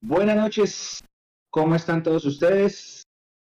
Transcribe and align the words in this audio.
Buenas 0.00 0.36
noches, 0.36 1.00
¿cómo 1.50 1.74
están 1.74 2.04
todos 2.04 2.24
ustedes? 2.24 3.02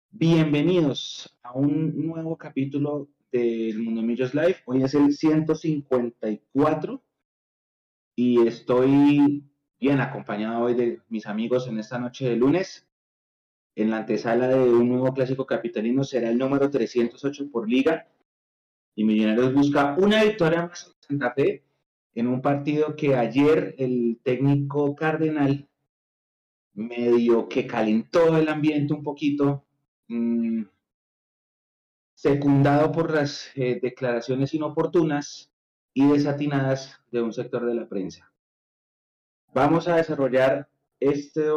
Bienvenidos 0.09 1.37
a 1.43 1.53
un 1.53 2.07
nuevo 2.07 2.39
capítulo 2.39 3.09
del 3.33 3.81
Mundo 3.81 4.03
Millos 4.03 4.35
Live. 4.35 4.59
Hoy 4.67 4.85
es 4.85 4.95
el 4.95 5.13
154 5.13 7.03
y 8.15 8.47
estoy 8.47 9.51
bien 9.81 10.01
acompañado 10.01 10.61
hoy 10.61 10.75
de 10.75 11.03
mis 11.09 11.27
amigos 11.27 11.67
en 11.67 11.81
esta 11.81 11.99
noche 11.99 12.29
de 12.29 12.37
lunes. 12.37 12.87
En 13.75 13.91
la 13.91 13.97
antesala 13.99 14.47
de 14.47 14.71
un 14.71 14.89
nuevo 14.89 15.13
clásico 15.13 15.45
capitalino 15.45 16.05
será 16.05 16.31
el 16.31 16.39
número 16.39 16.71
308 16.71 17.51
por 17.51 17.69
liga 17.69 18.07
y 18.95 19.03
Millonarios 19.03 19.53
busca 19.53 19.97
una 19.99 20.23
victoria 20.23 20.67
más 20.67 20.87
en 20.87 21.19
Santa 21.19 21.35
Fe 21.35 21.65
en 22.15 22.29
un 22.29 22.41
partido 22.41 22.95
que 22.95 23.17
ayer 23.17 23.75
el 23.77 24.21
técnico 24.23 24.95
Cardenal 24.95 25.69
medio 26.79 27.49
que 27.49 27.67
calentó 27.67 28.37
el 28.37 28.49
ambiente 28.49 28.95
un 28.95 29.03
poquito, 29.03 29.65
mmm, 30.09 30.63
secundado 32.15 32.91
por 32.93 33.13
las 33.15 33.51
eh, 33.55 33.79
declaraciones 33.83 34.55
inoportunas 34.55 35.53
y 35.93 36.07
desatinadas 36.07 37.01
de 37.11 37.23
un 37.23 37.33
sector 37.33 37.67
de 37.67 37.75
la 37.75 37.89
prensa. 37.89 38.33
Vamos 39.53 39.89
a 39.89 39.97
desarrollar 39.97 40.69
este, 41.01 41.49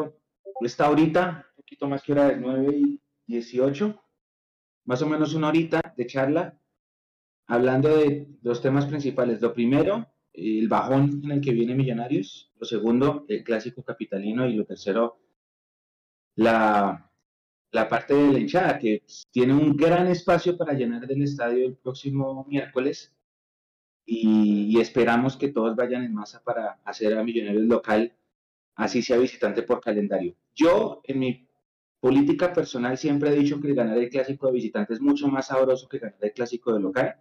esta 0.61 0.89
horita, 0.89 1.45
un 1.51 1.55
poquito 1.63 1.87
más 1.87 2.03
que 2.03 2.11
hora 2.13 2.27
de 2.29 2.37
9 2.37 2.75
y 2.75 3.01
18, 3.27 4.01
más 4.85 5.01
o 5.01 5.07
menos 5.07 5.33
una 5.33 5.49
horita 5.49 5.93
de 5.95 6.07
charla, 6.07 6.57
hablando 7.47 7.95
de 7.97 8.27
los 8.41 8.61
temas 8.61 8.85
principales. 8.85 9.41
Lo 9.41 9.53
primero, 9.53 10.10
el 10.33 10.67
bajón 10.67 11.21
en 11.23 11.31
el 11.31 11.41
que 11.41 11.51
viene 11.51 11.75
Millonarios. 11.75 12.51
Lo 12.59 12.65
segundo, 12.65 13.25
el 13.27 13.43
clásico 13.43 13.83
capitalino. 13.83 14.47
Y 14.47 14.55
lo 14.55 14.65
tercero, 14.65 15.19
la 16.35 17.11
la 17.71 17.87
parte 17.87 18.13
de 18.13 18.33
la 18.33 18.39
hinchada, 18.39 18.77
que 18.77 19.03
tiene 19.31 19.53
un 19.53 19.75
gran 19.75 20.07
espacio 20.07 20.57
para 20.57 20.73
llenar 20.73 21.07
del 21.07 21.23
estadio 21.23 21.65
el 21.65 21.77
próximo 21.77 22.45
miércoles 22.47 23.13
y, 24.05 24.79
esperamos 24.79 25.37
que 25.37 25.49
todos 25.49 25.75
vayan 25.75 26.03
en 26.03 26.13
masa 26.13 26.41
para 26.43 26.79
hacer 26.83 27.17
a 27.17 27.23
Millonarios 27.23 27.63
local, 27.63 28.13
así 28.75 29.01
sea 29.01 29.17
visitante 29.17 29.63
por 29.63 29.79
calendario. 29.79 30.35
Yo, 30.55 31.01
en 31.05 31.19
mi 31.19 31.47
política 31.99 32.51
personal, 32.51 32.97
siempre 32.97 33.29
he 33.29 33.35
dicho 33.35 33.61
que 33.61 33.73
ganar 33.73 33.97
el 33.97 34.09
clásico 34.09 34.47
de 34.47 34.53
visitante 34.53 34.93
es 34.93 35.01
mucho 35.01 35.27
más 35.27 35.47
sabroso 35.47 35.87
que 35.87 35.99
ganar 35.99 36.17
el 36.21 36.33
clásico 36.33 36.73
de 36.73 36.79
local. 36.79 37.15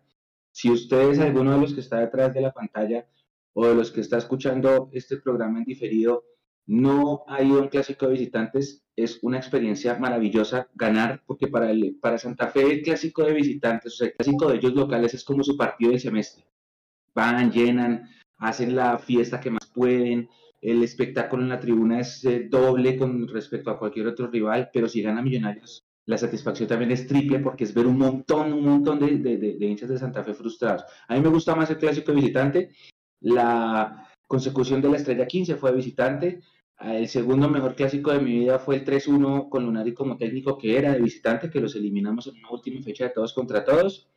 Si 0.53 0.70
ustedes, 0.70 1.19
alguno 1.19 1.53
de 1.55 1.61
los 1.61 1.75
que 1.75 1.81
está 1.81 2.01
detrás 2.01 2.34
de 2.34 2.41
la 2.41 2.53
pantalla 2.53 3.06
o 3.53 3.67
de 3.67 3.75
los 3.75 3.91
que 3.91 4.01
está 4.01 4.19
escuchando 4.19 4.91
este 4.93 5.17
programa 5.19 5.59
en 5.59 5.65
diferido, 5.65 6.25
no 6.67 7.25
ha 7.27 7.43
ido 7.43 7.59
a 7.59 7.62
un 7.62 7.69
clásico 7.69 8.06
de 8.06 8.12
visitantes, 8.12 8.84
es 8.95 9.19
una 9.23 9.39
experiencia 9.39 9.98
maravillosa 9.98 10.69
ganar, 10.75 11.23
porque 11.27 11.48
para, 11.48 11.73
para 12.01 12.19
Santa 12.19 12.48
Fe 12.48 12.62
el 12.62 12.83
clásico 12.83 13.25
de 13.25 13.33
visitantes, 13.33 13.95
o 13.95 13.97
sea, 13.97 14.06
el 14.09 14.15
clásico 14.15 14.48
de 14.48 14.56
ellos 14.56 14.75
locales 14.75 15.15
es 15.15 15.25
como 15.25 15.43
su 15.43 15.56
partido 15.56 15.91
del 15.91 16.01
semestre. 16.01 16.45
Van, 17.15 17.51
llenan, 17.51 18.09
hacen 18.39 18.77
la 18.77 18.98
fiesta 18.98 19.41
que 19.41 19.51
más 19.51 19.67
pueden, 19.75 20.28
el 20.61 20.83
espectáculo 20.83 21.43
en 21.43 21.48
la 21.48 21.61
tribuna 21.61 22.01
es 22.01 22.25
eh, 22.25 22.47
doble 22.48 22.97
con 22.97 23.27
respecto 23.28 23.71
a 23.71 23.78
cualquier 23.78 24.06
otro 24.09 24.28
rival, 24.28 24.71
pero 24.73 24.89
si 24.89 25.03
gana 25.03 25.23
Millonarios, 25.23 25.84
la 26.11 26.19
satisfacción 26.19 26.69
también 26.69 26.91
es 26.91 27.06
triple 27.06 27.39
porque 27.39 27.64
es 27.64 27.72
ver 27.72 27.86
un 27.86 27.97
montón, 27.97 28.53
un 28.53 28.64
montón 28.64 28.98
de, 28.98 29.19
de, 29.19 29.36
de 29.39 29.66
hinchas 29.66 29.89
de 29.89 29.98
Santa 29.98 30.25
Fe 30.25 30.34
frustrados. 30.34 30.84
A 31.06 31.14
mí 31.14 31.20
me 31.20 31.28
gusta 31.28 31.55
más 31.55 31.70
el 31.70 31.78
clásico 31.78 32.12
visitante, 32.12 32.70
la 33.20 34.08
consecución 34.27 34.83
de 34.83 34.91
la 34.91 34.97
estrella 34.97 35.27
15 35.27 35.55
fue 35.55 35.72
visitante, 35.72 36.41
el 36.81 37.08
segundo 37.08 37.48
mejor 37.48 37.75
clásico 37.75 38.11
de 38.11 38.20
mi 38.20 38.41
vida 38.41 38.58
fue 38.58 38.77
el 38.77 38.84
3-1 38.84 39.48
con 39.50 39.64
Lunari 39.64 39.92
como 39.92 40.16
técnico, 40.16 40.56
que 40.58 40.78
era 40.78 40.92
de 40.92 41.00
visitante, 41.00 41.50
que 41.50 41.61
los 41.61 41.77
eliminamos 41.77 42.27
en 42.27 42.38
una 42.38 42.50
última 42.50 42.83
fecha 42.83 43.05
de 43.05 43.11
todos 43.11 43.34
contra 43.34 43.64
todos. 43.64 44.08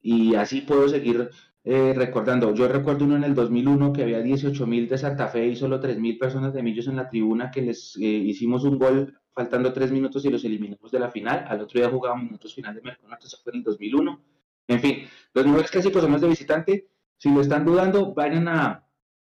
Y 0.00 0.36
así 0.36 0.60
puedo 0.60 0.88
seguir 0.88 1.28
eh, 1.64 1.92
recordando. 1.96 2.54
Yo 2.54 2.68
recuerdo 2.68 3.04
uno 3.04 3.16
en 3.16 3.24
el 3.24 3.34
2001 3.34 3.92
que 3.92 4.04
había 4.04 4.22
18.000 4.22 4.88
de 4.88 4.98
Santa 4.98 5.26
Fe 5.26 5.48
y 5.48 5.56
solo 5.56 5.80
3.000 5.80 6.18
personas 6.18 6.54
de 6.54 6.62
Millos 6.62 6.86
en 6.86 6.96
la 6.96 7.08
tribuna, 7.08 7.50
que 7.50 7.62
les 7.62 7.96
eh, 7.96 8.04
hicimos 8.04 8.62
un 8.62 8.78
gol 8.78 9.18
faltando 9.36 9.70
tres 9.70 9.92
minutos 9.92 10.24
y 10.24 10.30
los 10.30 10.42
eliminamos 10.46 10.90
de 10.90 10.98
la 10.98 11.10
final. 11.10 11.44
Al 11.46 11.60
otro 11.60 11.78
día 11.78 11.90
jugábamos 11.90 12.24
minutos 12.24 12.54
final 12.54 12.74
de 12.74 12.80
Merconato, 12.80 13.26
eso 13.26 13.36
fue 13.44 13.52
en 13.52 13.58
el 13.58 13.64
2001. 13.64 14.24
En 14.68 14.80
fin, 14.80 15.06
los 15.34 15.44
mejores 15.44 15.70
clásicos 15.70 16.02
son 16.02 16.12
los 16.12 16.22
de 16.22 16.28
visitante. 16.28 16.88
Si 17.18 17.30
lo 17.30 17.42
están 17.42 17.66
dudando, 17.66 18.14
vayan 18.14 18.48
a, 18.48 18.88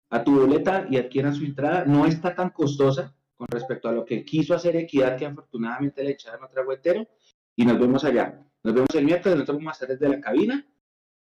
a 0.09 0.23
tu 0.23 0.41
boleta 0.41 0.87
y 0.89 0.97
adquieran 0.97 1.33
su 1.33 1.45
entrada. 1.45 1.85
No 1.85 2.05
está 2.05 2.35
tan 2.35 2.49
costosa 2.49 3.15
con 3.33 3.47
respecto 3.47 3.87
a 3.87 3.93
lo 3.93 4.03
que 4.03 4.25
quiso 4.25 4.53
hacer 4.53 4.75
Equidad, 4.75 5.17
que 5.17 5.25
afortunadamente 5.25 6.03
le 6.03 6.11
echaron 6.11 6.43
otra 6.43 6.63
entero. 6.69 7.07
Y 7.55 7.65
nos 7.65 7.79
vemos 7.79 8.03
allá. 8.03 8.45
Nos 8.61 8.73
vemos 8.73 8.93
el 8.95 9.05
miércoles, 9.05 9.37
nosotros 9.37 9.57
vamos 9.57 9.71
a 9.71 9.73
estar 9.73 9.87
desde 9.87 10.09
la 10.09 10.19
cabina. 10.19 10.67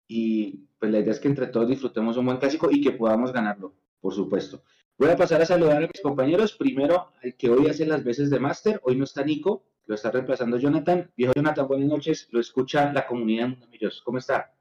Y 0.07 0.67
pues 0.77 0.91
la 0.91 0.99
idea 0.99 1.13
es 1.13 1.19
que 1.19 1.29
entre 1.29 1.47
todos 1.47 1.67
disfrutemos 1.67 2.15
un 2.15 2.27
buen 2.27 2.37
clásico 2.37 2.69
y 2.71 2.79
que 2.79 2.91
podamos 2.91 3.33
ganarlo, 3.33 3.73
por 3.99 4.13
supuesto. 4.13 4.61
Voy 4.99 5.09
a 5.09 5.15
pasar 5.15 5.39
a 5.43 5.45
saludar 5.45 5.77
a 5.77 5.87
mis 5.87 6.01
compañeros. 6.01 6.53
Primero, 6.53 7.11
el 7.21 7.35
que 7.35 7.51
hoy 7.51 7.69
hace 7.69 7.85
las 7.85 8.03
veces 8.03 8.31
de 8.31 8.39
máster. 8.39 8.81
Hoy 8.83 8.95
no 8.95 9.03
está 9.03 9.23
Nico, 9.23 9.63
lo 9.85 9.93
está 9.93 10.09
reemplazando 10.09 10.57
Jonathan. 10.57 11.11
Viejo 11.15 11.33
Jonathan, 11.35 11.67
buenas 11.67 11.87
noches. 11.87 12.27
Lo 12.31 12.39
escucha 12.39 12.91
la 12.91 13.05
comunidad 13.05 13.43
de 13.43 13.49
Mundo 13.49 13.67
¿Cómo 14.03 14.17
está? 14.17 14.55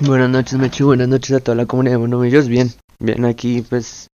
Buenas 0.00 0.28
noches, 0.28 0.58
Mechu. 0.58 0.86
Buenas 0.86 1.06
noches 1.06 1.36
a 1.36 1.40
toda 1.40 1.54
la 1.54 1.66
comunidad 1.66 1.94
de 1.94 1.98
Mundo 1.98 2.18
Bien, 2.18 2.68
Bien, 2.98 3.24
aquí 3.24 3.62
pues 3.62 4.08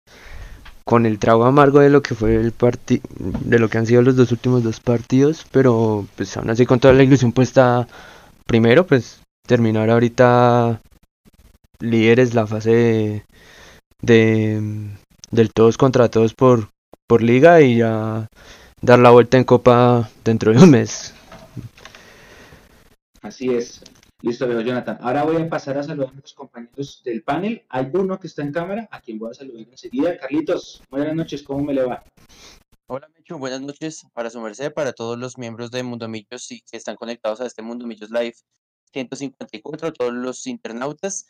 con 0.85 1.07
el 1.07 1.19
trago 1.19 1.45
amargo 1.45 1.81
de 1.81 1.89
lo 1.89 2.03
que 2.03 2.15
fue 2.15 2.37
el 2.37 2.53
partido, 2.53 3.03
de 3.19 3.59
lo 3.59 3.71
que 3.71 3.79
han 3.79 3.87
sido 3.87 4.03
los 4.03 4.17
dos 4.17 4.31
últimos 4.33 4.63
dos 4.63 4.81
partidos, 4.81 5.47
pero 5.51 6.07
pues 6.17 6.37
aún 6.37 6.51
así 6.51 6.67
con 6.67 6.81
toda 6.81 6.93
la 6.95 7.03
ilusión 7.03 7.33
puesta 7.33 7.87
primero, 8.47 8.87
pues 8.87 9.21
terminar 9.47 9.89
ahorita 9.89 10.81
líderes 11.81 12.35
la 12.35 12.47
fase 12.47 12.71
de, 12.71 13.25
del 14.01 15.53
todos 15.55 15.77
contra 15.77 16.09
todos 16.09 16.35
por, 16.35 16.71
por 17.07 17.23
liga 17.23 17.61
y 17.61 17.79
ya 17.79 18.29
dar 18.81 18.99
la 18.99 19.11
vuelta 19.11 19.37
en 19.37 19.45
copa 19.45 20.09
dentro 20.25 20.53
de 20.53 20.63
un 20.63 20.71
mes. 20.71 21.15
Así 23.23 23.51
es. 23.51 23.83
Listo, 24.21 24.49
veo 24.49 24.61
Jonathan. 24.61 24.99
Ahora 25.01 25.23
voy 25.23 25.37
a 25.37 25.49
pasar 25.49 25.79
a 25.79 25.83
saludar 25.83 26.11
a 26.11 26.21
los 26.21 26.35
compañeros 26.35 27.03
del 27.05 27.23
panel. 27.23 27.65
Hay 27.69 27.89
uno 27.93 28.19
que 28.19 28.27
está 28.27 28.43
en 28.43 28.53
cámara, 28.53 28.89
a 28.91 29.01
quien 29.01 29.19
voy 29.19 29.31
a 29.31 29.35
saludar 29.35 29.67
enseguida. 29.71 30.17
Carlitos, 30.19 30.83
buenas 30.91 31.15
noches, 31.15 31.43
¿cómo 31.43 31.65
me 31.65 31.75
le 31.75 31.85
va? 31.85 32.03
Hola, 32.89 33.09
Mecho, 33.15 33.39
buenas 33.39 33.61
noches 33.61 34.07
para 34.15 34.31
su 34.31 34.41
merced, 34.41 34.73
para 34.73 34.93
todos 34.93 35.19
los 35.19 35.39
miembros 35.39 35.71
de 35.71 35.83
Mundo 35.83 36.09
Millos 36.09 36.51
y 36.51 36.63
que 36.63 36.77
están 36.77 36.97
conectados 36.97 37.41
a 37.41 37.47
este 37.47 37.63
Mundo 37.63 37.87
Millos 37.87 38.11
Live 38.11 38.35
154, 38.93 39.93
todos 39.93 40.13
los 40.13 40.47
internautas. 40.47 41.27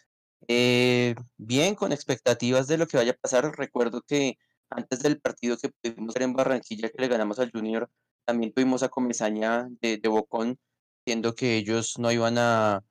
Eh, 0.46 1.14
bien, 1.36 1.74
con 1.74 1.92
expectativas 1.92 2.66
de 2.68 2.78
lo 2.78 2.86
que 2.86 2.96
vaya 2.96 3.12
a 3.12 3.16
pasar. 3.16 3.52
Recuerdo 3.56 4.02
que 4.02 4.38
antes 4.70 5.00
del 5.00 5.20
partido 5.20 5.56
que 5.58 5.70
pudimos 5.70 6.14
ver 6.14 6.22
en 6.22 6.34
Barranquilla, 6.34 6.90
que 6.90 7.02
le 7.02 7.08
ganamos 7.08 7.38
al 7.38 7.50
Junior, 7.50 7.90
también 8.24 8.52
tuvimos 8.52 8.82
a 8.82 8.88
Comesaña 8.88 9.66
de, 9.80 9.96
de 9.96 10.08
Bocón 10.08 10.58
siendo 11.04 11.34
que 11.34 11.56
ellos 11.56 11.98
no 11.98 12.12
iban 12.12 12.36
a, 12.38 12.84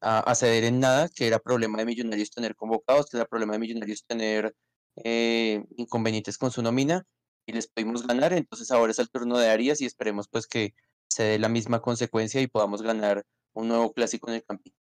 a, 0.00 0.34
ceder 0.34 0.64
en 0.64 0.80
nada, 0.80 1.08
que 1.08 1.26
era 1.26 1.38
problema 1.38 1.78
de 1.78 1.84
Millonarios 1.84 2.30
tener 2.30 2.56
convocados, 2.56 3.10
que 3.10 3.16
era 3.18 3.26
problema 3.26 3.52
de 3.54 3.58
Millonarios 3.58 4.04
tener 4.06 4.54
eh, 4.96 5.62
inconvenientes 5.76 6.38
con 6.38 6.50
su 6.50 6.62
nómina, 6.62 7.04
y 7.46 7.52
les 7.52 7.66
pudimos 7.66 8.06
ganar, 8.06 8.32
entonces 8.32 8.70
ahora 8.70 8.92
es 8.92 8.98
el 8.98 9.10
turno 9.10 9.38
de 9.38 9.48
Arias 9.48 9.80
y 9.80 9.86
esperemos 9.86 10.28
pues 10.28 10.46
que 10.46 10.74
se 11.08 11.22
dé 11.22 11.38
la 11.38 11.48
misma 11.48 11.80
consecuencia 11.80 12.40
y 12.40 12.46
podamos 12.46 12.82
ganar 12.82 13.24
un 13.54 13.68
nuevo 13.68 13.92
clásico 13.92 14.28
en 14.28 14.36
el 14.36 14.44
Campín. 14.44 14.74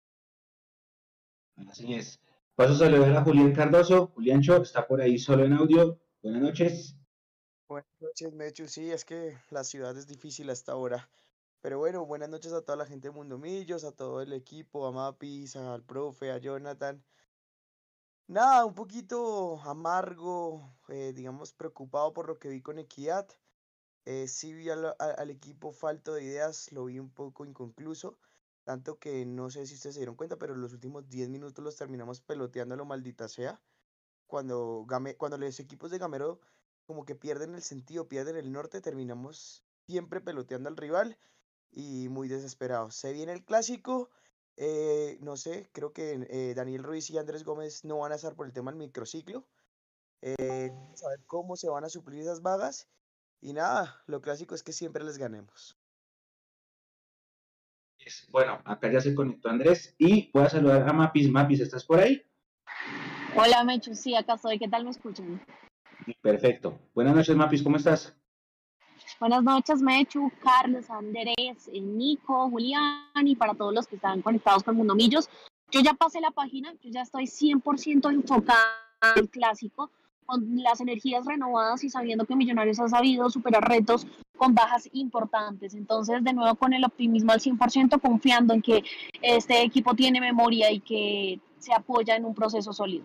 Así 1.57 1.95
es. 1.95 2.21
Paso 2.55 2.75
a 2.75 2.79
saludar 2.79 3.17
a 3.17 3.25
Julián 3.25 3.53
Cardoso. 3.53 4.09
Julián 4.15 4.43
Cho 4.43 4.63
está 4.63 4.87
por 4.87 5.01
ahí 5.01 5.19
solo 5.19 5.45
en 5.45 5.55
audio. 5.55 5.99
Buenas 6.23 6.43
noches. 6.43 6.97
Buenas 7.69 7.91
noches, 8.01 8.33
Mechu. 8.33 8.69
Sí, 8.69 8.91
es 8.91 9.05
que 9.05 9.37
la 9.51 9.65
ciudad 9.65 9.97
es 9.97 10.07
difícil 10.07 10.51
hasta 10.51 10.73
ahora. 10.73 11.09
Pero 11.61 11.79
bueno, 11.79 12.05
buenas 12.05 12.29
noches 12.29 12.53
a 12.53 12.63
toda 12.63 12.77
la 12.77 12.87
gente 12.87 13.09
de 13.09 13.15
Mundo 13.15 13.39
Millos, 13.39 13.85
a 13.85 13.93
todo 13.93 14.21
el 14.21 14.33
equipo, 14.33 14.87
a 14.87 14.93
Mapis, 14.93 15.57
al 15.57 15.83
profe, 15.83 16.31
a 16.31 16.39
Jonathan. 16.39 17.03
Nada, 18.27 18.65
un 18.65 18.75
poquito 18.75 19.61
amargo, 19.63 20.77
eh, 20.89 21.13
digamos, 21.15 21.53
preocupado 21.53 22.13
por 22.13 22.29
lo 22.29 22.39
que 22.39 22.49
vi 22.49 22.61
con 22.63 22.79
Equidad. 22.79 23.27
Eh, 24.05 24.29
sí 24.29 24.53
vi 24.53 24.69
al, 24.71 24.95
al, 24.99 25.31
equipo 25.31 25.73
falto 25.73 26.15
de 26.15 26.25
ideas, 26.25 26.71
lo 26.73 26.85
vi 26.85 26.99
un 26.99 27.11
poco 27.11 27.47
inconcluso. 27.47 28.19
Tanto 28.65 28.99
que 28.99 29.27
no 29.27 29.51
sé 29.51 29.67
si 29.67 29.75
ustedes 29.75 29.95
se 29.95 30.01
dieron 30.01 30.17
cuenta, 30.17 30.37
pero 30.37 30.57
los 30.57 30.73
últimos 30.73 31.09
10 31.09 31.29
minutos 31.29 31.63
los 31.63 31.77
terminamos 31.77 32.21
peloteando 32.21 32.75
a 32.75 32.79
lo 32.79 32.85
maldita 32.87 33.29
sea. 33.29 33.61
Cuando, 34.27 34.85
Game, 34.89 35.17
cuando 35.17 35.39
los 35.39 35.61
equipos 35.61 35.91
de 35.91 35.99
Gamero 35.99 36.41
como 36.87 37.05
que 37.05 37.15
pierden 37.15 37.55
el 37.55 37.63
sentido, 37.63 38.09
pierden 38.09 38.37
el 38.37 38.53
norte, 38.53 38.81
terminamos 38.81 39.65
siempre 39.87 40.21
peloteando 40.21 40.69
al 40.69 40.77
rival 40.77 41.19
y 41.73 42.09
muy 42.09 42.29
desesperado. 42.29 42.91
Se 42.91 43.13
viene 43.13 43.33
el 43.33 43.45
clásico. 43.45 44.11
Eh, 44.57 45.19
no 45.21 45.37
sé, 45.37 45.69
creo 45.73 45.93
que 45.93 46.27
eh, 46.31 46.55
Daniel 46.55 46.85
Ruiz 46.85 47.11
y 47.11 47.19
Andrés 47.19 47.45
Gómez 47.45 47.85
no 47.85 47.99
van 47.99 48.13
a 48.13 48.17
estar 48.17 48.35
por 48.35 48.47
el 48.47 48.53
tema 48.53 48.71
del 48.71 48.79
microciclo. 48.79 49.47
eh, 50.23 50.73
cómo 51.27 51.57
se 51.57 51.69
van 51.69 51.85
a 51.85 51.89
suplir 51.91 52.21
esas 52.21 52.43
vagas. 52.43 52.89
Y 53.41 53.53
nada, 53.53 54.03
lo 54.07 54.21
clásico 54.23 54.55
es 54.55 54.63
que 54.63 54.73
siempre 54.73 55.05
les 55.05 55.19
ganemos. 55.19 55.77
Bueno, 58.31 58.61
acá 58.65 58.91
ya 58.91 59.01
se 59.01 59.15
conectó 59.15 59.49
Andrés 59.49 59.95
y 59.99 60.31
voy 60.33 60.45
a 60.45 60.49
saludar 60.49 60.89
a 60.89 60.93
Mapis. 60.93 61.31
Mapis, 61.31 61.61
¿estás 61.61 61.85
por 61.85 62.01
ahí? 62.01 62.23
Hola, 63.37 63.65
Mechu, 63.65 63.95
sí, 63.95 64.15
acá 64.15 64.35
estoy. 64.35 64.59
¿Qué 64.59 64.69
tal 64.69 64.85
me 64.85 64.91
escuchan? 64.91 65.45
Perfecto. 66.21 66.79
Buenas 66.95 67.15
noches, 67.15 67.37
Mapis, 67.37 67.63
¿cómo 67.63 67.77
estás? 67.77 68.15
Buenas 69.21 69.43
noches, 69.43 69.81
Mechu, 69.81 70.31
Carlos, 70.43 70.91
Andrés, 70.91 71.69
eh, 71.73 71.81
Nico, 71.81 72.49
Julián 72.51 73.27
y 73.27 73.37
para 73.37 73.55
todos 73.55 73.73
los 73.73 73.87
que 73.87 73.97
están 73.97 74.23
conectados 74.23 74.63
con 74.63 74.77
Mundo 74.77 74.95
Millos. 74.95 75.29
Yo 75.71 75.81
ya 75.81 75.95
pasé 75.95 76.21
la 76.21 76.31
página, 76.31 76.73
yo 76.83 76.91
ya 76.91 77.03
estoy 77.03 77.25
100% 77.27 78.13
enfocada 78.13 78.61
en 79.17 79.25
el 79.25 79.31
clásico, 79.31 79.91
con 80.27 80.63
las 80.63 80.81
energías 80.81 81.25
renovadas 81.25 81.85
y 81.85 81.91
sabiendo 81.91 82.25
que 82.25 82.37
Millonarios 82.37 82.81
ha 82.81 82.89
sabido 82.89 83.31
superar 83.31 83.69
retos 83.69 84.07
con 84.37 84.55
bajas 84.55 84.89
importantes. 84.93 85.75
Entonces, 85.75 86.23
de 86.25 86.33
nuevo, 86.33 86.55
con 86.57 86.73
el 86.73 86.85
optimismo 86.85 87.33
al 87.33 87.41
100%, 87.41 88.01
confiando 88.01 88.55
en 88.55 88.63
que 88.63 88.83
este 89.23 89.63
equipo 89.63 89.95
tiene 89.95 90.21
memoria 90.21 90.71
y 90.71 90.81
que 90.81 91.41
se 91.59 91.73
apoya 91.73 92.17
en 92.17 92.25
un 92.25 92.35
proceso 92.35 92.73
sólido. 92.73 93.05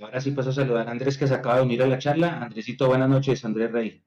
Ahora 0.00 0.20
sí 0.20 0.30
paso 0.32 0.50
a 0.50 0.52
saludar 0.52 0.88
a 0.88 0.90
Andrés 0.90 1.18
que 1.18 1.26
se 1.26 1.34
acaba 1.34 1.56
de 1.56 1.62
unir 1.62 1.82
a 1.82 1.86
la 1.86 1.98
charla. 1.98 2.38
Andresito, 2.40 2.88
buenas 2.88 3.08
noches, 3.08 3.44
Andrés 3.44 3.70
Rey. 3.70 4.02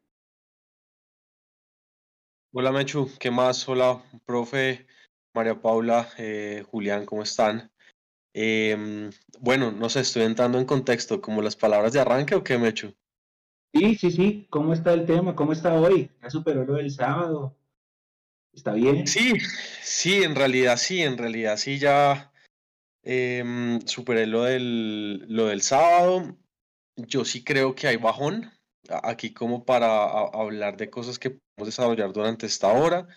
Hola 2.52 2.72
Mechu, 2.72 3.08
¿qué 3.20 3.30
más? 3.30 3.70
Hola, 3.70 4.04
profe, 4.26 4.88
María 5.36 5.62
Paula, 5.62 6.10
eh, 6.18 6.66
Julián, 6.72 7.06
¿cómo 7.06 7.22
están? 7.22 7.72
Em, 8.34 9.10
bueno, 9.40 9.72
no 9.72 9.90
sé, 9.90 10.02
estoy 10.02 10.24
entrando 10.24 10.60
en 10.60 10.66
contexto, 10.66 11.22
como 11.22 11.42
las 11.42 11.56
palabras 11.56 11.94
de 11.94 12.00
arranque 12.00 12.36
o 12.36 12.44
qué, 12.44 12.58
Mechu? 12.58 12.94
Sí, 13.74 13.96
sí, 13.96 14.12
sí, 14.12 14.48
¿cómo 14.50 14.74
está 14.74 14.94
el 14.94 15.06
tema? 15.06 15.36
¿Cómo 15.36 15.54
está 15.54 15.74
hoy? 15.74 16.12
¿Ya 16.22 16.30
superó 16.30 16.66
lo 16.66 16.74
del 16.74 16.92
sábado? 16.92 17.56
¿Está 18.54 18.74
bien? 18.74 19.08
Sí, 19.08 19.34
sí, 19.82 20.24
en 20.24 20.36
realidad 20.36 20.78
sí, 20.78 21.02
en 21.02 21.18
realidad 21.18 21.58
sí, 21.58 21.78
ya 21.78 22.32
em, 23.04 23.80
superé 23.82 24.26
lo 24.26 24.44
del, 24.44 25.26
lo 25.28 25.48
del 25.48 25.62
sábado. 25.62 26.36
Yo 26.96 27.26
sí 27.26 27.44
creo 27.44 27.76
que 27.76 27.88
hay 27.88 27.98
bajón 27.98 28.52
aquí 29.04 29.34
como 29.34 29.66
para 29.66 30.04
hablar 30.34 30.78
de 30.78 30.90
cosas 30.90 31.20
que 31.20 31.32
podemos 31.32 31.68
desarrollar 31.68 32.12
durante 32.12 32.48
esta 32.48 32.70
hora. 32.70 33.08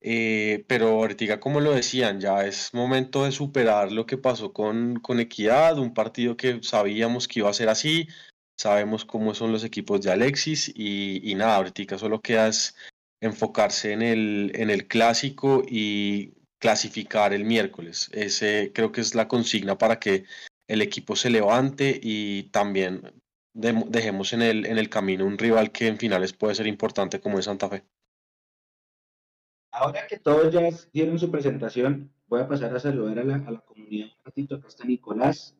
Eh, 0.00 0.64
pero 0.68 0.88
ahorita, 0.88 1.40
como 1.40 1.60
lo 1.60 1.72
decían, 1.72 2.20
ya 2.20 2.44
es 2.46 2.72
momento 2.74 3.24
de 3.24 3.32
superar 3.32 3.92
lo 3.92 4.06
que 4.06 4.18
pasó 4.18 4.52
con, 4.52 5.00
con 5.00 5.20
Equidad, 5.20 5.78
un 5.78 5.94
partido 5.94 6.36
que 6.36 6.62
sabíamos 6.62 7.26
que 7.28 7.40
iba 7.40 7.50
a 7.50 7.54
ser 7.54 7.68
así, 7.68 8.06
sabemos 8.56 9.04
cómo 9.04 9.34
son 9.34 9.52
los 9.52 9.64
equipos 9.64 10.02
de 10.02 10.10
Alexis 10.10 10.72
y, 10.74 11.34
nada, 11.36 11.56
ahorita 11.56 11.98
solo 11.98 12.20
queda 12.20 12.50
enfocarse 13.20 13.92
en 13.92 14.02
el, 14.02 14.52
en 14.54 14.70
el 14.70 14.86
clásico 14.86 15.64
y 15.66 16.34
clasificar 16.58 17.32
el 17.32 17.44
miércoles. 17.44 18.10
Ese 18.12 18.72
creo 18.74 18.92
que 18.92 19.00
es 19.00 19.14
la 19.14 19.28
consigna 19.28 19.78
para 19.78 19.98
que 19.98 20.24
el 20.68 20.82
equipo 20.82 21.16
se 21.16 21.30
levante 21.30 21.98
y 22.02 22.44
también 22.44 23.02
dejemos 23.54 24.32
en 24.32 24.42
el, 24.42 24.66
en 24.66 24.78
el 24.78 24.90
camino 24.90 25.24
un 25.24 25.38
rival 25.38 25.72
que 25.72 25.86
en 25.86 25.98
finales 25.98 26.32
puede 26.32 26.54
ser 26.54 26.66
importante 26.66 27.20
como 27.20 27.38
es 27.38 27.46
Santa 27.46 27.68
Fe. 27.68 27.84
Ahora 29.78 30.06
que 30.06 30.18
todos 30.18 30.50
ya 30.50 30.62
dieron 30.90 31.18
su 31.18 31.30
presentación, 31.30 32.10
voy 32.28 32.40
a 32.40 32.48
pasar 32.48 32.74
a 32.74 32.80
saludar 32.80 33.18
a 33.18 33.24
la, 33.24 33.34
a 33.34 33.50
la 33.50 33.60
comunidad 33.60 34.08
un 34.08 34.24
ratito. 34.24 34.54
Acá 34.54 34.68
está 34.68 34.86
Nicolás, 34.86 35.54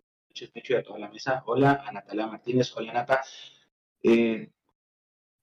Pecho 0.55 0.75
de 0.75 0.83
toda 0.83 0.99
la 0.99 1.11
mesa. 1.11 1.43
Hola, 1.45 1.85
a 1.87 1.93
Natalia 1.93 2.27
Martínez. 2.27 2.73
Hola, 2.75 2.95
Nata. 2.95 3.21
Eh, 4.03 4.51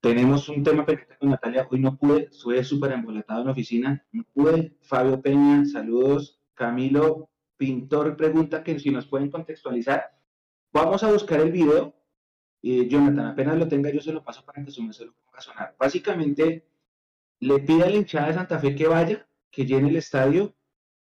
tenemos 0.01 0.49
un 0.49 0.63
tema 0.63 0.87
pendiente 0.87 1.15
con 1.19 1.29
Natalia. 1.29 1.67
Hoy 1.69 1.81
no 1.81 1.95
pude, 1.97 2.23
estuve 2.31 2.63
súper 2.63 2.93
embolatado 2.93 3.41
en 3.41 3.45
la 3.45 3.51
oficina. 3.51 4.07
No 4.11 4.23
pude. 4.33 4.75
Fabio 4.81 5.21
Peña, 5.21 5.65
saludos. 5.65 6.41
Camilo 6.55 7.29
Pintor 7.55 8.17
pregunta 8.17 8.63
que 8.63 8.79
si 8.79 8.89
nos 8.89 9.05
pueden 9.05 9.29
contextualizar. 9.29 10.17
Vamos 10.71 11.03
a 11.03 11.11
buscar 11.11 11.41
el 11.41 11.51
video. 11.51 11.93
Eh, 12.63 12.87
Jonathan, 12.87 13.27
apenas 13.27 13.55
lo 13.55 13.67
tenga, 13.67 13.91
yo 13.91 14.01
se 14.01 14.13
lo 14.13 14.23
paso 14.23 14.43
para 14.43 14.65
que 14.65 14.71
su 14.71 14.91
se 14.93 15.05
lo 15.05 15.13
ponga 15.13 15.37
a 15.37 15.41
sonar. 15.41 15.75
Básicamente, 15.77 16.72
le 17.43 17.59
pide 17.59 17.83
a 17.83 17.89
la 17.89 17.95
hinchada 17.97 18.27
de 18.27 18.33
Santa 18.35 18.59
Fe 18.59 18.73
que 18.75 18.87
vaya, 18.87 19.27
que 19.51 19.65
llene 19.65 19.89
el 19.89 19.97
estadio, 19.97 20.55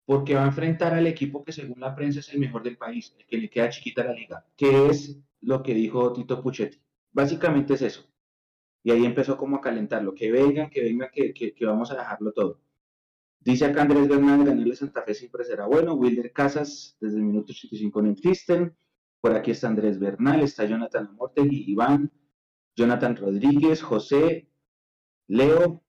porque 0.05 0.35
va 0.35 0.43
a 0.43 0.47
enfrentar 0.47 0.93
al 0.93 1.07
equipo 1.07 1.43
que 1.43 1.51
según 1.51 1.79
la 1.79 1.95
prensa 1.95 2.19
es 2.19 2.33
el 2.33 2.39
mejor 2.39 2.63
del 2.63 2.77
país, 2.77 3.15
el 3.17 3.25
que 3.25 3.37
le 3.37 3.49
queda 3.49 3.69
chiquita 3.69 4.03
la 4.03 4.13
liga, 4.13 4.45
que 4.55 4.87
es 4.87 5.19
lo 5.41 5.61
que 5.61 5.73
dijo 5.73 6.13
Tito 6.13 6.41
Puchetti. 6.41 6.81
Básicamente 7.11 7.75
es 7.75 7.81
eso. 7.83 8.09
Y 8.83 8.91
ahí 8.91 9.05
empezó 9.05 9.37
como 9.37 9.57
a 9.57 9.61
calentarlo, 9.61 10.13
que 10.13 10.31
vengan, 10.31 10.69
que 10.69 10.83
vengan, 10.83 11.09
que, 11.13 11.53
vamos 11.61 11.91
a 11.91 11.95
dejarlo 11.95 12.31
todo. 12.33 12.59
Dice 13.39 13.65
acá 13.65 13.83
Andrés 13.83 14.07
Bernal, 14.07 14.43
ganarle 14.45 14.75
Santa 14.75 15.03
Fe 15.03 15.13
siempre 15.13 15.43
será 15.43 15.67
bueno. 15.67 15.93
Wilder 15.93 16.31
Casas, 16.33 16.97
desde 16.99 17.17
el 17.17 17.23
minuto 17.23 17.51
85 17.51 18.01
no 18.01 18.11
existen. 18.11 18.75
Por 19.21 19.33
aquí 19.35 19.51
está 19.51 19.67
Andrés 19.67 19.99
Bernal, 19.99 20.41
está 20.41 20.65
Jonathan 20.65 21.07
Amortegui, 21.07 21.65
Iván, 21.71 22.11
Jonathan 22.75 23.15
Rodríguez, 23.15 23.81
José, 23.81 24.49
Leo, 25.27 25.84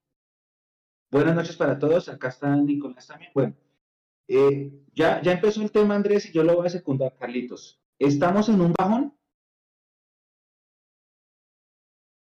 Buenas 1.17 1.35
noches 1.35 1.57
para 1.57 1.79
todos. 1.79 2.11
Acá 2.11 2.29
está 2.29 2.55
Nicolás 2.55 3.07
también. 3.07 3.31
Bueno, 3.35 3.57
eh, 4.29 4.71
ya, 4.93 5.23
ya 5.23 5.33
empezó 5.33 5.63
el 5.63 5.73
tema, 5.73 5.95
Andrés, 5.95 6.27
y 6.27 6.33
yo 6.33 6.43
lo 6.43 6.57
voy 6.57 6.67
a 6.67 6.69
secundar, 6.69 7.17
Carlitos. 7.17 7.81
¿Estamos 7.99 8.51
en 8.51 8.61
un 8.61 8.75
bajón? 8.75 9.19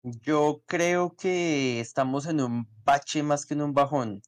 Yo 0.01 0.63
creo 0.65 1.15
que 1.15 1.80
estamos 1.80 2.25
en 2.25 2.41
un 2.41 2.68
bache 2.83 3.21
más 3.21 3.45
que 3.45 3.53
en 3.53 3.62
un 3.62 3.75
bajón. 3.75 4.24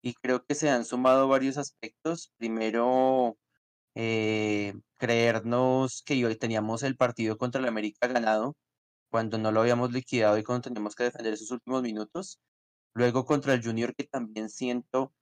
Y 0.00 0.14
creo 0.14 0.46
que 0.46 0.54
se 0.54 0.70
han 0.70 0.86
sumado 0.86 1.28
varios 1.28 1.58
aspectos. 1.58 2.32
Primero, 2.38 3.36
eh, 3.94 4.72
creernos 4.96 6.02
que 6.06 6.24
hoy 6.24 6.36
teníamos 6.36 6.82
el 6.84 6.96
partido 6.96 7.36
contra 7.36 7.60
el 7.60 7.68
América 7.68 8.06
ganado 8.06 8.56
cuando 9.10 9.36
no 9.36 9.52
lo 9.52 9.60
habíamos 9.60 9.92
liquidado 9.92 10.38
y 10.38 10.42
cuando 10.42 10.62
teníamos 10.62 10.94
que 10.94 11.04
defender 11.04 11.34
esos 11.34 11.50
últimos 11.50 11.82
minutos. 11.82 12.40
Luego 12.96 13.26
contra 13.26 13.52
el 13.52 13.62
Junior, 13.62 13.94
que 13.94 14.04
también 14.04 14.48
siento, 14.48 15.12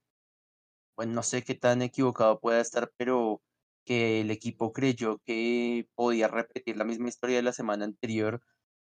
bueno, 0.97 1.13
no 1.13 1.23
sé 1.25 1.43
qué 1.43 1.57
tan 1.57 1.83
equivocado 1.83 2.39
pueda 2.39 2.61
estar, 2.61 2.93
pero 2.97 3.43
que 3.85 4.21
el 4.21 4.31
equipo 4.31 4.73
creyó 4.73 5.19
que 5.27 5.89
podía 5.97 6.29
repetir 6.29 6.77
la 6.77 6.85
misma 6.85 7.09
historia 7.09 7.35
de 7.37 7.43
la 7.43 7.53
semana 7.53 7.85
anterior 7.85 8.41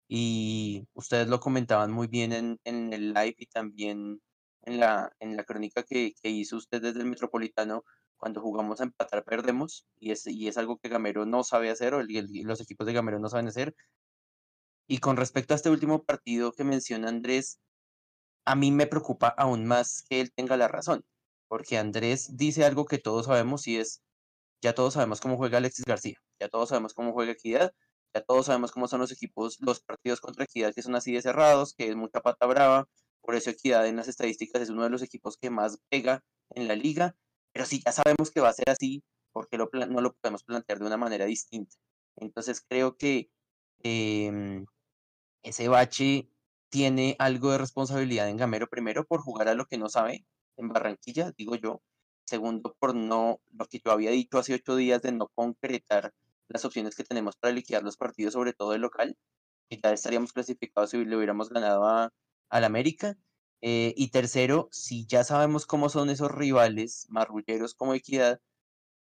y 0.06 0.86
ustedes 0.92 1.28
lo 1.28 1.40
comentaban 1.40 1.92
muy 1.92 2.08
bien 2.08 2.32
en, 2.34 2.60
en 2.64 2.92
el 2.92 3.14
live 3.14 3.36
y 3.38 3.46
también 3.46 4.20
en 4.64 4.80
la, 4.80 5.10
en 5.18 5.34
la 5.34 5.44
crónica 5.44 5.82
que, 5.84 6.12
que 6.22 6.28
hizo 6.28 6.56
usted 6.58 6.82
desde 6.82 7.00
el 7.00 7.06
Metropolitano, 7.06 7.84
cuando 8.18 8.42
jugamos 8.42 8.82
a 8.82 8.84
empatar 8.84 9.24
perdemos 9.24 9.86
y 9.98 10.10
es, 10.10 10.26
y 10.26 10.46
es 10.46 10.58
algo 10.58 10.76
que 10.76 10.90
Gamero 10.90 11.24
no 11.24 11.42
sabe 11.42 11.70
hacer 11.70 11.94
o 11.94 12.02
los 12.02 12.60
equipos 12.60 12.86
de 12.86 12.92
Gamero 12.92 13.18
no 13.18 13.30
saben 13.30 13.48
hacer. 13.48 13.74
Y 14.86 14.98
con 14.98 15.16
respecto 15.16 15.54
a 15.54 15.56
este 15.56 15.70
último 15.70 16.04
partido 16.04 16.52
que 16.52 16.64
menciona 16.64 17.08
Andrés, 17.08 17.60
a 18.44 18.54
mí 18.54 18.70
me 18.70 18.86
preocupa 18.86 19.28
aún 19.28 19.66
más 19.66 20.02
que 20.08 20.20
él 20.20 20.32
tenga 20.32 20.56
la 20.56 20.68
razón, 20.68 21.04
porque 21.48 21.78
Andrés 21.78 22.36
dice 22.36 22.64
algo 22.64 22.84
que 22.84 22.98
todos 22.98 23.26
sabemos 23.26 23.66
y 23.66 23.78
es, 23.78 24.02
ya 24.62 24.74
todos 24.74 24.94
sabemos 24.94 25.20
cómo 25.20 25.36
juega 25.36 25.58
Alexis 25.58 25.84
García, 25.84 26.16
ya 26.40 26.48
todos 26.48 26.70
sabemos 26.70 26.94
cómo 26.94 27.12
juega 27.12 27.32
Equidad, 27.32 27.72
ya 28.14 28.22
todos 28.22 28.46
sabemos 28.46 28.72
cómo 28.72 28.88
son 28.88 29.00
los 29.00 29.12
equipos, 29.12 29.58
los 29.60 29.80
partidos 29.80 30.20
contra 30.20 30.44
Equidad 30.44 30.74
que 30.74 30.82
son 30.82 30.94
así 30.94 31.12
de 31.12 31.22
cerrados, 31.22 31.74
que 31.74 31.88
es 31.88 31.96
mucha 31.96 32.20
pata 32.20 32.46
brava, 32.46 32.88
por 33.20 33.34
eso 33.34 33.50
Equidad 33.50 33.86
en 33.86 33.96
las 33.96 34.08
estadísticas 34.08 34.62
es 34.62 34.70
uno 34.70 34.84
de 34.84 34.90
los 34.90 35.02
equipos 35.02 35.36
que 35.38 35.50
más 35.50 35.78
pega 35.88 36.22
en 36.50 36.68
la 36.68 36.76
liga, 36.76 37.16
pero 37.52 37.66
si 37.66 37.82
ya 37.82 37.92
sabemos 37.92 38.30
que 38.30 38.40
va 38.40 38.50
a 38.50 38.52
ser 38.52 38.70
así, 38.70 39.02
porque 39.32 39.58
no 39.58 39.66
lo 40.00 40.14
podemos 40.14 40.44
plantear 40.44 40.78
de 40.78 40.86
una 40.86 40.96
manera 40.96 41.24
distinta? 41.24 41.76
Entonces 42.16 42.64
creo 42.66 42.96
que 42.96 43.30
em, 43.82 44.66
ese 45.42 45.68
bache 45.68 46.30
tiene 46.74 47.14
algo 47.20 47.52
de 47.52 47.58
responsabilidad 47.58 48.28
en 48.28 48.36
Gamero, 48.36 48.66
primero 48.66 49.04
por 49.04 49.20
jugar 49.20 49.46
a 49.46 49.54
lo 49.54 49.66
que 49.66 49.78
no 49.78 49.88
sabe 49.88 50.26
en 50.56 50.70
Barranquilla, 50.70 51.30
digo 51.38 51.54
yo. 51.54 51.80
Segundo, 52.24 52.74
por 52.80 52.96
no, 52.96 53.40
lo 53.52 53.66
que 53.66 53.78
yo 53.78 53.92
había 53.92 54.10
dicho 54.10 54.38
hace 54.38 54.54
ocho 54.54 54.74
días 54.74 55.00
de 55.00 55.12
no 55.12 55.28
concretar 55.36 56.12
las 56.48 56.64
opciones 56.64 56.96
que 56.96 57.04
tenemos 57.04 57.36
para 57.36 57.54
liquidar 57.54 57.84
los 57.84 57.96
partidos, 57.96 58.32
sobre 58.32 58.54
todo 58.54 58.74
el 58.74 58.80
local, 58.80 59.16
que 59.70 59.78
ya 59.80 59.92
estaríamos 59.92 60.32
clasificados 60.32 60.90
si 60.90 61.04
le 61.04 61.16
hubiéramos 61.16 61.48
ganado 61.48 61.84
a, 61.84 62.12
al 62.48 62.64
América. 62.64 63.16
Eh, 63.60 63.94
y 63.96 64.08
tercero, 64.08 64.68
si 64.72 65.06
ya 65.06 65.22
sabemos 65.22 65.66
cómo 65.66 65.88
son 65.88 66.10
esos 66.10 66.32
rivales 66.32 67.06
marrulleros 67.08 67.74
como 67.76 67.94
Equidad, 67.94 68.40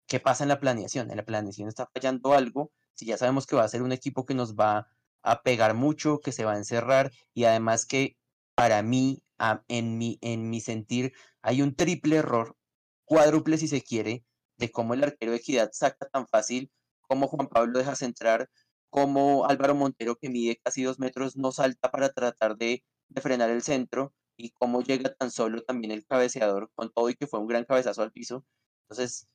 ¿qué 0.07 0.21
pasa 0.21 0.43
en 0.43 0.49
la 0.49 0.59
planeación? 0.59 1.11
En 1.11 1.19
la 1.19 1.25
planeación 1.27 1.69
está 1.69 1.87
fallando 1.93 2.33
algo. 2.33 2.73
Si 2.95 3.05
ya 3.05 3.19
sabemos 3.19 3.47
que 3.47 3.57
va 3.57 3.65
a 3.65 3.69
ser 3.69 3.83
un 3.83 3.93
equipo 3.93 4.25
que 4.25 4.33
nos 4.33 4.55
va 4.55 4.89
a 5.31 5.43
pegar 5.43 5.75
mucho, 5.75 6.21
que 6.21 6.33
se 6.33 6.45
va 6.45 6.53
a 6.55 6.59
encerrar 6.59 7.13
y 7.35 7.45
además 7.45 7.87
que 7.87 8.17
para 8.55 8.83
mí, 8.83 9.23
en, 9.69 9.99
mi, 9.99 10.19
en 10.21 10.51
mi 10.51 10.61
sentir, 10.61 11.13
hay 11.43 11.63
un 11.63 11.75
triple 11.75 12.17
error, 12.17 12.57
cuádruple 13.05 13.59
si 13.59 13.69
se 13.69 13.83
quiere, 13.83 14.25
de 14.57 14.71
cómo 14.71 14.95
el 14.95 15.05
arquero 15.05 15.33
de 15.33 15.39
equidad 15.39 15.71
saca 15.73 16.09
tan 16.09 16.27
fácil 16.27 16.71
cómo 17.03 17.29
Juan 17.29 17.49
Pablo 17.49 17.79
deja 17.79 17.97
centrar, 17.97 18.51
cómo 18.91 19.47
Álvaro 19.47 19.75
Montero, 19.75 20.17
que 20.17 20.29
mide 20.29 20.61
casi 20.63 20.83
dos 20.83 20.99
metros, 20.99 21.37
no 21.37 21.53
salta 21.53 21.91
para 21.91 22.11
tratar 22.11 22.57
de, 22.57 22.85
de 23.09 23.21
frenar 23.21 23.51
el 23.51 23.63
centro, 23.63 24.13
y 24.39 24.51
cómo 24.51 24.83
llega 24.83 25.13
tan 25.15 25.31
solo 25.31 25.63
también 25.63 25.91
el 25.93 26.07
cabeceador, 26.07 26.71
con 26.75 26.91
todo 26.93 27.11
y 27.11 27.15
que 27.15 27.27
fue 27.27 27.41
un 27.41 27.49
gran 27.49 27.65
cabezazo 27.65 28.03
al 28.03 28.13
piso. 28.13 28.47
Entonces, 28.85 29.27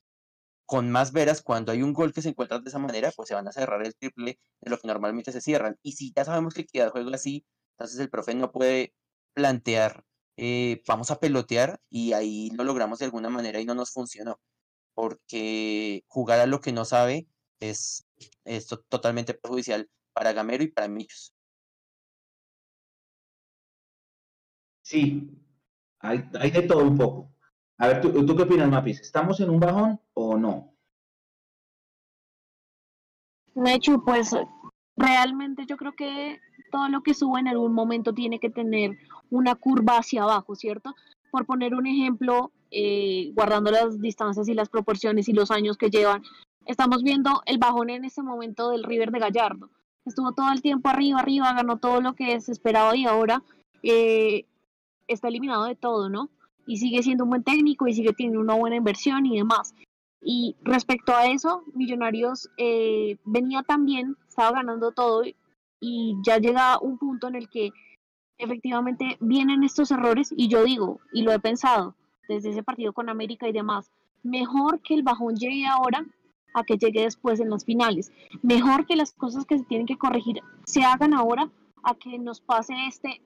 con 0.66 0.90
más 0.90 1.12
veras, 1.12 1.42
cuando 1.42 1.72
hay 1.72 1.82
un 1.82 1.92
gol 1.92 2.12
que 2.12 2.22
se 2.22 2.30
encuentra 2.30 2.58
de 2.58 2.68
esa 2.68 2.78
manera, 2.78 3.12
pues 3.14 3.28
se 3.28 3.34
van 3.34 3.48
a 3.48 3.52
cerrar 3.52 3.84
el 3.84 3.94
triple 3.96 4.38
de 4.60 4.70
lo 4.70 4.78
que 4.78 4.88
normalmente 4.88 5.32
se 5.32 5.40
cierran. 5.40 5.78
Y 5.82 5.92
si 5.92 6.12
ya 6.14 6.24
sabemos 6.24 6.54
que 6.54 6.66
queda 6.66 6.84
el 6.86 6.90
juego 6.90 7.10
así, 7.14 7.46
entonces 7.72 8.00
el 8.00 8.10
profe 8.10 8.34
no 8.34 8.52
puede 8.52 8.94
plantear, 9.34 10.04
eh, 10.36 10.82
vamos 10.86 11.10
a 11.10 11.20
pelotear 11.20 11.80
y 11.90 12.12
ahí 12.12 12.50
lo 12.50 12.64
logramos 12.64 12.98
de 12.98 13.06
alguna 13.06 13.30
manera 13.30 13.60
y 13.60 13.64
no 13.66 13.74
nos 13.74 13.92
funcionó. 13.92 14.40
Porque 14.94 16.04
jugar 16.08 16.40
a 16.40 16.46
lo 16.46 16.60
que 16.60 16.72
no 16.72 16.84
sabe 16.84 17.28
es, 17.60 18.06
esto 18.44 18.80
totalmente 18.88 19.34
perjudicial 19.34 19.90
para 20.12 20.32
Gamero 20.32 20.64
y 20.64 20.68
para 20.68 20.88
Millos. 20.88 21.34
Sí, 24.82 25.30
hay 25.98 26.50
de 26.50 26.62
todo 26.62 26.84
un 26.84 26.96
poco. 26.96 27.33
A 27.78 27.88
ver, 27.88 28.00
¿tú, 28.00 28.24
¿tú, 28.24 28.36
qué 28.36 28.42
opinas, 28.42 28.68
Mapis? 28.68 29.00
¿Estamos 29.00 29.40
en 29.40 29.50
un 29.50 29.58
bajón 29.58 30.00
o 30.14 30.36
no? 30.36 30.74
Mechu, 33.54 34.04
pues 34.04 34.34
realmente 34.96 35.66
yo 35.66 35.76
creo 35.76 35.92
que 35.92 36.40
todo 36.70 36.88
lo 36.88 37.02
que 37.02 37.14
sube 37.14 37.40
en 37.40 37.48
algún 37.48 37.72
momento 37.72 38.14
tiene 38.14 38.38
que 38.38 38.50
tener 38.50 38.98
una 39.30 39.54
curva 39.54 39.98
hacia 39.98 40.22
abajo, 40.22 40.54
¿cierto? 40.54 40.94
Por 41.30 41.46
poner 41.46 41.74
un 41.74 41.86
ejemplo, 41.86 42.52
eh, 42.70 43.32
guardando 43.34 43.70
las 43.70 44.00
distancias 44.00 44.48
y 44.48 44.54
las 44.54 44.68
proporciones 44.68 45.28
y 45.28 45.32
los 45.32 45.50
años 45.50 45.76
que 45.76 45.90
llevan, 45.90 46.22
estamos 46.66 47.02
viendo 47.02 47.42
el 47.46 47.58
bajón 47.58 47.90
en 47.90 48.04
ese 48.04 48.22
momento 48.22 48.70
del 48.70 48.84
River 48.84 49.10
de 49.10 49.18
Gallardo. 49.18 49.70
Estuvo 50.04 50.32
todo 50.32 50.52
el 50.52 50.62
tiempo 50.62 50.88
arriba, 50.88 51.20
arriba, 51.20 51.52
ganó 51.54 51.78
todo 51.78 52.00
lo 52.00 52.14
que 52.14 52.40
se 52.40 52.52
esperaba 52.52 52.96
y 52.96 53.06
ahora 53.06 53.42
eh, 53.82 54.46
está 55.08 55.28
eliminado 55.28 55.64
de 55.64 55.76
todo, 55.76 56.08
¿no? 56.08 56.30
Y 56.66 56.78
sigue 56.78 57.02
siendo 57.02 57.24
un 57.24 57.30
buen 57.30 57.44
técnico 57.44 57.86
y 57.86 57.94
sigue 57.94 58.12
teniendo 58.12 58.40
una 58.40 58.54
buena 58.54 58.76
inversión 58.76 59.26
y 59.26 59.36
demás. 59.36 59.74
Y 60.22 60.56
respecto 60.62 61.14
a 61.14 61.26
eso, 61.26 61.64
Millonarios 61.74 62.48
eh, 62.56 63.18
venía 63.24 63.62
también, 63.62 64.16
estaba 64.26 64.52
ganando 64.52 64.92
todo 64.92 65.22
y 65.80 66.16
ya 66.22 66.38
llega 66.38 66.78
un 66.78 66.96
punto 66.96 67.28
en 67.28 67.34
el 67.34 67.50
que 67.50 67.70
efectivamente 68.38 69.18
vienen 69.20 69.62
estos 69.62 69.90
errores 69.90 70.32
y 70.34 70.48
yo 70.48 70.64
digo, 70.64 71.00
y 71.12 71.22
lo 71.22 71.32
he 71.32 71.38
pensado 71.38 71.94
desde 72.26 72.50
ese 72.50 72.62
partido 72.62 72.94
con 72.94 73.10
América 73.10 73.46
y 73.46 73.52
demás, 73.52 73.90
mejor 74.22 74.80
que 74.80 74.94
el 74.94 75.02
bajón 75.02 75.36
llegue 75.36 75.66
ahora 75.66 76.06
a 76.54 76.64
que 76.64 76.78
llegue 76.78 77.02
después 77.02 77.38
en 77.40 77.50
las 77.50 77.66
finales. 77.66 78.10
Mejor 78.42 78.86
que 78.86 78.96
las 78.96 79.12
cosas 79.12 79.44
que 79.44 79.58
se 79.58 79.64
tienen 79.64 79.86
que 79.86 79.98
corregir 79.98 80.40
se 80.64 80.84
hagan 80.84 81.12
ahora 81.12 81.50
a 81.82 81.94
que 81.96 82.18
nos 82.18 82.40
pase 82.40 82.72
este 82.86 83.20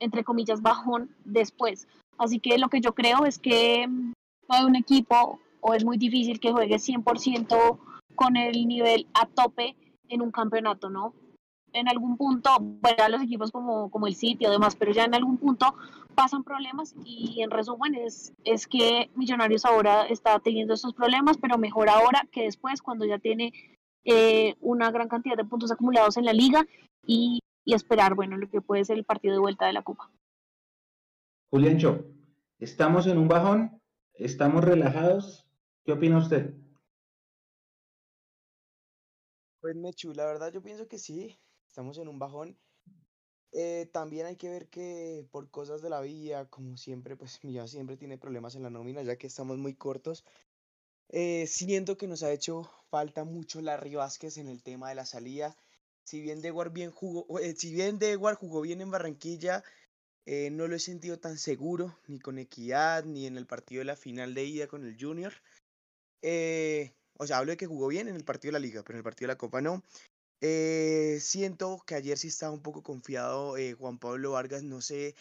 entre 0.00 0.24
comillas, 0.24 0.62
bajón 0.62 1.14
después. 1.24 1.88
Así 2.18 2.40
que 2.40 2.58
lo 2.58 2.68
que 2.68 2.80
yo 2.80 2.94
creo 2.94 3.24
es 3.24 3.38
que 3.38 3.86
no 3.88 4.14
hay 4.48 4.64
un 4.64 4.76
equipo 4.76 5.40
o 5.60 5.74
es 5.74 5.84
muy 5.84 5.96
difícil 5.96 6.40
que 6.40 6.52
juegue 6.52 6.76
100% 6.76 7.78
con 8.14 8.36
el 8.36 8.66
nivel 8.68 9.06
a 9.14 9.26
tope 9.26 9.76
en 10.08 10.22
un 10.22 10.30
campeonato, 10.30 10.90
¿no? 10.90 11.14
En 11.72 11.88
algún 11.88 12.16
punto, 12.16 12.50
bueno, 12.60 13.08
los 13.08 13.22
equipos 13.22 13.50
como, 13.50 13.90
como 13.90 14.06
el 14.06 14.14
City 14.14 14.46
o 14.46 14.50
demás, 14.50 14.76
pero 14.76 14.92
ya 14.92 15.04
en 15.04 15.14
algún 15.14 15.38
punto 15.38 15.74
pasan 16.14 16.44
problemas 16.44 16.94
y 17.04 17.42
en 17.42 17.50
resumen 17.50 17.94
es, 17.96 18.32
es 18.44 18.68
que 18.68 19.10
Millonarios 19.16 19.64
ahora 19.64 20.02
está 20.06 20.38
teniendo 20.38 20.74
estos 20.74 20.94
problemas, 20.94 21.38
pero 21.38 21.58
mejor 21.58 21.88
ahora 21.88 22.28
que 22.30 22.42
después 22.42 22.80
cuando 22.80 23.04
ya 23.04 23.18
tiene 23.18 23.52
eh, 24.04 24.54
una 24.60 24.92
gran 24.92 25.08
cantidad 25.08 25.36
de 25.36 25.44
puntos 25.44 25.72
acumulados 25.72 26.16
en 26.16 26.26
la 26.26 26.32
liga 26.32 26.64
y 27.04 27.40
y 27.64 27.74
esperar, 27.74 28.14
bueno, 28.14 28.36
lo 28.36 28.48
que 28.48 28.60
puede 28.60 28.84
ser 28.84 28.98
el 28.98 29.04
partido 29.04 29.34
de 29.34 29.40
vuelta 29.40 29.66
de 29.66 29.72
la 29.72 29.82
Copa. 29.82 30.10
Julián 31.54 31.78
Cho, 31.78 32.04
¿estamos 32.58 33.06
en 33.06 33.16
un 33.16 33.28
bajón? 33.28 33.80
¿Estamos 34.14 34.64
relajados? 34.64 35.46
¿Qué 35.84 35.92
opina 35.92 36.18
usted? 36.18 36.52
Pues 39.60 39.76
Mechu, 39.76 40.12
la 40.14 40.26
verdad 40.26 40.52
yo 40.52 40.60
pienso 40.60 40.88
que 40.88 40.98
sí, 40.98 41.38
estamos 41.68 41.98
en 41.98 42.08
un 42.08 42.18
bajón. 42.18 42.58
Eh, 43.52 43.88
también 43.92 44.26
hay 44.26 44.34
que 44.34 44.48
ver 44.48 44.66
que 44.66 45.28
por 45.30 45.48
cosas 45.48 45.80
de 45.80 45.90
la 45.90 46.00
vida, 46.00 46.46
como 46.46 46.76
siempre, 46.76 47.14
pues 47.14 47.38
ya 47.44 47.68
siempre 47.68 47.96
tiene 47.96 48.18
problemas 48.18 48.56
en 48.56 48.64
la 48.64 48.70
nómina, 48.70 49.02
ya 49.02 49.14
que 49.14 49.28
estamos 49.28 49.56
muy 49.56 49.76
cortos. 49.76 50.24
Eh, 51.10 51.46
siento 51.46 51.96
que 51.96 52.08
nos 52.08 52.24
ha 52.24 52.32
hecho 52.32 52.68
falta 52.90 53.22
mucho 53.22 53.60
Larry 53.60 53.94
Vázquez 53.94 54.38
en 54.38 54.48
el 54.48 54.60
tema 54.64 54.88
de 54.88 54.96
la 54.96 55.06
salida 55.06 55.54
si 56.04 56.20
bien 56.20 56.42
Dewar 56.42 56.70
bien 56.70 56.90
jugó, 56.90 57.26
eh, 57.40 57.54
si 57.56 57.72
bien 57.72 57.98
jugó 58.38 58.60
bien 58.60 58.80
en 58.80 58.90
Barranquilla, 58.90 59.64
eh, 60.26 60.50
no 60.50 60.68
lo 60.68 60.76
he 60.76 60.80
sentido 60.80 61.18
tan 61.18 61.38
seguro, 61.38 61.98
ni 62.06 62.18
con 62.18 62.38
Equidad, 62.38 63.04
ni 63.04 63.26
en 63.26 63.36
el 63.36 63.46
partido 63.46 63.80
de 63.80 63.86
la 63.86 63.96
final 63.96 64.34
de 64.34 64.44
ida 64.44 64.66
con 64.66 64.84
el 64.84 64.96
Junior. 64.98 65.32
Eh, 66.22 66.92
o 67.18 67.26
sea, 67.26 67.38
hablo 67.38 67.52
de 67.52 67.56
que 67.56 67.66
jugó 67.66 67.88
bien 67.88 68.08
en 68.08 68.16
el 68.16 68.24
partido 68.24 68.50
de 68.50 68.60
la 68.60 68.66
Liga, 68.66 68.82
pero 68.82 68.96
en 68.96 68.98
el 68.98 69.04
partido 69.04 69.28
de 69.28 69.34
la 69.34 69.38
Copa 69.38 69.60
no. 69.60 69.82
siento 71.20 71.82
que 71.86 71.94
ayer 71.94 72.18
sí 72.18 72.28
estaba 72.28 72.52
un 72.52 72.62
poco 72.62 72.82
confiado 72.82 73.56
Juan 73.78 73.98
Pablo 73.98 74.32
Vargas, 74.32 74.62
no 74.62 74.80
sé. 74.80 75.14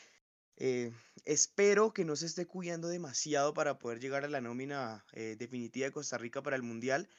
espero 1.26 1.94
que 1.94 2.06
no 2.06 2.16
se 2.16 2.26
esté 2.28 2.46
cuidando 2.46 2.88
demasiado 2.88 3.54
para 3.54 3.80
poder 3.80 4.00
llegar 4.00 4.26
a 4.26 4.30
la 4.30 4.42
nómina 4.42 5.06
definitiva 5.14 5.88
de 5.88 5.94
Costa 5.94 6.18
Rica 6.18 6.42
para 6.44 6.56
el 6.56 6.64
Mundial. 6.64 7.10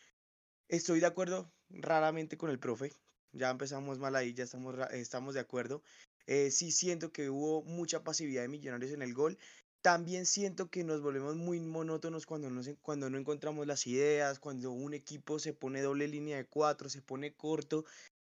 Estoy 0.69 1.01
de 1.01 1.07
acuerdo 1.07 1.53
raramente 1.71 2.37
con 2.37 2.51
el 2.51 2.59
profe 2.59 2.93
ya 3.35 3.51
empezamos 3.51 3.99
mal 3.99 4.17
ahí, 4.17 4.33
ya 4.33 4.45
estamos, 4.45 4.77
estamos 4.93 5.35
de 5.35 5.41
acuerdo. 5.41 5.83
Eh, 6.27 6.51
sí 6.51 6.73
siento 6.73 7.13
que 7.13 7.31
hubo 7.31 7.63
mucha 7.63 8.03
pasividad 8.03 8.43
de 8.43 8.49
Millonarios 8.49 8.93
en 8.93 9.03
el 9.03 9.15
gol. 9.15 9.39
También 9.83 10.25
siento 10.25 10.71
que 10.71 10.83
nos 10.83 11.03
volvemos 11.03 11.37
muy 11.37 11.61
monótonos 11.61 12.25
cuando 12.25 12.49
no, 12.49 12.63
cuando 12.81 13.11
no 13.11 13.19
encontramos 13.19 13.67
las 13.67 13.87
ideas, 13.87 14.39
cuando 14.39 14.73
un 14.73 14.95
equipo 14.95 15.39
se 15.39 15.53
pone 15.53 15.83
doble 15.83 16.09
línea 16.09 16.39
de 16.39 16.47
cuatro, 16.47 16.89
se 16.89 17.03
pone 17.03 17.35
corto, 17.35 17.85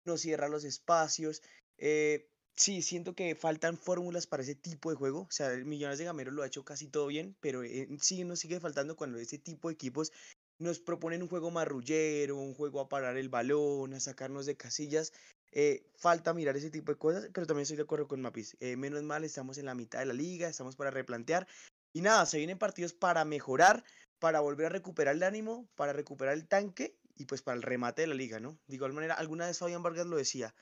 no 0.06 0.18
cierra 0.18 0.50
los 0.50 0.66
espacios. 0.66 1.42
Eh, 1.78 2.28
sí, 2.58 2.82
siento 2.82 3.16
que 3.16 3.36
faltan 3.36 3.78
fórmulas 3.78 4.28
para 4.28 4.44
ese 4.44 4.56
tipo 4.56 4.90
de 4.90 4.98
juego. 4.98 5.22
O 5.22 5.32
sea, 5.32 5.54
el 5.54 5.66
Millonarios 5.66 6.00
de 6.00 6.06
Gamero 6.06 6.32
lo 6.32 6.44
ha 6.44 6.48
hecho 6.48 6.66
casi 6.66 6.88
todo 6.88 7.08
bien, 7.08 7.38
pero 7.40 7.64
eh, 7.64 7.88
sí 8.02 8.24
nos 8.26 8.40
sigue 8.40 8.60
faltando 8.60 8.98
cuando 8.98 9.18
ese 9.18 9.38
tipo 9.38 9.70
de 9.70 9.76
equipos 9.76 10.12
nos 10.60 10.80
proponen 10.80 11.22
un 11.22 11.28
juego 11.28 11.52
marrullero, 11.52 12.38
un 12.38 12.54
juego 12.54 12.80
a 12.80 12.90
parar 12.90 13.18
el 13.18 13.30
balón, 13.30 13.94
a 13.94 14.00
sacarnos 14.00 14.46
de 14.46 14.58
casillas. 14.58 15.14
Eh, 15.58 15.88
falta 15.96 16.34
mirar 16.34 16.58
ese 16.58 16.70
tipo 16.70 16.92
de 16.92 16.98
cosas, 16.98 17.30
pero 17.34 17.48
también 17.48 17.64
estoy 17.64 17.78
de 17.78 17.84
acuerdo 17.84 18.10
con 18.10 18.22
Mapis. 18.22 18.58
Eh, 18.60 18.76
menos 18.76 19.02
mal, 19.04 19.24
estamos 19.24 19.58
en 19.58 19.66
la 19.66 19.74
mitad 19.74 20.00
de 20.00 20.06
la 20.06 20.14
liga, 20.14 20.50
estamos 20.50 20.76
para 20.76 20.92
replantear. 20.92 21.48
Y 21.94 22.02
nada, 22.02 22.26
se 22.26 22.38
vienen 22.38 22.58
partidos 22.58 22.92
para 22.94 23.24
mejorar, 23.24 23.86
para 24.20 24.42
volver 24.42 24.66
a 24.66 24.70
recuperar 24.70 25.16
el 25.16 25.24
ánimo, 25.24 25.70
para 25.76 25.94
recuperar 25.94 26.34
el 26.34 26.46
tanque 26.46 26.98
y 27.16 27.24
pues 27.24 27.42
para 27.42 27.56
el 27.56 27.64
remate 27.64 28.02
de 28.02 28.08
la 28.08 28.16
liga, 28.16 28.42
¿no? 28.42 28.60
De 28.68 28.76
igual 28.76 28.92
manera, 28.92 29.14
alguna 29.14 29.48
vez 29.48 29.58
Fabián 29.58 29.82
Vargas 29.82 30.08
lo 30.08 30.18
decía, 30.18 30.54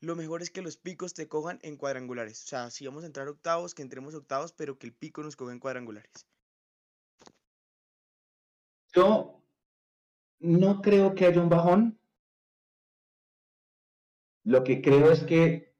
lo 0.00 0.14
mejor 0.14 0.42
es 0.42 0.50
que 0.50 0.62
los 0.62 0.76
picos 0.76 1.12
te 1.12 1.26
cojan 1.26 1.58
en 1.62 1.76
cuadrangulares. 1.76 2.44
O 2.44 2.46
sea, 2.46 2.70
si 2.70 2.86
vamos 2.86 3.02
a 3.02 3.08
entrar 3.08 3.26
octavos, 3.26 3.74
que 3.74 3.82
entremos 3.82 4.14
octavos, 4.14 4.52
pero 4.52 4.78
que 4.78 4.86
el 4.86 4.94
pico 4.94 5.24
nos 5.24 5.34
coja 5.34 5.52
en 5.52 5.58
cuadrangulares. 5.58 6.24
Yo 8.92 9.42
no 10.38 10.80
creo 10.82 11.16
que 11.16 11.26
haya 11.26 11.40
un 11.40 11.48
bajón. 11.48 11.98
Lo 14.46 14.62
que 14.62 14.80
creo 14.80 15.10
es 15.10 15.24
que 15.24 15.74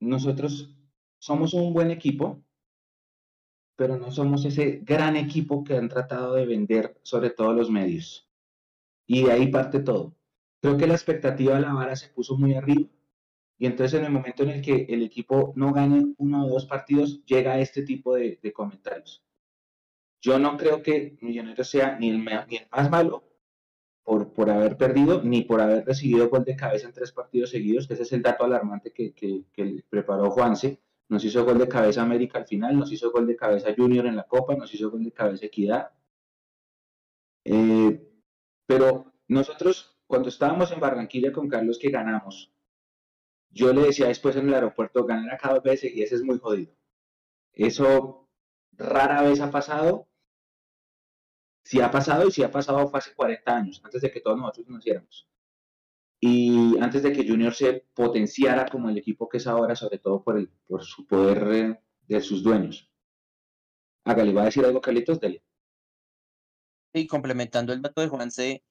nosotros 0.00 0.74
somos 1.18 1.52
un 1.52 1.74
buen 1.74 1.90
equipo, 1.90 2.42
pero 3.76 3.98
no 3.98 4.10
somos 4.10 4.46
ese 4.46 4.80
gran 4.82 5.16
equipo 5.16 5.62
que 5.62 5.76
han 5.76 5.90
tratado 5.90 6.32
de 6.32 6.46
vender, 6.46 6.98
sobre 7.02 7.28
todo 7.28 7.52
los 7.52 7.70
medios. 7.70 8.30
Y 9.06 9.24
de 9.24 9.32
ahí 9.32 9.48
parte 9.48 9.80
todo. 9.80 10.16
Creo 10.62 10.78
que 10.78 10.86
la 10.86 10.94
expectativa 10.94 11.56
de 11.56 11.60
la 11.60 11.74
vara 11.74 11.96
se 11.96 12.08
puso 12.08 12.38
muy 12.38 12.54
arriba. 12.54 12.88
Y 13.58 13.66
entonces 13.66 14.00
en 14.00 14.06
el 14.06 14.12
momento 14.12 14.44
en 14.44 14.48
el 14.48 14.62
que 14.62 14.86
el 14.88 15.02
equipo 15.02 15.52
no 15.54 15.70
gane 15.74 16.14
uno 16.16 16.46
o 16.46 16.48
dos 16.48 16.64
partidos, 16.64 17.22
llega 17.26 17.60
este 17.60 17.82
tipo 17.82 18.14
de, 18.14 18.38
de 18.42 18.52
comentarios. 18.54 19.22
Yo 20.22 20.38
no 20.38 20.56
creo 20.56 20.82
que 20.82 21.18
Millonarios 21.20 21.68
sea 21.68 21.98
ni 21.98 22.08
el, 22.08 22.20
más 22.20 22.90
malo 22.90 23.31
por, 24.04 24.32
por, 24.32 24.50
haber 24.50 24.76
perdido, 24.76 25.22
ni 25.22 25.42
por 25.42 25.60
haber 25.60 25.84
recibido 25.84 26.28
gol 26.28 26.44
de 26.44 26.56
cabeza 26.56 26.86
en 26.86 26.92
tres 26.92 27.12
partidos 27.12 27.50
seguidos, 27.50 27.86
que 27.86 27.94
ese 27.94 28.02
es 28.02 28.12
el 28.12 28.22
dato 28.22 28.44
alarmante 28.44 28.92
que, 28.92 29.12
que, 29.14 29.84
preparó 29.88 30.30
Juanse. 30.30 30.80
Nos 31.08 31.24
hizo 31.24 31.44
gol 31.44 31.58
de 31.58 31.68
cabeza 31.68 32.02
América 32.02 32.38
al 32.38 32.46
final, 32.46 32.76
nos 32.76 32.90
hizo 32.90 33.12
gol 33.12 33.26
de 33.26 33.36
cabeza 33.36 33.74
Junior 33.76 34.06
en 34.06 34.16
la 34.16 34.24
Copa, 34.24 34.54
nos 34.54 34.72
hizo 34.74 34.90
gol 34.90 35.04
de 35.04 35.12
cabeza 35.12 35.46
Equidad. 35.46 35.90
Eh, 37.44 38.08
pero 38.66 39.12
nosotros, 39.28 39.98
cuando 40.06 40.28
estábamos 40.28 40.72
en 40.72 40.80
Barranquilla 40.80 41.32
con 41.32 41.48
Carlos, 41.48 41.78
que 41.78 41.90
ganamos, 41.90 42.52
yo 43.50 43.72
le 43.72 43.82
decía 43.82 44.08
después 44.08 44.36
en 44.36 44.48
el 44.48 44.54
aeropuerto, 44.54 45.04
ganar 45.04 45.34
acá 45.34 45.52
dos 45.52 45.62
veces 45.62 45.92
y 45.94 46.02
ese 46.02 46.14
es 46.16 46.22
muy 46.22 46.38
jodido. 46.38 46.74
Eso 47.52 48.28
rara 48.72 49.22
vez 49.22 49.40
ha 49.40 49.50
pasado 49.50 50.08
Si 51.64 51.80
ha 51.80 51.90
pasado 51.90 52.26
y 52.28 52.32
si 52.32 52.42
ha 52.42 52.50
pasado 52.50 52.88
fue 52.88 52.98
hace 52.98 53.14
40 53.14 53.56
años, 53.56 53.80
antes 53.84 54.02
de 54.02 54.10
que 54.10 54.20
todos 54.20 54.38
nosotros 54.38 54.68
naciéramos. 54.68 55.28
Y 56.20 56.78
antes 56.80 57.02
de 57.02 57.12
que 57.12 57.26
Junior 57.26 57.52
se 57.52 57.84
potenciara 57.94 58.66
como 58.66 58.88
el 58.88 58.98
equipo 58.98 59.28
que 59.28 59.38
es 59.38 59.46
ahora, 59.46 59.74
sobre 59.74 59.98
todo 59.98 60.22
por, 60.22 60.38
el, 60.38 60.48
por 60.66 60.84
su 60.84 61.06
poder 61.06 61.48
eh, 61.52 61.80
de 62.06 62.20
sus 62.20 62.42
dueños. 62.42 62.88
Hágale, 64.04 64.32
¿va 64.32 64.42
a 64.42 64.44
decir 64.46 64.64
algo, 64.64 64.80
Carlitos? 64.80 65.20
Dele. 65.20 65.42
Y 66.92 67.06
complementando 67.06 67.72
el 67.72 67.82
dato 67.82 68.00
de 68.00 68.08
Juanse, 68.08 68.64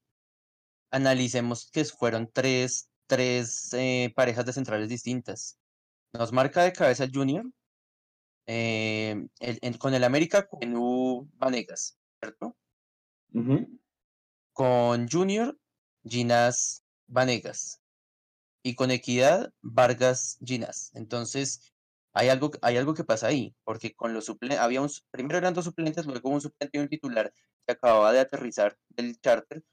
analicemos 0.92 1.70
que 1.72 1.86
fueron 1.86 2.30
tres, 2.32 2.90
tres 3.08 3.74
eh, 3.74 4.14
parejas 4.16 4.46
de 4.46 4.54
centrales 4.54 4.90
distintas. 4.90 5.58
Nos 6.14 6.32
marca 6.32 6.64
de 6.64 6.74
cabeza 6.74 7.06
el 7.06 7.12
Junior, 7.14 7.46
eh, 8.46 9.28
con 9.80 9.94
el 9.94 10.04
América, 10.04 10.48
con 10.48 11.30
Vanegas, 11.38 11.98
¿cierto? 12.20 12.56
Con 14.54 15.08
Junior, 15.10 15.58
Ginas 16.04 16.84
Vanegas. 17.08 17.82
Y 18.64 18.76
con 18.76 18.92
Equidad, 18.92 19.54
Vargas 19.62 20.38
Ginas. 20.44 20.92
Entonces, 20.94 21.74
hay 22.14 22.30
algo, 22.30 22.52
hay 22.62 22.78
algo 22.78 22.94
que 22.94 23.04
pasa 23.04 23.28
ahí, 23.28 23.56
porque 23.64 23.94
con 23.96 24.14
los 24.14 24.26
suplentes, 24.26 24.60
había 24.60 24.82
primero 25.12 25.38
eran 25.38 25.54
dos 25.54 25.66
suplentes, 25.66 26.06
luego 26.06 26.30
un 26.30 26.42
suplente 26.42 26.78
y 26.78 26.82
un 26.82 26.90
titular 26.90 27.34
que 27.66 27.74
acababa 27.74 28.12
de 28.12 28.20
aterrizar 28.20 28.78
del 28.90 29.20
charter, 29.20 29.64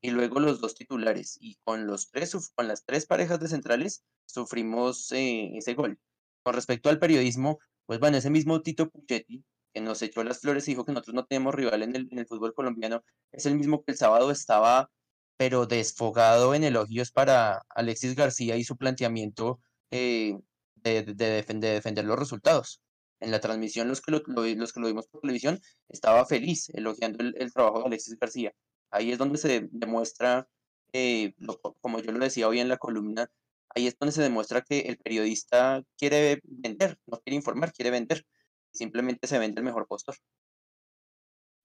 y 0.00 0.10
luego 0.10 0.40
los 0.40 0.60
dos 0.60 0.74
titulares. 0.74 1.38
Y 1.40 1.56
con 1.64 1.86
los 1.86 2.10
tres, 2.10 2.52
con 2.54 2.68
las 2.68 2.84
tres 2.84 3.06
parejas 3.06 3.40
de 3.40 3.48
centrales, 3.48 4.04
sufrimos 4.26 5.10
eh, 5.12 5.56
ese 5.56 5.74
gol. 5.74 5.98
Con 6.42 6.54
respecto 6.54 6.88
al 6.88 6.98
periodismo, 6.98 7.58
pues 7.86 7.98
bueno, 7.98 8.16
ese 8.16 8.30
mismo 8.30 8.62
Tito 8.62 8.88
Puchetti, 8.90 9.44
que 9.78 9.84
nos 9.84 10.02
echó 10.02 10.24
las 10.24 10.40
flores 10.40 10.66
y 10.66 10.72
dijo 10.72 10.84
que 10.84 10.92
nosotros 10.92 11.14
no 11.14 11.24
tenemos 11.24 11.54
rival 11.54 11.82
en 11.84 11.94
el, 11.94 12.08
en 12.10 12.18
el 12.18 12.26
fútbol 12.26 12.52
colombiano, 12.52 13.04
es 13.30 13.46
el 13.46 13.54
mismo 13.54 13.84
que 13.84 13.92
el 13.92 13.96
sábado 13.96 14.32
estaba, 14.32 14.90
pero 15.36 15.66
desfogado 15.66 16.54
en 16.54 16.64
elogios 16.64 17.12
para 17.12 17.64
Alexis 17.68 18.16
García 18.16 18.56
y 18.56 18.64
su 18.64 18.76
planteamiento 18.76 19.60
eh, 19.92 20.36
de, 20.74 21.04
defender, 21.04 21.74
defender, 21.74 22.04
los 22.04 22.18
resultados. 22.18 22.80
En 23.20 23.30
la 23.30 23.40
transmisión, 23.40 23.86
los 23.88 24.00
que 24.00 24.10
lo, 24.10 24.22
los 24.26 24.72
que 24.72 24.80
lo 24.80 24.88
vimos 24.88 25.06
por 25.06 25.20
televisión, 25.20 25.60
estaba 25.88 26.26
feliz 26.26 26.68
elogiando 26.70 27.22
el, 27.22 27.52
trabajo 27.52 27.80
de 27.80 27.86
Alexis 27.86 28.18
García. 28.18 28.52
Ahí 28.90 29.12
es 29.12 29.18
donde 29.18 29.38
se 29.38 29.68
demuestra, 29.70 30.48
eh, 30.92 31.34
como 31.80 32.00
yo 32.00 32.10
lo 32.10 32.18
decía 32.18 32.48
hoy 32.48 32.58
en 32.58 32.68
la 32.68 32.78
columna, 32.78 33.30
ahí 33.76 33.86
es 33.86 33.96
donde 33.96 34.12
se 34.12 34.22
demuestra 34.22 34.62
que 34.62 34.80
el 34.80 34.98
periodista 34.98 35.84
quiere 35.96 36.40
vender, 36.42 36.98
no 37.06 37.20
quiere 37.20 37.36
informar, 37.36 37.72
quiere 37.72 37.90
vender. 37.90 38.24
Simplemente 38.72 39.26
se 39.26 39.38
vende 39.38 39.60
el 39.60 39.64
mejor 39.64 39.86
postor. 39.86 40.14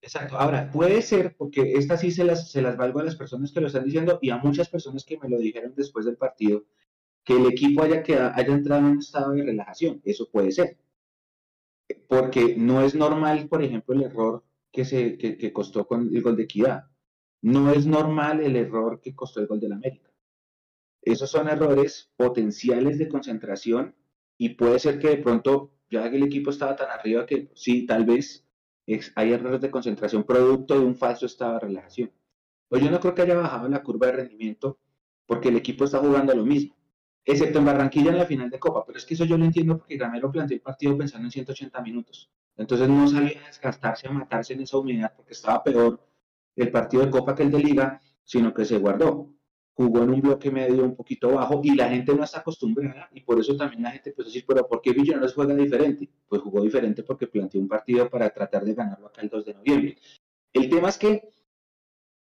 Exacto. 0.01 0.37
Ahora, 0.37 0.69
puede 0.69 1.01
ser, 1.01 1.35
porque 1.37 1.73
esta 1.73 1.97
sí 1.97 2.11
se 2.11 2.25
las, 2.25 2.51
se 2.51 2.61
las 2.61 2.75
valgo 2.75 2.99
a 2.99 3.03
las 3.03 3.15
personas 3.15 3.53
que 3.53 3.61
lo 3.61 3.67
están 3.67 3.85
diciendo 3.85 4.19
y 4.21 4.31
a 4.31 4.37
muchas 4.37 4.67
personas 4.67 5.05
que 5.05 5.17
me 5.17 5.29
lo 5.29 5.37
dijeron 5.37 5.73
después 5.75 6.05
del 6.05 6.17
partido, 6.17 6.65
que 7.23 7.37
el 7.37 7.45
equipo 7.45 7.83
haya, 7.83 8.03
haya 8.35 8.53
entrado 8.53 8.81
en 8.81 8.87
un 8.87 8.99
estado 8.99 9.31
de 9.31 9.43
relajación. 9.43 10.01
Eso 10.03 10.29
puede 10.29 10.51
ser. 10.51 10.77
Porque 12.07 12.55
no 12.57 12.81
es 12.81 12.95
normal, 12.95 13.47
por 13.47 13.63
ejemplo, 13.63 13.95
el 13.95 14.03
error 14.03 14.43
que, 14.73 14.83
se, 14.83 15.17
que, 15.17 15.53
costó 15.53 15.87
con 15.87 16.13
el 16.13 16.21
gol 16.21 16.35
de 16.35 16.43
Equidad. 16.43 16.89
No 17.41 17.71
es 17.71 17.85
normal 17.85 18.41
el 18.41 18.57
error 18.57 18.99
que 18.99 19.15
costó 19.15 19.39
el 19.39 19.47
gol 19.47 19.61
del 19.61 19.73
América. 19.73 20.09
Esos 21.01 21.29
son 21.29 21.47
errores 21.47 22.11
potenciales 22.15 22.97
de 22.97 23.07
concentración 23.07 23.95
y 24.37 24.49
puede 24.49 24.79
ser 24.79 24.99
que 24.99 25.09
de 25.09 25.17
pronto 25.17 25.71
ya 26.01 26.09
que 26.09 26.17
el 26.17 26.23
equipo 26.23 26.49
estaba 26.49 26.75
tan 26.75 26.89
arriba 26.89 27.25
que 27.25 27.49
sí, 27.53 27.85
tal 27.85 28.05
vez 28.05 28.45
hay 29.15 29.31
errores 29.31 29.61
de 29.61 29.71
concentración 29.71 30.23
producto 30.23 30.77
de 30.77 30.85
un 30.85 30.95
falso 30.95 31.25
estado 31.25 31.53
de 31.53 31.59
relajación. 31.59 32.11
Pues 32.67 32.83
yo 32.83 32.91
no 32.91 32.99
creo 32.99 33.13
que 33.13 33.21
haya 33.21 33.35
bajado 33.35 33.69
la 33.69 33.83
curva 33.83 34.07
de 34.07 34.13
rendimiento 34.13 34.79
porque 35.25 35.49
el 35.49 35.55
equipo 35.55 35.85
está 35.85 35.99
jugando 35.99 36.33
lo 36.35 36.45
mismo, 36.45 36.75
excepto 37.23 37.59
en 37.59 37.65
Barranquilla 37.65 38.11
en 38.11 38.17
la 38.17 38.25
final 38.25 38.49
de 38.49 38.59
Copa, 38.59 38.83
pero 38.85 38.97
es 38.97 39.05
que 39.05 39.13
eso 39.13 39.25
yo 39.25 39.37
lo 39.37 39.45
entiendo 39.45 39.77
porque 39.77 39.97
Gamero 39.97 40.31
planteó 40.31 40.55
el 40.55 40.61
partido 40.61 40.97
pensando 40.97 41.27
en 41.27 41.31
180 41.31 41.81
minutos. 41.81 42.29
Entonces 42.57 42.89
no 42.89 43.07
sabía 43.07 43.41
desgastarse 43.47 44.07
a 44.07 44.11
matarse 44.11 44.53
en 44.53 44.61
esa 44.61 44.77
humedad 44.77 45.13
porque 45.15 45.33
estaba 45.33 45.63
peor 45.63 45.99
el 46.55 46.71
partido 46.71 47.05
de 47.05 47.11
Copa 47.11 47.33
que 47.33 47.43
el 47.43 47.51
de 47.51 47.59
Liga, 47.59 48.01
sino 48.23 48.53
que 48.53 48.65
se 48.65 48.77
guardó 48.77 49.33
jugó 49.75 50.03
en 50.03 50.11
un 50.11 50.21
bloque 50.21 50.51
medio 50.51 50.83
un 50.83 50.95
poquito 50.95 51.31
bajo 51.31 51.61
y 51.63 51.75
la 51.75 51.89
gente 51.89 52.13
no 52.13 52.23
está 52.23 52.39
acostumbrada 52.39 53.09
y 53.11 53.21
por 53.21 53.39
eso 53.39 53.57
también 53.57 53.83
la 53.83 53.91
gente 53.91 54.11
puede 54.11 54.29
decir, 54.29 54.45
pero 54.47 54.67
¿por 54.67 54.81
qué 54.81 54.93
Millonarios 54.93 55.33
juega 55.33 55.55
diferente? 55.55 56.09
Pues 56.27 56.41
jugó 56.41 56.61
diferente 56.61 57.03
porque 57.03 57.27
planteó 57.27 57.59
un 57.59 57.67
partido 57.67 58.09
para 58.09 58.29
tratar 58.29 58.63
de 58.63 58.73
ganarlo 58.75 59.07
acá 59.07 59.21
el 59.21 59.29
2 59.29 59.45
de 59.45 59.53
noviembre. 59.53 59.97
El 60.53 60.69
tema 60.69 60.89
es 60.89 60.97
que 60.97 61.29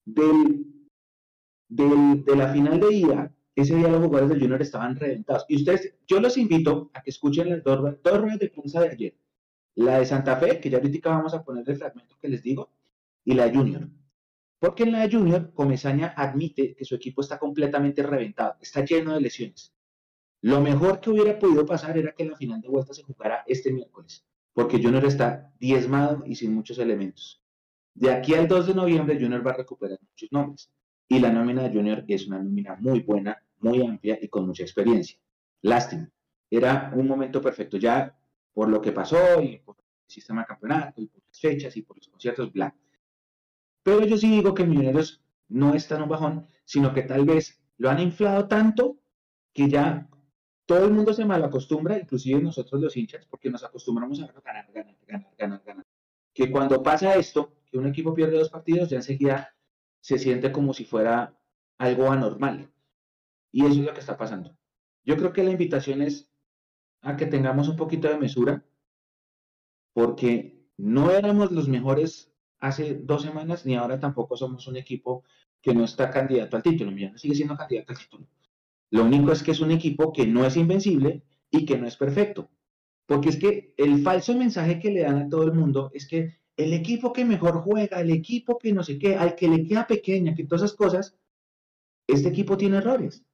del, 0.05 0.67
de 1.69 2.37
la 2.37 2.53
final 2.53 2.81
de 2.81 2.95
ida, 2.95 3.35
ese 3.55 3.75
día 3.75 3.89
los 3.89 4.05
jugadores 4.05 4.31
del 4.31 4.41
Junior 4.41 4.63
estaban 4.63 4.97
reventados. 4.97 5.45
Y 5.49 5.57
ustedes, 5.57 5.95
yo 6.07 6.21
los 6.21 6.37
invito 6.37 6.91
a 6.95 7.03
que 7.03 7.11
escuchen 7.11 7.51
las 7.51 7.65
dos, 7.65 7.97
dos 8.03 8.21
ruedas 8.21 8.39
de 8.39 8.51
prensa 8.51 8.81
de 8.81 8.89
ayer. 8.89 9.15
La 9.75 9.99
de 9.99 10.07
Santa 10.07 10.37
Fe, 10.37 10.61
que 10.61 10.71
ya 10.71 10.79
ahorita 10.79 11.11
vamos 11.11 11.35
a 11.35 11.43
poner 11.43 11.69
el 11.69 11.77
fragmento 11.77 12.17
que 12.21 12.29
les 12.29 12.43
digo, 12.43 12.71
y 13.25 13.35
la 13.35 13.51
Junior. 13.51 13.89
Porque 14.59 14.83
en 14.83 14.93
la 14.93 15.09
Junior, 15.11 15.53
Comesaña 15.55 16.15
admite 16.17 16.75
que 16.75 16.85
su 16.85 16.97
equipo 16.97 17.21
está 17.21 17.39
completamente 17.39 18.03
reventado, 18.03 18.57
está 18.61 18.85
lleno 18.85 19.15
de 19.15 19.21
lesiones. 19.21 19.73
Lo 20.41 20.61
mejor 20.61 21.01
que 21.01 21.11
hubiera 21.11 21.39
podido 21.39 21.65
pasar 21.67 21.97
era 21.99 22.13
que 22.13 22.25
la 22.25 22.37
final 22.37 22.61
de 22.61 22.69
vuelta 22.69 22.93
se 22.93 23.03
jugara 23.03 23.45
este 23.47 23.73
miércoles, 23.73 24.27
porque 24.53 24.83
Junior 24.83 25.05
está 25.05 25.53
diezmado 25.59 26.23
y 26.27 26.35
sin 26.35 26.55
muchos 26.55 26.79
elementos. 26.79 27.43
De 27.95 28.13
aquí 28.13 28.35
al 28.35 28.47
2 28.47 28.69
de 28.69 28.75
noviembre, 28.75 29.19
Junior 29.21 29.45
va 29.45 29.51
a 29.51 29.57
recuperar 29.57 29.99
muchos 30.01 30.31
nombres. 30.31 30.71
Y 31.09 31.19
la 31.19 31.33
nómina 31.33 31.63
de 31.63 31.75
Junior 31.75 32.05
es 32.07 32.29
una 32.29 32.39
nómina 32.39 32.77
muy 32.79 33.01
buena, 33.01 33.43
muy 33.59 33.85
amplia 33.85 34.19
y 34.21 34.29
con 34.29 34.47
mucha 34.47 34.63
experiencia. 34.63 35.19
Lástima. 35.63 36.09
Era 36.51 36.93
un 36.95 37.09
momento 37.09 37.41
perfecto. 37.43 37.77
Ya 37.77 38.17
por 38.53 38.69
lo 38.69 38.81
que 38.81 38.93
pasó 38.93 39.43
y 39.43 39.59
por 39.59 39.77
el 39.79 39.85
sistema 40.07 40.43
de 40.43 40.47
campeonato 40.47 41.01
y 41.01 41.07
por 41.07 41.23
las 41.27 41.41
fechas 41.41 41.77
y 41.77 41.83
por 41.83 41.97
los 41.97 42.07
conciertos, 42.09 42.53
bla. 42.53 42.73
Pero 43.83 44.05
yo 44.05 44.17
sí 44.17 44.31
digo 44.31 44.55
que 44.55 44.65
Millonarios 44.65 45.23
no 45.49 45.75
está 45.75 45.97
en 45.97 46.03
un 46.03 46.09
bajón, 46.09 46.47
sino 46.65 46.93
que 46.93 47.03
tal 47.03 47.25
vez 47.25 47.63
lo 47.79 47.91
han 47.91 48.01
inflado 48.01 48.49
tanto 48.49 48.99
que 49.53 49.69
ya 49.69 50.09
todo 50.67 50.85
el 50.85 50.93
mundo 50.93 51.15
se 51.15 51.25
malacostumbra, 51.25 51.99
inclusive 51.99 52.43
nosotros 52.43 52.81
los 52.81 52.97
hinchas, 52.97 53.27
porque 53.27 53.51
nos 53.51 53.65
acostumbramos 53.65 54.21
a 54.21 54.27
ganar, 54.27 54.71
ganar, 54.73 54.97
ganar, 55.07 55.35
ganar, 55.39 55.63
ganar. 55.65 55.87
Que 56.35 56.51
cuando 56.51 56.83
pasa 56.83 57.15
esto, 57.15 57.55
que 57.71 57.79
un 57.79 57.87
equipo 57.87 58.13
pierde 58.15 58.39
dos 58.39 58.51
partidos, 58.51 58.91
ya 58.91 58.97
enseguida 58.97 59.55
se 60.01 60.19
siente 60.19 60.53
como 60.53 60.75
si 60.75 60.85
fuera 60.85 61.39
algo 61.79 62.11
anormal. 62.11 62.71
Y 63.51 63.65
eso 63.65 63.81
es 63.81 63.87
lo 63.87 63.95
que 63.95 64.01
está 64.01 64.17
pasando. 64.19 64.57
Yo 65.05 65.17
creo 65.17 65.33
que 65.33 65.43
la 65.43 65.51
invitación 65.51 66.03
es 66.03 66.31
a 67.01 67.17
que 67.17 67.27
tengamos 67.27 67.69
un 67.69 67.77
poquito 67.77 68.09
de 68.09 68.19
mesura, 68.19 68.65
porque 69.95 70.69
no 70.77 71.11
éramos 71.11 71.51
los 71.51 71.69
mejores 71.69 72.33
hace 72.61 72.95
dos 72.95 73.23
semanas, 73.23 73.67
ni 73.67 73.77
ahora 73.77 73.99
tampoco 74.01 74.37
somos 74.37 74.67
un 74.67 74.77
equipo 74.77 75.25
que 75.61 75.75
no 75.75 75.85
está 75.85 76.11
candidato 76.11 76.57
al 76.57 76.63
título. 76.63 76.91
Millonarios 76.91 77.21
sigue 77.21 77.35
siendo 77.35 77.57
candidato 77.57 77.93
al 77.93 77.99
título. 77.99 78.27
Lo 78.91 79.05
único 79.05 79.33
es 79.33 79.43
que 79.43 79.51
es 79.53 79.61
un 79.61 79.71
equipo 79.71 80.13
que 80.13 80.27
no 80.27 80.45
es 80.47 80.57
invencible 80.57 81.23
y 81.51 81.65
que 81.67 81.79
no 81.79 81.87
es 81.87 81.97
perfecto. 81.97 82.51
Porque 83.07 83.31
es 83.31 83.37
que 83.39 83.75
el 83.77 84.03
falso 84.03 84.37
mensaje 84.37 84.79
que 84.79 84.91
le 84.91 85.01
dan 85.01 85.17
a 85.19 85.29
todo 85.29 85.45
el 85.45 85.53
mundo 85.53 85.91
es 85.95 86.07
que 86.07 86.39
el 86.57 86.73
equipo 86.73 87.13
que 87.13 87.25
mejor 87.25 87.63
juega, 87.63 88.01
el 88.01 88.11
equipo 88.11 88.59
que 88.59 88.73
no 88.73 88.83
sé 88.83 88.99
qué, 88.99 89.17
al 89.17 89.35
que 89.35 89.49
le 89.49 89.67
queda 89.67 89.87
pequeña, 89.87 90.35
que 90.35 90.45
todas 90.45 90.63
esas 90.63 90.77
cosas, 90.77 91.17
este 92.07 92.29
equipo 92.29 92.57
tiene 92.57 92.79
errores. 92.79 93.25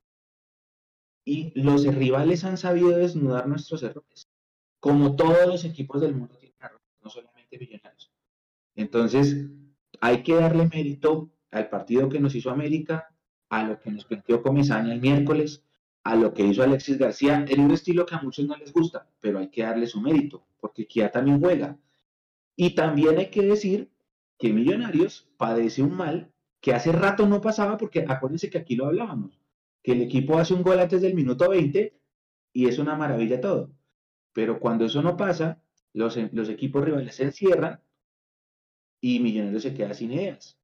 Y 1.24 1.58
los 1.58 1.86
rivales 1.86 2.44
han 2.44 2.58
sabido 2.58 2.90
desnudar 2.90 3.48
nuestros 3.48 3.82
errores. 3.82 4.28
Como 4.78 5.16
todos 5.16 5.46
los 5.46 5.64
equipos 5.64 6.02
del 6.02 6.14
mundo 6.14 6.36
tienen 6.36 6.58
errores, 6.60 6.86
no 7.02 7.08
solamente 7.08 7.58
Millonarios. 7.58 8.13
Entonces, 8.76 9.48
hay 10.00 10.22
que 10.22 10.34
darle 10.34 10.66
mérito 10.66 11.30
al 11.50 11.68
partido 11.68 12.08
que 12.08 12.20
nos 12.20 12.34
hizo 12.34 12.50
América, 12.50 13.14
a 13.48 13.64
lo 13.64 13.78
que 13.78 13.90
nos 13.90 14.04
planteó 14.04 14.42
Comesaña 14.42 14.92
el 14.92 15.00
miércoles, 15.00 15.62
a 16.02 16.16
lo 16.16 16.34
que 16.34 16.44
hizo 16.44 16.62
Alexis 16.62 16.98
García, 16.98 17.44
en 17.48 17.60
un 17.60 17.70
estilo 17.70 18.04
que 18.04 18.14
a 18.14 18.20
muchos 18.20 18.46
no 18.46 18.56
les 18.56 18.72
gusta, 18.72 19.08
pero 19.20 19.38
hay 19.38 19.48
que 19.48 19.62
darle 19.62 19.86
su 19.86 20.00
mérito, 20.00 20.46
porque 20.60 20.86
Kia 20.86 21.10
también 21.10 21.40
juega. 21.40 21.78
Y 22.56 22.74
también 22.74 23.18
hay 23.18 23.30
que 23.30 23.42
decir 23.42 23.90
que 24.38 24.52
Millonarios 24.52 25.28
padece 25.36 25.82
un 25.82 25.96
mal 25.96 26.32
que 26.60 26.74
hace 26.74 26.92
rato 26.92 27.26
no 27.26 27.40
pasaba, 27.40 27.76
porque 27.76 28.04
acuérdense 28.06 28.50
que 28.50 28.58
aquí 28.58 28.74
lo 28.74 28.86
hablábamos, 28.86 29.38
que 29.82 29.92
el 29.92 30.02
equipo 30.02 30.38
hace 30.38 30.54
un 30.54 30.62
gol 30.62 30.80
antes 30.80 31.02
del 31.02 31.14
minuto 31.14 31.48
20 31.48 31.98
y 32.52 32.68
es 32.68 32.78
una 32.78 32.96
maravilla 32.96 33.40
todo. 33.40 33.70
Pero 34.32 34.58
cuando 34.58 34.84
eso 34.86 35.02
no 35.02 35.16
pasa, 35.16 35.62
los, 35.92 36.18
los 36.32 36.48
equipos 36.48 36.84
rivales 36.84 37.14
se 37.14 37.24
encierran 37.24 37.80
y 39.06 39.20
Millonarios 39.20 39.62
se 39.62 39.74
queda 39.74 39.92
sin 39.92 40.12
ideas. 40.12 40.58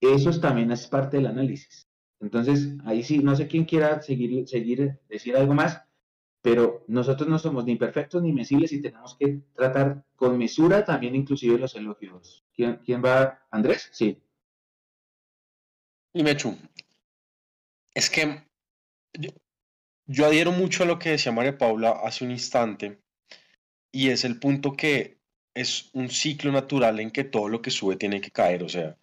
Eso 0.00 0.30
también 0.38 0.70
es 0.70 0.86
parte 0.86 1.16
del 1.16 1.26
análisis. 1.26 1.88
Entonces, 2.20 2.76
ahí 2.84 3.02
sí, 3.02 3.18
no 3.18 3.34
sé 3.34 3.48
quién 3.48 3.64
quiera 3.64 4.00
seguir, 4.00 4.46
seguir, 4.46 5.00
decir 5.08 5.36
algo 5.36 5.54
más. 5.54 5.82
pero 6.40 6.84
nosotros 6.86 7.28
no 7.28 7.36
somos 7.36 7.64
ni 7.64 7.74
perfectos 7.74 8.22
ni 8.22 8.32
mesiles 8.32 8.72
y 8.72 8.80
tenemos 8.80 9.16
que 9.18 9.40
tratar 9.54 10.04
con 10.14 10.38
mesura 10.38 10.84
también 10.84 11.16
inclusive 11.16 11.58
los 11.58 11.74
elogios. 11.74 12.44
¿Quién, 12.54 12.76
quién 12.84 13.02
va? 13.04 13.44
¿Andrés? 13.50 13.88
Sí. 13.92 14.22
Y 16.14 16.22
Mechu, 16.22 16.56
es 17.92 18.08
que 18.08 18.44
yo, 19.14 19.30
yo 20.06 20.26
adhiero 20.26 20.52
mucho 20.52 20.84
a 20.84 20.86
lo 20.86 21.00
que 21.00 21.10
decía 21.10 21.32
María 21.32 21.58
Paula 21.58 21.90
hace 22.04 22.24
un 22.24 22.30
instante 22.30 23.00
y 23.90 24.10
es 24.10 24.24
el 24.24 24.38
punto 24.38 24.74
que 24.74 25.17
es 25.60 25.90
un 25.92 26.10
ciclo 26.10 26.52
natural 26.52 27.00
en 27.00 27.10
que 27.10 27.24
todo 27.24 27.48
lo 27.48 27.62
que 27.62 27.70
sube 27.70 27.96
tiene 27.96 28.20
que 28.20 28.30
caer, 28.30 28.62
o 28.62 28.68
sea, 28.68 28.96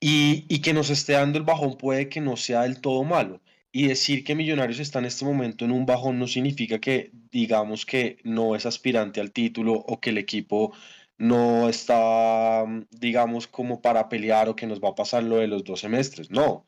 y, 0.00 0.44
y 0.48 0.60
que 0.60 0.72
nos 0.74 0.90
esté 0.90 1.12
dando 1.14 1.38
el 1.38 1.44
bajón 1.44 1.78
puede 1.78 2.08
que 2.08 2.20
no 2.20 2.36
sea 2.36 2.62
del 2.62 2.80
todo 2.80 3.04
malo. 3.04 3.40
Y 3.74 3.86
decir 3.86 4.22
que 4.24 4.34
Millonarios 4.34 4.80
está 4.80 4.98
en 4.98 5.06
este 5.06 5.24
momento 5.24 5.64
en 5.64 5.72
un 5.72 5.86
bajón 5.86 6.18
no 6.18 6.26
significa 6.26 6.78
que 6.78 7.10
digamos 7.30 7.86
que 7.86 8.18
no 8.22 8.54
es 8.54 8.66
aspirante 8.66 9.20
al 9.20 9.32
título 9.32 9.72
o 9.74 9.98
que 10.00 10.10
el 10.10 10.18
equipo 10.18 10.74
no 11.18 11.68
está, 11.68 12.64
digamos, 12.90 13.46
como 13.46 13.80
para 13.80 14.08
pelear 14.08 14.48
o 14.48 14.56
que 14.56 14.66
nos 14.66 14.80
va 14.80 14.90
a 14.90 14.94
pasar 14.94 15.22
lo 15.22 15.36
de 15.36 15.46
los 15.46 15.64
dos 15.64 15.80
semestres. 15.80 16.30
No, 16.30 16.66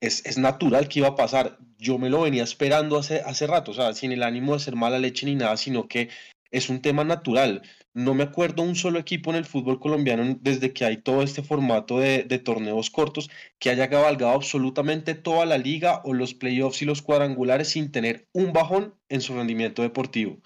es, 0.00 0.24
es 0.26 0.38
natural 0.38 0.88
que 0.88 1.00
iba 1.00 1.08
a 1.08 1.16
pasar. 1.16 1.58
Yo 1.78 1.98
me 1.98 2.10
lo 2.10 2.22
venía 2.22 2.44
esperando 2.44 2.98
hace, 2.98 3.22
hace 3.22 3.46
rato, 3.46 3.70
o 3.72 3.74
sea, 3.74 3.94
sin 3.94 4.12
el 4.12 4.22
ánimo 4.22 4.54
de 4.54 4.60
ser 4.60 4.76
mala 4.76 4.98
leche 4.98 5.26
ni 5.26 5.34
nada, 5.34 5.56
sino 5.56 5.88
que 5.88 6.10
es 6.50 6.68
un 6.68 6.82
tema 6.82 7.04
natural. 7.04 7.62
No 7.96 8.12
me 8.12 8.24
acuerdo 8.24 8.62
un 8.62 8.76
solo 8.76 8.98
equipo 8.98 9.30
en 9.30 9.36
el 9.36 9.46
fútbol 9.46 9.80
colombiano 9.80 10.36
desde 10.42 10.74
que 10.74 10.84
hay 10.84 10.98
todo 10.98 11.22
este 11.22 11.42
formato 11.42 11.98
de, 11.98 12.24
torneos 12.44 12.90
cortos 12.90 13.30
que 13.58 13.70
haya 13.70 13.88
cabalgado 13.88 14.34
absolutamente 14.34 15.14
toda 15.14 15.46
la 15.46 15.56
liga 15.56 16.02
o 16.04 16.12
los 16.12 16.34
playoffs 16.34 16.82
y 16.82 16.84
los 16.84 17.00
cuadrangulares 17.00 17.70
sin 17.70 17.90
tener 17.90 18.28
un 18.34 18.52
bajón 18.52 18.94
en 19.08 19.22
su 19.22 19.34
rendimiento 19.34 19.80
deportivo. 19.80 20.36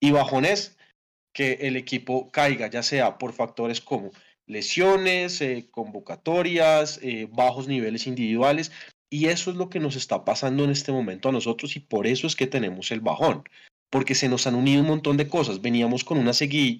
Y 0.00 0.12
bajón 0.12 0.46
es 0.46 0.78
que 1.34 1.58
el 1.60 1.76
equipo 1.76 2.30
caiga, 2.30 2.70
ya 2.70 2.82
sea 2.82 3.18
por 3.18 3.34
factores 3.34 3.82
como 3.82 4.10
lesiones, 4.46 5.42
eh, 5.42 5.68
convocatorias, 5.70 7.00
eh, 7.02 7.28
bajos 7.30 7.68
niveles 7.68 8.06
individuales. 8.06 8.72
Y 9.10 9.26
eso 9.26 9.50
es 9.50 9.58
lo 9.58 9.68
que 9.68 9.78
nos 9.78 9.94
está 9.94 10.24
pasando 10.24 10.64
en 10.64 10.70
este 10.70 10.90
momento 10.90 11.28
a 11.28 11.32
nosotros 11.32 11.76
y 11.76 11.80
por 11.80 12.06
eso 12.06 12.26
es 12.26 12.34
que 12.34 12.46
tenemos 12.46 12.90
el 12.92 13.00
bajón 13.00 13.44
porque 13.94 14.16
se 14.16 14.28
nos 14.28 14.48
han 14.48 14.56
unido 14.56 14.80
un 14.80 14.88
montón 14.88 15.16
de 15.16 15.28
cosas. 15.28 15.60
Veníamos 15.60 16.02
con 16.02 16.18
una 16.18 16.32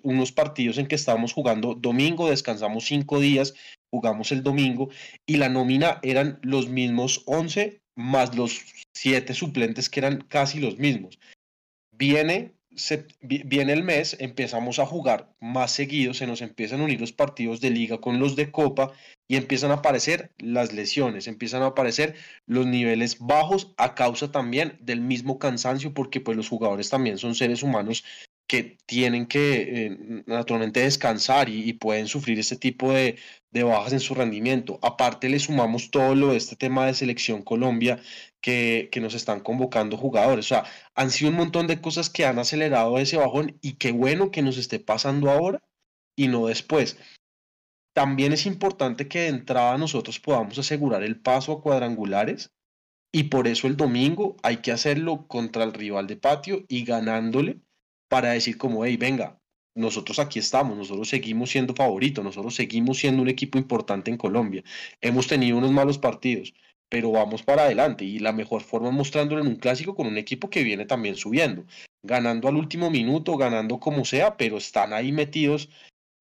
unos 0.03 0.33
partidos 0.33 0.79
en 0.79 0.89
que 0.89 0.97
estábamos 0.97 1.33
jugando 1.33 1.77
domingo, 1.77 2.29
descansamos 2.29 2.87
cinco 2.87 3.21
días, 3.21 3.55
jugamos 3.89 4.33
el 4.33 4.43
domingo 4.43 4.89
y 5.25 5.37
la 5.37 5.49
nómina 5.49 6.01
eran 6.03 6.41
los 6.43 6.69
mismos 6.69 7.23
11 7.27 7.81
más 7.95 8.35
los 8.35 8.63
siete 8.93 9.33
suplentes 9.33 9.89
que 9.89 10.01
eran 10.01 10.23
casi 10.23 10.59
los 10.59 10.77
mismos. 10.79 11.21
Viene 11.93 12.53
se, 12.77 13.07
viene 13.21 13.73
el 13.73 13.83
mes, 13.83 14.17
empezamos 14.21 14.79
a 14.79 14.87
jugar 14.87 15.29
más 15.41 15.73
seguido, 15.73 16.15
se 16.15 16.27
nos 16.27 16.43
empiezan 16.43 16.81
a 16.81 16.85
unir 16.85 17.01
los 17.01 17.13
partidos 17.13 17.61
de 17.61 17.71
liga 17.71 17.99
con 17.99 18.19
los 18.19 18.37
de 18.37 18.51
copa 18.51 18.93
y 19.29 19.37
empiezan 19.37 19.71
a 19.71 19.75
aparecer 19.75 20.33
las 20.39 20.73
lesiones, 20.73 21.27
empiezan 21.27 21.63
a 21.63 21.67
aparecer 21.67 22.15
los 22.47 22.67
niveles 22.67 23.19
bajos 23.19 23.73
a 23.77 23.95
causa 23.95 24.31
también 24.31 24.79
del 24.81 25.01
mismo 25.01 25.39
cansancio 25.39 25.95
porque 25.95 26.21
pues 26.21 26.37
los 26.37 26.49
jugadores 26.49 26.91
también 26.91 27.19
son 27.19 27.35
seres 27.35 27.63
humanos 27.63 28.05
que 28.47 28.77
tienen 28.87 29.27
que 29.27 29.87
eh, 29.87 30.23
naturalmente 30.27 30.81
descansar 30.81 31.49
y, 31.49 31.73
pueden 31.73 32.07
sufrir 32.09 32.39
este 32.39 32.57
tipo 32.57 32.93
de, 32.93 33.17
de, 33.51 33.63
bajas 33.63 33.95
en 33.95 34.01
su 34.01 34.15
rendimiento. 34.15 34.79
Aparte 34.83 35.31
le 35.31 35.39
sumamos 35.39 35.91
todo 35.91 36.15
lo 36.15 36.29
de 36.29 36.37
este 36.37 36.55
tema 36.55 36.87
de 36.87 36.95
selección 36.95 37.43
Colombia 37.43 38.01
que, 38.45 39.01
nos 39.01 39.15
están 39.15 39.41
convocando 39.41 39.97
jugadores. 39.97 40.45
O 40.45 40.49
sea, 40.49 40.65
han 40.95 41.11
sido 41.11 41.31
un 41.31 41.37
montón 41.39 41.67
de 41.67 41.81
cosas 41.81 42.11
que 42.11 42.27
han 42.27 42.39
acelerado 42.39 42.99
ese 42.99 43.17
bajón 43.17 43.59
y 43.63 43.75
qué 43.75 43.91
bueno 43.91 44.31
que 44.31 44.43
nos 44.43 44.59
esté 44.59 44.79
pasando 44.79 45.31
ahora 45.31 45.63
y 46.15 46.29
no 46.29 46.47
después. 46.47 46.99
También 47.95 48.35
es 48.35 48.45
importante 48.45 49.09
que 49.09 49.21
de 49.21 49.29
entrada 49.29 49.79
nosotros 49.79 50.21
podamos 50.21 50.59
asegurar 50.59 51.03
el 51.03 51.19
paso 51.19 51.53
a 51.53 51.63
cuadrangulares 51.63 52.53
y 53.13 53.25
por 53.25 53.49
eso 53.49 53.67
el 53.67 53.79
domingo 53.79 54.37
hay 54.43 54.59
que 54.59 54.73
hacerlo 54.73 55.27
contra 55.27 55.65
el 55.65 55.73
rival 55.73 56.07
de 56.07 56.17
patio 56.17 56.67
y 56.69 56.85
ganándole 56.85 57.61
para 58.09 58.33
decir 58.33 58.59
como, 58.59 58.85
hey, 58.85 58.99
venga, 58.99 59.41
nosotros 59.75 60.19
aquí 60.19 60.39
estamos, 60.39 60.77
nosotros 60.77 61.09
seguimos 61.09 61.49
siendo 61.51 61.75
favoritos, 61.75 62.23
nosotros 62.23 62.55
seguimos 62.55 62.99
siendo 62.99 63.23
un 63.23 63.29
equipo 63.29 63.57
importante 63.57 64.11
en 64.11 64.19
Colombia. 64.19 64.63
Hemos 65.01 65.29
tenido 65.29 65.57
unos 65.57 65.73
malos 65.73 65.99
partidos, 65.99 66.53
pero 66.95 67.11
vamos 67.11 67.43
para 67.43 67.65
adelante 67.65 68.05
y 68.05 68.21
la 68.21 68.31
mejor 68.31 68.63
forma 68.63 68.93
mostrándolo 68.93 69.41
en 69.41 69.49
un 69.49 69.57
clásico 69.57 69.97
con 69.97 70.07
un 70.07 70.17
equipo 70.17 70.49
que 70.49 70.63
viene 70.63 70.87
también 70.87 71.17
subiendo, 71.17 71.65
ganando 72.05 72.47
al 72.47 72.55
último 72.55 72.89
minuto, 72.89 73.37
ganando 73.37 73.81
como 73.81 74.05
sea, 74.05 74.37
pero 74.37 74.59
están 74.59 74.93
ahí 74.93 75.11
metidos 75.11 75.71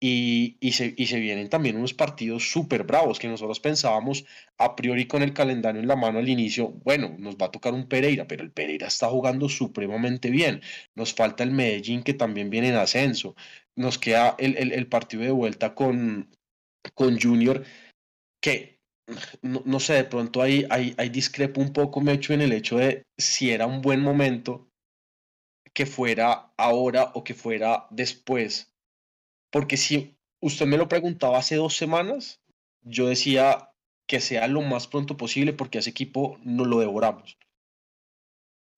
y, 0.02 0.58
y, 0.60 0.72
se, 0.72 0.96
y 0.98 1.06
se 1.06 1.20
vienen 1.20 1.48
también 1.48 1.78
unos 1.78 1.94
partidos 1.94 2.50
súper 2.50 2.86
bravos 2.86 3.20
que 3.20 3.28
nosotros 3.28 3.60
pensábamos 3.60 4.26
a 4.58 4.76
priori 4.76 5.06
con 5.06 5.22
el 5.22 5.32
calendario 5.32 5.80
en 5.80 5.88
la 5.88 5.96
mano 5.96 6.18
al 6.18 6.28
inicio, 6.28 6.70
bueno, 6.70 7.16
nos 7.20 7.36
va 7.36 7.46
a 7.46 7.52
tocar 7.52 7.76
un 7.76 7.88
Pereira, 7.88 8.28
pero 8.28 8.44
el 8.44 8.52
Pereira 8.52 8.88
está 8.88 9.10
jugando 9.10 9.50
supremamente 9.50 10.32
bien. 10.32 10.60
Nos 10.96 11.14
falta 11.14 11.44
el 11.44 11.52
Medellín 11.52 12.02
que 12.02 12.16
también 12.16 12.50
viene 12.50 12.70
en 12.70 12.76
ascenso. 12.78 13.36
Nos 13.76 14.00
queda 14.00 14.36
el, 14.40 14.58
el, 14.58 14.72
el 14.72 14.88
partido 14.88 15.22
de 15.22 15.30
vuelta 15.30 15.76
con, 15.76 16.36
con 16.96 17.20
Junior 17.22 17.64
que 18.42 18.74
no, 19.42 19.62
no, 19.66 19.80
sé, 19.80 19.94
de 19.94 20.04
pronto 20.06 20.42
ahí, 20.42 20.66
ahí, 20.70 20.94
ahí 20.98 21.10
discrepo 21.10 21.62
un 21.62 21.74
poco, 21.74 22.02
me 22.02 22.14
hecho 22.14 22.34
en 22.34 22.42
el 22.42 22.54
hecho 22.54 22.78
de 22.78 23.04
si 23.18 23.52
era 23.52 23.66
un 23.66 23.82
buen 23.82 24.02
momento 24.02 24.70
que 25.74 25.86
fuera 25.86 26.54
ahora 26.58 27.12
o 27.16 27.24
que 27.24 27.34
fuera 27.34 27.88
después 27.90 28.74
porque 29.54 29.78
si 29.78 30.18
usted 30.42 30.66
me 30.66 30.78
lo 30.78 30.90
preguntaba 30.90 31.38
hace 31.38 31.56
dos 31.56 31.78
semanas, 31.78 32.42
yo 32.82 33.08
decía 33.08 33.70
que 34.08 34.20
sea 34.20 34.48
lo 34.48 34.64
más 34.64 34.88
pronto 34.88 35.16
posible 35.16 35.54
porque 35.54 35.78
a 35.78 35.82
ese 35.82 35.92
equipo 35.92 36.40
no 36.44 36.66
lo 36.66 36.80
devoramos. 36.80 37.38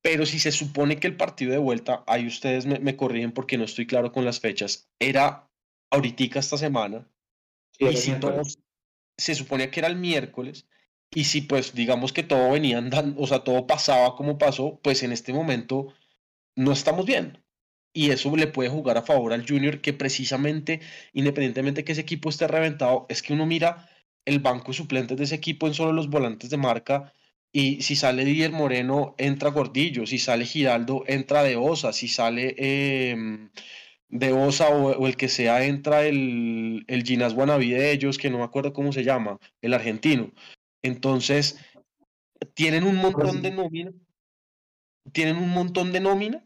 Pero 0.03 0.25
si 0.25 0.37
se 0.37 0.51
supone 0.51 0.99
que 0.99 1.07
el 1.07 1.15
partido 1.15 1.53
de 1.53 1.57
vuelta, 1.59 2.03
ahí 2.07 2.27
ustedes 2.27 2.65
me, 2.65 2.77
me 2.79 2.97
corrigen 2.97 3.31
porque 3.31 3.57
no 3.57 3.63
estoy 3.63 3.87
claro 3.87 4.11
con 4.11 4.25
las 4.25 4.41
fechas, 4.41 4.89
era 4.99 5.49
ahorita 5.91 6.39
esta 6.39 6.57
semana, 6.57 7.07
sí, 7.71 7.85
y 7.85 7.95
si 7.95 8.11
se 9.17 9.35
suponía 9.35 9.71
que 9.71 9.79
era 9.81 9.89
el 9.89 9.95
miércoles, 9.97 10.67
y 11.11 11.25
si 11.25 11.41
pues 11.41 11.73
digamos 11.75 12.13
que 12.13 12.23
todo 12.23 12.51
venía 12.51 12.77
andando, 12.77 13.21
o 13.21 13.27
sea, 13.27 13.39
todo 13.43 13.67
pasaba 13.67 14.15
como 14.15 14.37
pasó, 14.37 14.79
pues 14.83 15.03
en 15.03 15.11
este 15.11 15.33
momento 15.33 15.93
no 16.55 16.71
estamos 16.73 17.05
bien 17.05 17.45
y 17.95 18.11
eso 18.11 18.35
le 18.35 18.47
puede 18.47 18.69
jugar 18.69 18.97
a 18.97 19.03
favor 19.03 19.33
al 19.33 19.47
Junior, 19.47 19.79
que 19.81 19.93
precisamente, 19.93 20.81
independientemente 21.13 21.85
que 21.85 21.93
ese 21.93 22.01
equipo 22.01 22.29
esté 22.29 22.47
reventado, 22.47 23.05
es 23.09 23.21
que 23.21 23.33
uno 23.33 23.45
mira 23.45 23.89
el 24.25 24.39
banco 24.39 24.67
de 24.67 24.73
suplentes 24.77 25.17
de 25.17 25.23
ese 25.23 25.35
equipo 25.35 25.67
en 25.67 25.73
solo 25.73 25.93
los 25.93 26.09
volantes 26.09 26.49
de 26.49 26.57
marca. 26.57 27.13
Y 27.53 27.81
si 27.83 27.95
sale 27.95 28.25
Didier 28.25 28.51
Moreno, 28.51 29.15
entra 29.17 29.49
Gordillo. 29.49 30.05
Si 30.05 30.19
sale 30.19 30.45
Giraldo, 30.45 31.05
entra 31.07 31.43
De 31.43 31.55
Osa. 31.55 31.93
Si 31.93 32.09
sale 32.09 32.53
eh, 32.57 33.15
De 34.09 34.31
Osa 34.33 34.69
o, 34.69 35.07
el 35.07 35.17
que 35.17 35.27
sea, 35.27 35.65
entra 35.65 36.05
el, 36.05 36.85
el 36.87 37.03
Ginas 37.03 37.33
Guanabí 37.33 37.71
de 37.71 37.91
ellos, 37.91 38.17
que 38.17 38.29
no 38.29 38.37
me 38.37 38.43
acuerdo 38.43 38.73
cómo 38.73 38.93
se 38.93 39.03
llama, 39.03 39.39
el 39.61 39.73
argentino. 39.73 40.31
Entonces, 40.83 41.59
tienen 42.53 42.83
un 42.83 42.97
montón 42.97 43.41
de 43.41 43.51
nómina. 43.51 43.91
Tienen 45.11 45.37
un 45.37 45.49
montón 45.49 45.91
de 45.91 45.99
nómina 45.99 46.45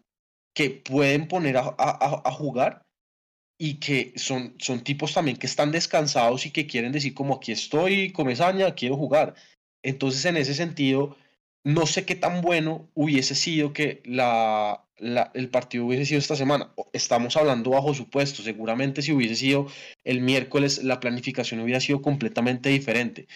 que 0.54 0.70
pueden 0.70 1.28
poner 1.28 1.58
a, 1.58 1.76
a, 1.78 2.22
a, 2.26 2.32
jugar 2.32 2.86
y 3.58 3.76
que 3.80 4.14
son, 4.18 4.56
son 4.60 4.84
tipos 4.84 5.14
también 5.14 5.38
que 5.38 5.48
están 5.48 5.72
descansados 5.72 6.46
y 6.46 6.52
que 6.52 6.68
quieren 6.68 6.92
decir 6.92 7.14
como 7.14 7.36
aquí 7.36 7.52
estoy, 7.52 8.12
comezaña, 8.12 8.76
quiero 8.76 8.98
jugar. 8.98 9.36
Entonces, 9.84 10.26
en 10.26 10.38
ese 10.38 10.54
sentido, 10.54 11.16
no 11.64 11.86
sé 11.86 12.06
qué 12.06 12.16
tan 12.16 12.42
bueno 12.42 12.90
hubiese 12.94 13.36
sido 13.36 13.74
que 13.74 14.02
la, 14.06 14.86
el 14.98 15.50
partido 15.50 15.86
hubiese 15.86 16.06
sido 16.06 16.20
esta 16.20 16.36
semana. 16.36 16.74
Estamos 16.94 17.38
hablando 17.38 17.72
bajo 17.72 17.94
supuesto. 17.94 18.42
Seguramente 18.42 19.02
si 19.02 19.12
hubiese 19.12 19.36
sido 19.36 19.68
el 20.04 20.22
miércoles, 20.22 20.84
la 20.84 21.00
planificación 21.00 21.60
hubiera 21.60 21.80
sido 21.80 22.02
completamente 22.02 22.70
diferente. 22.70 23.28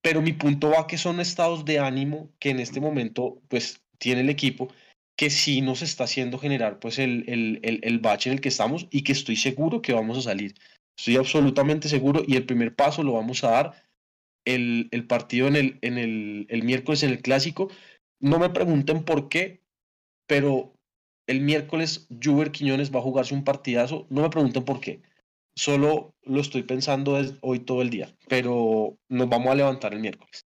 Pero 0.00 0.22
mi 0.22 0.32
punto 0.32 0.70
va 0.70 0.86
que 0.86 0.98
son 0.98 1.20
estados 1.20 1.64
de 1.64 1.78
ánimo 1.78 2.30
que 2.38 2.50
en 2.50 2.60
este 2.60 2.80
momento 2.80 3.42
pues 3.48 3.82
tiene 3.98 4.20
el 4.22 4.30
equipo 4.30 4.68
que 5.16 5.30
sí 5.30 5.60
nos 5.60 5.82
está 5.82 6.04
haciendo 6.04 6.38
generar 6.38 6.78
pues 6.78 7.00
el, 7.00 7.24
el, 7.26 7.58
el, 7.64 7.80
el, 7.82 7.98
bache 7.98 8.30
en 8.30 8.34
el 8.34 8.40
que 8.40 8.50
estamos 8.50 8.86
y 8.90 9.02
que 9.02 9.10
estoy 9.10 9.34
seguro 9.34 9.82
que 9.82 9.92
vamos 9.92 10.16
a 10.16 10.22
salir. 10.22 10.54
Estoy 10.96 11.16
absolutamente 11.16 11.88
seguro 11.88 12.22
y 12.26 12.36
el 12.36 12.46
primer 12.46 12.74
paso 12.74 13.02
lo 13.02 13.14
vamos 13.14 13.42
a 13.42 13.50
dar 13.50 13.87
el, 14.54 15.06
partido 15.06 15.48
en, 15.48 15.56
el, 15.56 15.78
en 15.82 15.98
el, 15.98 16.46
el 16.48 16.62
miércoles 16.62 17.02
en 17.02 17.10
el 17.10 17.22
clásico. 17.22 17.70
No 18.20 18.38
me 18.38 18.50
pregunten 18.50 19.04
por 19.04 19.28
qué, 19.28 19.62
pero 20.26 20.74
el 21.26 21.40
miércoles 21.40 22.08
Juber 22.22 22.50
Quiñones 22.50 22.94
va 22.94 23.00
a 23.00 23.02
jugarse 23.02 23.34
un 23.34 23.44
partidazo. 23.44 24.06
No 24.10 24.22
me 24.22 24.30
pregunten 24.30 24.64
por 24.64 24.80
qué. 24.80 25.02
Solo 25.54 26.14
lo 26.22 26.40
estoy 26.40 26.62
pensando 26.62 27.18
hoy 27.40 27.60
todo 27.60 27.82
el 27.82 27.90
día, 27.90 28.14
pero 28.28 28.96
nos 29.08 29.28
vamos 29.28 29.48
a 29.48 29.56
levantar 29.56 29.92
el 29.92 30.00
miércoles 30.00 30.46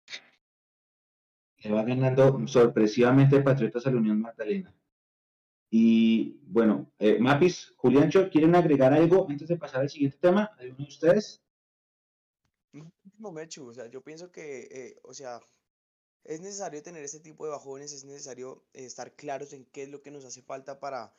va 1.72 1.84
ganando 1.84 2.48
sorpresivamente 2.48 3.42
Patriotas 3.42 3.86
a 3.88 3.92
la 3.92 3.98
Unión 3.98 4.22
Magdalena. 4.22 4.74
Y 5.70 6.40
bueno, 6.48 6.92
eh, 7.00 7.18
Mapis, 7.20 7.74
Juliancho, 7.78 8.30
¿quieren 8.30 8.56
agregar 8.56 8.94
algo 8.94 9.28
antes 9.30 9.50
de 9.50 9.58
pasar 9.58 9.82
al 9.82 9.90
siguiente 9.90 10.18
tema? 10.20 10.52
¿Alguno 10.58 10.78
de 10.78 10.84
ustedes? 10.84 11.44
No, 13.20 13.32
Mechu, 13.32 13.68
o 13.68 13.74
sea, 13.74 13.88
yo 13.88 14.02
pienso 14.02 14.32
que, 14.32 14.68
eh, 14.72 15.00
o 15.04 15.14
sea, 15.14 15.42
es 16.24 16.42
necesario 16.42 16.84
tener 16.84 17.04
este 17.04 17.20
tipo 17.20 17.46
de 17.46 17.52
bajones, 17.52 17.94
es 17.94 18.06
necesario 18.06 18.66
eh, 18.74 18.86
estar 18.86 19.16
claros 19.16 19.54
en 19.54 19.66
qué 19.66 19.84
es 19.84 19.90
lo 19.90 20.02
que 20.02 20.12
nos 20.12 20.26
hace 20.26 20.42
falta 20.42 20.80
para 20.80 21.14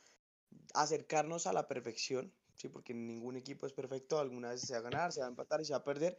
acercarnos 0.73 1.47
a 1.47 1.53
la 1.53 1.67
perfección, 1.67 2.33
¿sí? 2.55 2.69
Porque 2.69 2.93
ningún 2.93 3.37
equipo 3.37 3.67
es 3.67 3.73
perfecto, 3.73 4.19
alguna 4.19 4.51
vez 4.51 4.61
se 4.61 4.73
va 4.73 4.79
a 4.79 4.83
ganar, 4.83 5.11
se 5.13 5.21
va 5.21 5.27
a 5.27 5.29
empatar 5.29 5.61
y 5.61 5.65
se 5.65 5.73
va 5.73 5.79
a 5.79 5.83
perder. 5.83 6.17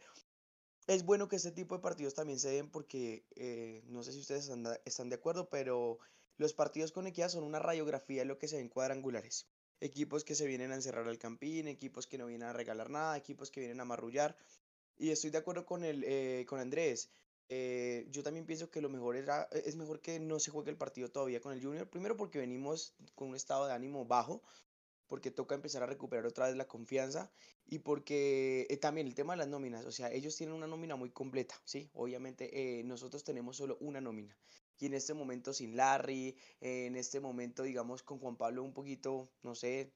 Es 0.87 1.05
bueno 1.05 1.27
que 1.27 1.37
este 1.37 1.51
tipo 1.51 1.75
de 1.75 1.81
partidos 1.81 2.15
también 2.15 2.39
se 2.39 2.51
den 2.51 2.69
porque, 2.69 3.25
eh, 3.35 3.83
no 3.85 4.03
sé 4.03 4.11
si 4.13 4.19
ustedes 4.19 4.51
están 4.85 5.09
de 5.09 5.15
acuerdo, 5.15 5.49
pero 5.49 5.99
los 6.37 6.53
partidos 6.53 6.91
con 6.91 7.07
equidad 7.07 7.29
son 7.29 7.43
una 7.43 7.59
radiografía 7.59 8.21
de 8.21 8.25
lo 8.25 8.39
que 8.39 8.47
se 8.47 8.57
ven 8.57 8.69
cuadrangulares. 8.69 9.47
Equipos 9.79 10.23
que 10.23 10.35
se 10.35 10.47
vienen 10.47 10.71
a 10.71 10.75
encerrar 10.75 11.07
al 11.07 11.17
campín, 11.19 11.67
equipos 11.67 12.07
que 12.07 12.17
no 12.17 12.27
vienen 12.27 12.47
a 12.49 12.53
regalar 12.53 12.89
nada, 12.89 13.17
equipos 13.17 13.51
que 13.51 13.61
vienen 13.61 13.79
a 13.79 13.85
marrullar. 13.85 14.35
Y 15.01 15.09
estoy 15.09 15.31
de 15.31 15.39
acuerdo 15.39 15.65
con, 15.65 15.83
el, 15.83 16.03
eh, 16.05 16.45
con 16.47 16.59
Andrés. 16.59 17.09
Eh, 17.49 18.05
yo 18.11 18.21
también 18.21 18.45
pienso 18.45 18.69
que 18.69 18.81
lo 18.81 18.87
mejor 18.87 19.15
era, 19.15 19.49
es 19.51 19.75
mejor 19.75 19.99
que 19.99 20.19
no 20.19 20.39
se 20.39 20.51
juegue 20.51 20.69
el 20.69 20.77
partido 20.77 21.09
todavía 21.09 21.41
con 21.41 21.53
el 21.53 21.63
Junior. 21.63 21.89
Primero 21.89 22.15
porque 22.15 22.37
venimos 22.37 22.93
con 23.15 23.29
un 23.29 23.35
estado 23.35 23.65
de 23.65 23.73
ánimo 23.73 24.05
bajo, 24.05 24.43
porque 25.07 25.31
toca 25.31 25.55
empezar 25.55 25.81
a 25.81 25.87
recuperar 25.87 26.27
otra 26.27 26.45
vez 26.45 26.55
la 26.55 26.67
confianza 26.67 27.31
y 27.65 27.79
porque 27.79 28.67
eh, 28.69 28.77
también 28.77 29.07
el 29.07 29.15
tema 29.15 29.33
de 29.33 29.37
las 29.37 29.47
nóminas, 29.47 29.85
o 29.85 29.91
sea, 29.91 30.11
ellos 30.11 30.37
tienen 30.37 30.53
una 30.53 30.67
nómina 30.67 30.95
muy 30.95 31.09
completa, 31.09 31.59
¿sí? 31.65 31.89
Obviamente 31.93 32.83
nosotros 32.85 33.23
tenemos 33.23 33.57
solo 33.57 33.77
una 33.81 34.01
nómina 34.01 34.37
y 34.77 34.85
en 34.85 34.93
este 34.93 35.15
momento 35.15 35.51
sin 35.51 35.75
Larry, 35.75 36.37
en 36.59 36.95
este 36.95 37.19
momento, 37.19 37.63
digamos, 37.63 38.03
con 38.03 38.19
Juan 38.19 38.37
Pablo 38.37 38.63
un 38.63 38.73
poquito, 38.73 39.31
no 39.41 39.55
sé, 39.55 39.91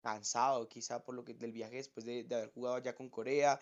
cansado 0.00 0.68
quizá 0.68 1.04
por 1.04 1.14
lo 1.14 1.24
que 1.24 1.34
del 1.34 1.52
viaje 1.52 1.76
después 1.76 2.06
de, 2.06 2.26
haber 2.30 2.50
jugado 2.52 2.76
allá 2.76 2.94
con 2.94 3.08
Corea. 3.08 3.60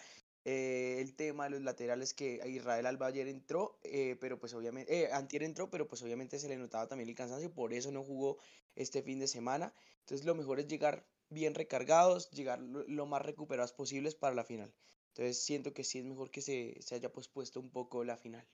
Eh, 0.49 1.01
el 1.01 1.17
tema 1.17 1.43
de 1.43 1.51
los 1.51 1.63
laterales 1.63 2.15
que 2.15 2.41
Israel 2.47 2.87
Alba 2.87 3.09
ayer 3.09 3.27
entró, 3.27 3.81
eh, 3.83 4.17
pero 4.21 4.39
pues 4.39 4.55
obviamente, 4.55 5.03
eh, 5.03 5.13
Antier 5.13 5.43
entró, 5.43 5.71
pero 5.71 5.89
pues 5.89 6.03
obviamente 6.03 6.39
se 6.39 6.49
le 6.49 6.57
notaba 6.57 6.87
también 6.87 7.09
el 7.09 7.17
cansancio, 7.17 7.53
por 7.53 7.73
eso 7.73 7.91
no 7.91 8.05
jugó 8.05 8.39
este 8.77 9.03
fin 9.03 9.19
de 9.19 9.27
semana. 9.27 9.75
Entonces 10.03 10.25
lo 10.25 10.37
mejor 10.37 10.61
es 10.61 10.69
llegar 10.69 11.05
bien 11.31 11.57
recargados, 11.57 12.31
llegar 12.31 12.61
lo, 12.61 13.07
más 13.07 13.23
recuperados 13.23 13.73
posibles 13.73 14.15
para 14.15 14.37
la 14.37 14.45
final. 14.45 14.73
Entonces 15.09 15.43
siento 15.43 15.75
que 15.75 15.83
sí 15.83 15.99
es 15.99 16.05
mejor 16.05 16.31
que 16.31 16.43
se, 16.43 16.77
se 16.81 16.95
haya 16.95 17.13
pospuesto 17.13 17.59
un 17.59 17.73
poco 17.73 18.05
la 18.05 18.17
final. 18.17 18.47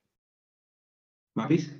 Mapis. 1.35 1.71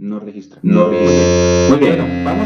No 0.00 0.18
registra. 0.18 0.58
No 0.62 0.88
registra. 0.88 1.68
Muy 1.68 1.78
bien. 1.78 1.98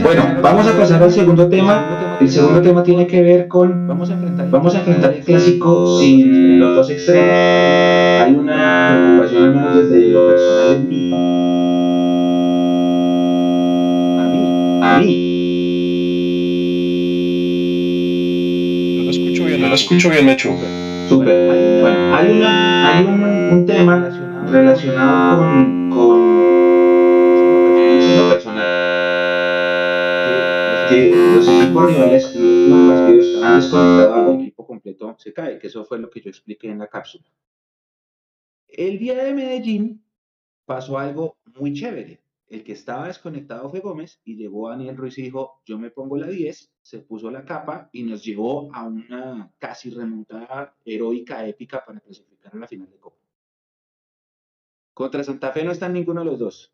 Bueno, 0.02 0.24
vamos 0.42 0.66
a 0.66 0.76
pasar 0.76 1.00
al 1.00 1.12
segundo 1.12 1.48
tema. 1.48 2.16
El 2.20 2.28
segundo 2.28 2.60
tema 2.60 2.82
tiene 2.82 3.06
que 3.06 3.22
ver 3.22 3.46
con. 3.46 3.86
Vamos 3.86 4.10
a 4.10 4.14
enfrentar, 4.14 4.50
vamos 4.50 4.74
a 4.74 4.78
enfrentar 4.78 5.14
el 5.14 5.22
clásico 5.22 6.00
sin 6.00 6.58
los 6.58 6.74
dos 6.74 6.90
extremos. 6.90 7.30
Hay 7.30 8.34
una 8.34 9.20
preocupación 9.20 9.54
más 9.54 9.76
desde 9.76 10.08
lo 10.08 10.26
personal 10.26 10.74
en 10.74 10.88
mí. 10.88 11.12
A 14.18 14.26
mí. 14.32 14.80
A 14.82 14.98
mí. 14.98 15.30
No 18.98 19.04
lo 19.04 19.10
escucho 19.10 19.44
bien, 19.44 19.60
no 19.60 19.68
lo 19.68 19.74
escucho 19.76 20.10
bien, 20.10 20.26
me 20.26 20.34
chupa. 20.34 20.64
Súper. 21.08 21.80
Bueno, 21.82 22.16
hay, 22.16 22.36
una, 22.36 22.98
hay 22.98 23.04
un, 23.04 23.22
un 23.22 23.64
tema 23.64 24.10
relacionado 24.50 25.38
con, 25.38 25.83
los 31.44 31.62
equipos 31.62 31.86
rivales, 31.86 32.34
los 32.34 32.88
partidos 32.88 33.74
al 33.74 34.40
equipo 34.40 34.66
completo, 34.66 35.16
se 35.18 35.32
cae, 35.32 35.58
que 35.58 35.66
eso 35.66 35.84
fue 35.84 35.98
lo 35.98 36.10
que 36.10 36.20
yo 36.20 36.30
expliqué 36.30 36.68
en 36.68 36.78
la 36.78 36.88
cápsula. 36.88 37.24
El 38.68 38.98
día 38.98 39.22
de 39.22 39.34
Medellín 39.34 40.04
pasó 40.64 40.98
algo 40.98 41.38
muy 41.56 41.72
chévere. 41.72 42.22
El 42.46 42.62
que 42.62 42.72
estaba 42.72 43.06
desconectado 43.06 43.68
fue 43.70 43.80
Gómez 43.80 44.20
y 44.24 44.36
llegó 44.36 44.68
Daniel 44.68 44.96
Ruiz 44.96 45.18
y 45.18 45.22
dijo, 45.22 45.62
yo 45.64 45.78
me 45.78 45.90
pongo 45.90 46.16
la 46.16 46.28
10, 46.28 46.72
se 46.82 46.98
puso 47.00 47.30
la 47.30 47.44
capa 47.44 47.88
y 47.92 48.02
nos 48.02 48.22
llevó 48.24 48.72
a 48.74 48.84
una 48.84 49.50
casi 49.58 49.90
remontada 49.90 50.76
heroica, 50.84 51.46
épica 51.46 51.84
para 51.84 52.00
clasificar 52.00 52.54
a 52.54 52.58
la 52.58 52.68
final 52.68 52.90
de 52.90 52.98
Copa. 52.98 53.16
Contra 54.92 55.24
Santa 55.24 55.52
Fe 55.52 55.64
no 55.64 55.72
están 55.72 55.92
ninguno 55.92 56.20
de 56.20 56.26
los 56.26 56.38
dos. 56.38 56.72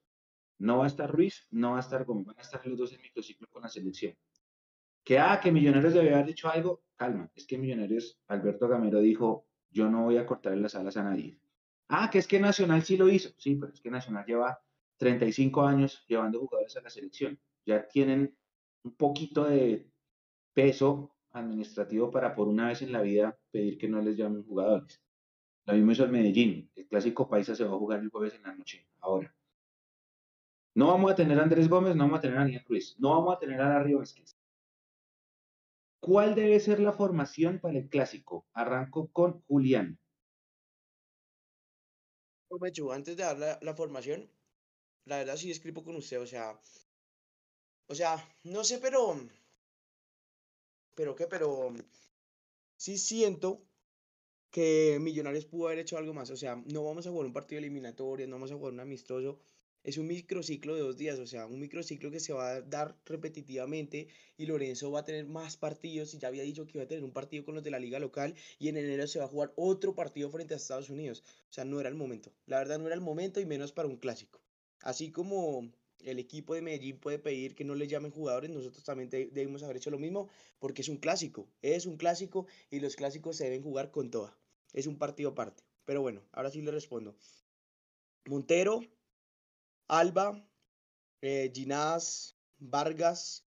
No 0.59 0.79
va 0.79 0.85
a 0.85 0.89
estar 0.89 1.11
Ruiz, 1.11 1.47
no 1.51 1.73
va 1.73 1.79
a 1.79 1.81
estar 1.81 2.05
Gómez, 2.05 2.27
van 2.27 2.39
a 2.39 2.43
estar 2.43 2.67
los 2.67 2.79
dos 2.79 2.93
en 2.93 3.01
microciclo 3.01 3.49
con 3.49 3.63
la 3.63 3.69
selección. 3.69 4.15
Que, 5.05 5.19
ah, 5.19 5.41
que 5.43 5.53
Millonarios 5.53 5.95
debe 5.95 6.15
haber 6.15 6.27
dicho 6.27 6.49
algo, 6.49 6.83
calma, 6.97 7.31
es 7.35 7.47
que 7.47 7.59
Millonarios, 7.59 8.21
Alberto 8.29 8.69
Gamero 8.69 9.01
dijo, 9.01 9.47
yo 9.71 9.89
no 9.89 10.05
voy 10.05 10.19
a 10.19 10.27
cortar 10.27 10.57
las 10.57 10.75
alas 10.75 10.97
a 10.97 11.03
nadie. 11.03 11.39
Ah, 11.89 12.09
que 12.11 12.19
es 12.19 12.27
que 12.27 12.39
Nacional 12.39 12.83
sí 12.83 12.97
lo 12.97 13.09
hizo, 13.09 13.31
sí, 13.37 13.57
pero 13.57 13.73
es 13.73 13.81
que 13.81 13.91
Nacional 13.91 14.25
lleva 14.27 14.63
35 14.99 15.63
años 15.63 16.05
llevando 16.07 16.39
jugadores 16.39 16.77
a 16.77 16.83
la 16.83 16.91
selección. 16.91 17.41
Ya 17.65 17.89
tienen 17.89 18.37
un 18.85 18.95
poquito 18.95 19.45
de 19.45 19.91
peso 20.53 21.17
administrativo 21.33 22.11
para 22.11 22.35
por 22.35 22.49
una 22.49 22.69
vez 22.69 22.83
en 22.83 22.93
la 22.93 23.01
vida 23.01 23.39
pedir 23.51 23.79
que 23.79 23.89
no 23.89 24.01
les 24.01 24.17
llamen 24.17 24.45
jugadores. 24.45 25.03
Lo 25.67 25.75
mismo 25.75 25.93
hizo 25.93 26.05
el 26.05 26.11
Medellín. 26.11 26.71
El 26.75 26.87
clásico 26.87 27.29
paisa 27.29 27.55
se 27.55 27.65
va 27.65 27.75
a 27.75 27.79
jugar 27.79 28.01
el 28.01 28.11
jueves 28.11 28.35
en 28.35 28.43
la 28.43 28.55
noche, 28.55 28.87
ahora. 29.01 29.35
No 30.75 30.89
vamos 30.89 31.13
a 31.13 31.15
tener 31.15 31.39
a 31.39 31.43
Andrés 31.43 31.69
Gómez, 31.69 31.97
no 31.97 32.05
vamos 32.05 32.19
a 32.19 32.23
tener 32.23 32.39
a 32.39 32.41
Daniel 32.43 32.65
Ruiz, 32.67 32.97
no 32.99 33.11
vamos 33.11 33.37
a 33.37 33.39
tener 33.39 33.61
a 33.61 33.69
Darío 33.69 33.99
Vázquez. 33.99 34.40
¿Cuál 36.01 36.35
debe 36.35 36.59
ser 36.61 36.81
la 36.81 36.93
formación 36.93 37.61
para 37.61 37.79
el 37.79 37.89
clásico? 37.89 38.47
Arranco 38.55 39.11
con 39.13 39.43
Julián. 39.43 39.99
Antes 42.93 43.17
de 43.17 43.23
dar 43.23 43.63
la, 43.63 43.75
formación, 43.75 44.29
la 45.05 45.19
verdad 45.19 45.37
sí 45.37 45.51
escribo 45.51 45.85
con 45.85 45.95
usted, 45.95 46.21
o 46.21 46.27
sea, 46.27 46.61
o 47.87 47.95
sea, 47.95 48.17
no 48.43 48.65
sé, 48.65 48.79
pero, 48.79 49.17
pero 50.97 51.15
qué, 51.15 51.29
pero 51.29 51.73
sí 52.77 52.99
siento 52.99 53.63
que 54.51 54.99
Millonarios 55.01 55.45
pudo 55.45 55.67
haber 55.67 55.79
hecho 55.79 55.97
algo 55.97 56.13
más, 56.13 56.31
o 56.31 56.37
sea, 56.37 56.57
no 56.67 56.83
vamos 56.83 57.07
a 57.07 57.11
jugar 57.11 57.27
un 57.27 57.33
partido 57.33 57.61
eliminatorio, 57.61 58.27
no 58.27 58.35
vamos 58.35 58.51
a 58.51 58.57
jugar 58.57 58.73
un 58.73 58.81
amistoso, 58.81 59.39
es 59.83 59.97
un 59.99 60.07
microciclo 60.07 60.75
de 60.75 60.83
dos 60.83 60.97
días, 60.97 61.19
o 61.19 61.27
sea, 61.27 61.47
un 61.47 61.61
microciclo 61.61 62.11
que 62.11 62.21
se 62.21 62.33
va 62.33 62.51
a 62.51 62.63
dar 62.63 62.97
repetitivamente 63.07 64.09
y 64.37 64.47
Lorenzo 64.47 64.91
va 64.91 65.01
a 65.01 65.05
tener 65.05 65.27
más 65.27 65.57
partidos 65.57 66.13
y 66.15 66.19
ya 66.19 66.29
había 66.29 66.43
dicho 66.43 66.67
que 66.67 66.79
iba 66.79 66.85
a 66.85 66.89
tener 66.89 67.05
un 67.05 67.13
partido 67.13 67.45
con 67.45 67.55
los 67.55 67.65
de 67.65 67.71
la 67.71 67.79
liga 67.79 67.99
local 67.99 68.35
y 68.59 68.69
en 68.69 68.77
enero 68.77 69.07
se 69.07 69.19
va 69.19 69.25
a 69.25 69.29
jugar 69.29 69.53
otro 69.57 69.95
partido 69.95 70.31
frente 70.31 70.55
a 70.55 70.59
Estados 70.59 70.91
Unidos. 70.91 71.23
O 71.49 71.53
sea, 71.53 71.65
no 71.65 71.81
era 71.81 71.89
el 71.89 71.95
momento. 71.95 72.33
La 72.47 72.59
verdad 72.59 72.79
no 72.79 72.87
era 72.87 72.95
el 72.95 73.01
momento 73.01 73.41
y 73.41 73.47
menos 73.47 73.73
para 73.73 73.89
un 73.89 73.97
clásico. 73.97 74.41
Así 74.83 75.11
como 75.11 75.71
el 76.05 76.19
equipo 76.19 76.55
de 76.55 76.63
Medellín 76.63 76.99
puede 76.99 77.19
pedir 77.19 77.55
que 77.55 77.65
no 77.65 77.75
le 77.75 77.87
llamen 77.87 78.11
jugadores, 78.11 78.51
nosotros 78.51 78.85
también 78.85 79.11
debemos 79.11 79.63
haber 79.63 79.77
hecho 79.77 79.91
lo 79.91 79.99
mismo 79.99 80.29
porque 80.59 80.83
es 80.83 80.89
un 80.89 80.97
clásico, 80.97 81.49
es 81.63 81.87
un 81.87 81.97
clásico 81.97 82.47
y 82.71 82.81
los 82.81 82.97
clásicos 82.97 83.37
se 83.37 83.45
deben 83.45 83.63
jugar 83.63 83.91
con 83.91 84.11
toda. 84.11 84.37
Es 84.73 84.87
un 84.87 84.99
partido 84.99 85.31
aparte. 85.31 85.63
Pero 85.85 86.03
bueno, 86.03 86.23
ahora 86.33 86.51
sí 86.51 86.63
le 86.63 86.71
respondo. 86.71 87.17
Montero, 88.27 88.83
Alba, 89.91 90.41
eh, 91.21 91.51
Ginás, 91.53 92.37
Vargas, 92.59 93.45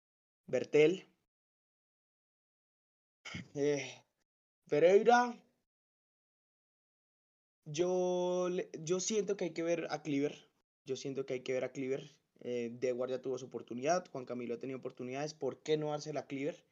Bertel, 0.47 1.07
eh, 3.55 4.03
Pereira. 4.67 5.39
Yo, 7.67 8.49
yo 8.83 9.01
siento 9.01 9.37
que 9.37 9.45
hay 9.45 9.51
que 9.51 9.63
ver 9.63 9.87
a 9.91 10.03
Cleaver. 10.03 10.49
Yo 10.87 10.97
siento 10.97 11.27
que 11.27 11.35
hay 11.35 11.41
que 11.41 11.53
ver 11.53 11.65
a 11.65 11.73
Cleaver. 11.73 12.17
Eh, 12.41 12.71
de 12.73 12.93
guardia 12.93 13.21
tuvo 13.21 13.37
su 13.37 13.45
oportunidad. 13.45 14.09
Juan 14.11 14.25
Camilo 14.25 14.55
ha 14.55 14.61
tenido 14.61 14.79
oportunidades. 14.79 15.35
¿Por 15.35 15.63
qué 15.63 15.77
no 15.77 15.91
dársela 15.91 16.21
a 16.21 16.27
Cleaver? 16.27 16.65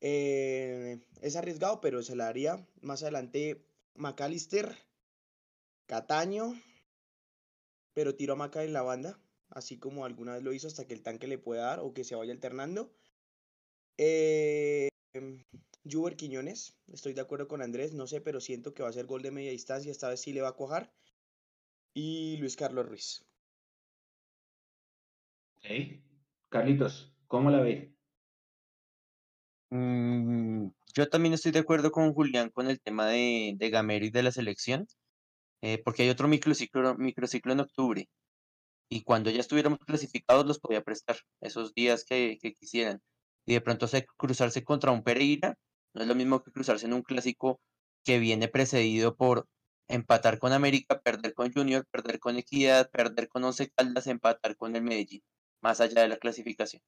Eh, 0.00 0.98
es 1.22 1.36
arriesgado, 1.36 1.80
pero 1.80 2.02
se 2.02 2.16
la 2.16 2.26
haría. 2.26 2.66
Más 2.80 3.02
adelante, 3.02 3.64
McAllister, 3.94 4.76
Cataño 5.86 6.60
pero 7.96 8.14
tiro 8.14 8.34
a 8.34 8.36
Maca 8.36 8.62
en 8.62 8.74
la 8.74 8.82
banda, 8.82 9.18
así 9.48 9.78
como 9.78 10.04
alguna 10.04 10.34
vez 10.34 10.42
lo 10.42 10.52
hizo 10.52 10.66
hasta 10.66 10.86
que 10.86 10.92
el 10.92 11.02
tanque 11.02 11.26
le 11.26 11.38
pueda 11.38 11.62
dar 11.62 11.80
o 11.80 11.94
que 11.94 12.04
se 12.04 12.14
vaya 12.14 12.30
alternando. 12.30 12.92
Eh, 13.96 14.90
Juber 15.90 16.14
Quiñones, 16.14 16.76
estoy 16.92 17.14
de 17.14 17.22
acuerdo 17.22 17.48
con 17.48 17.62
Andrés, 17.62 17.94
no 17.94 18.06
sé, 18.06 18.20
pero 18.20 18.38
siento 18.38 18.74
que 18.74 18.82
va 18.82 18.90
a 18.90 18.92
ser 18.92 19.06
gol 19.06 19.22
de 19.22 19.30
media 19.30 19.50
distancia, 19.50 19.90
esta 19.90 20.10
vez 20.10 20.20
sí 20.20 20.34
le 20.34 20.42
va 20.42 20.48
a 20.48 20.56
cojar. 20.56 20.92
Y 21.94 22.36
Luis 22.36 22.54
Carlos 22.54 22.86
Ruiz. 22.86 23.24
Ok. 25.56 26.02
Carlitos, 26.50 27.14
¿cómo 27.28 27.50
la 27.50 27.62
ve? 27.62 27.94
Mm, 29.70 30.68
yo 30.94 31.08
también 31.08 31.32
estoy 31.32 31.50
de 31.50 31.60
acuerdo 31.60 31.90
con 31.90 32.12
Julián 32.12 32.50
con 32.50 32.68
el 32.68 32.78
tema 32.78 33.06
de, 33.06 33.54
de 33.56 33.70
Gamero 33.70 34.04
y 34.04 34.10
de 34.10 34.22
la 34.22 34.32
selección, 34.32 34.86
eh, 35.62 35.82
porque 35.84 36.02
hay 36.02 36.10
otro 36.10 36.28
microciclo, 36.28 36.96
microciclo 36.96 37.52
en 37.52 37.60
octubre 37.60 38.08
y 38.88 39.02
cuando 39.02 39.30
ya 39.30 39.40
estuviéramos 39.40 39.80
clasificados 39.80 40.46
los 40.46 40.60
podía 40.60 40.82
prestar 40.82 41.16
esos 41.40 41.74
días 41.74 42.04
que, 42.04 42.38
quisieran. 42.58 43.00
Y 43.44 43.54
de 43.54 43.60
pronto 43.60 43.88
se, 43.88 44.06
cruzarse 44.16 44.64
contra 44.64 44.92
un 44.92 45.02
Pereira 45.02 45.56
no 45.96 46.02
es 46.02 46.08
lo 46.08 46.14
mismo 46.14 46.42
que 46.42 46.52
cruzarse 46.52 46.84
en 46.84 46.92
un 46.92 47.02
clásico 47.02 47.58
que 48.04 48.18
viene 48.18 48.48
precedido 48.48 49.16
por 49.16 49.48
empatar 49.88 50.38
con 50.38 50.52
América, 50.52 51.00
perder 51.00 51.32
con 51.32 51.50
Junior, 51.52 51.86
perder 51.90 52.20
con 52.20 52.36
Equidad, 52.36 52.90
perder 52.90 53.28
con 53.28 53.44
Once 53.44 53.70
Caldas, 53.70 54.06
empatar 54.06 54.56
con 54.56 54.76
el 54.76 54.82
Medellín, 54.82 55.22
más 55.62 55.80
allá 55.80 56.02
de 56.02 56.08
la 56.08 56.18
clasificación. 56.18 56.82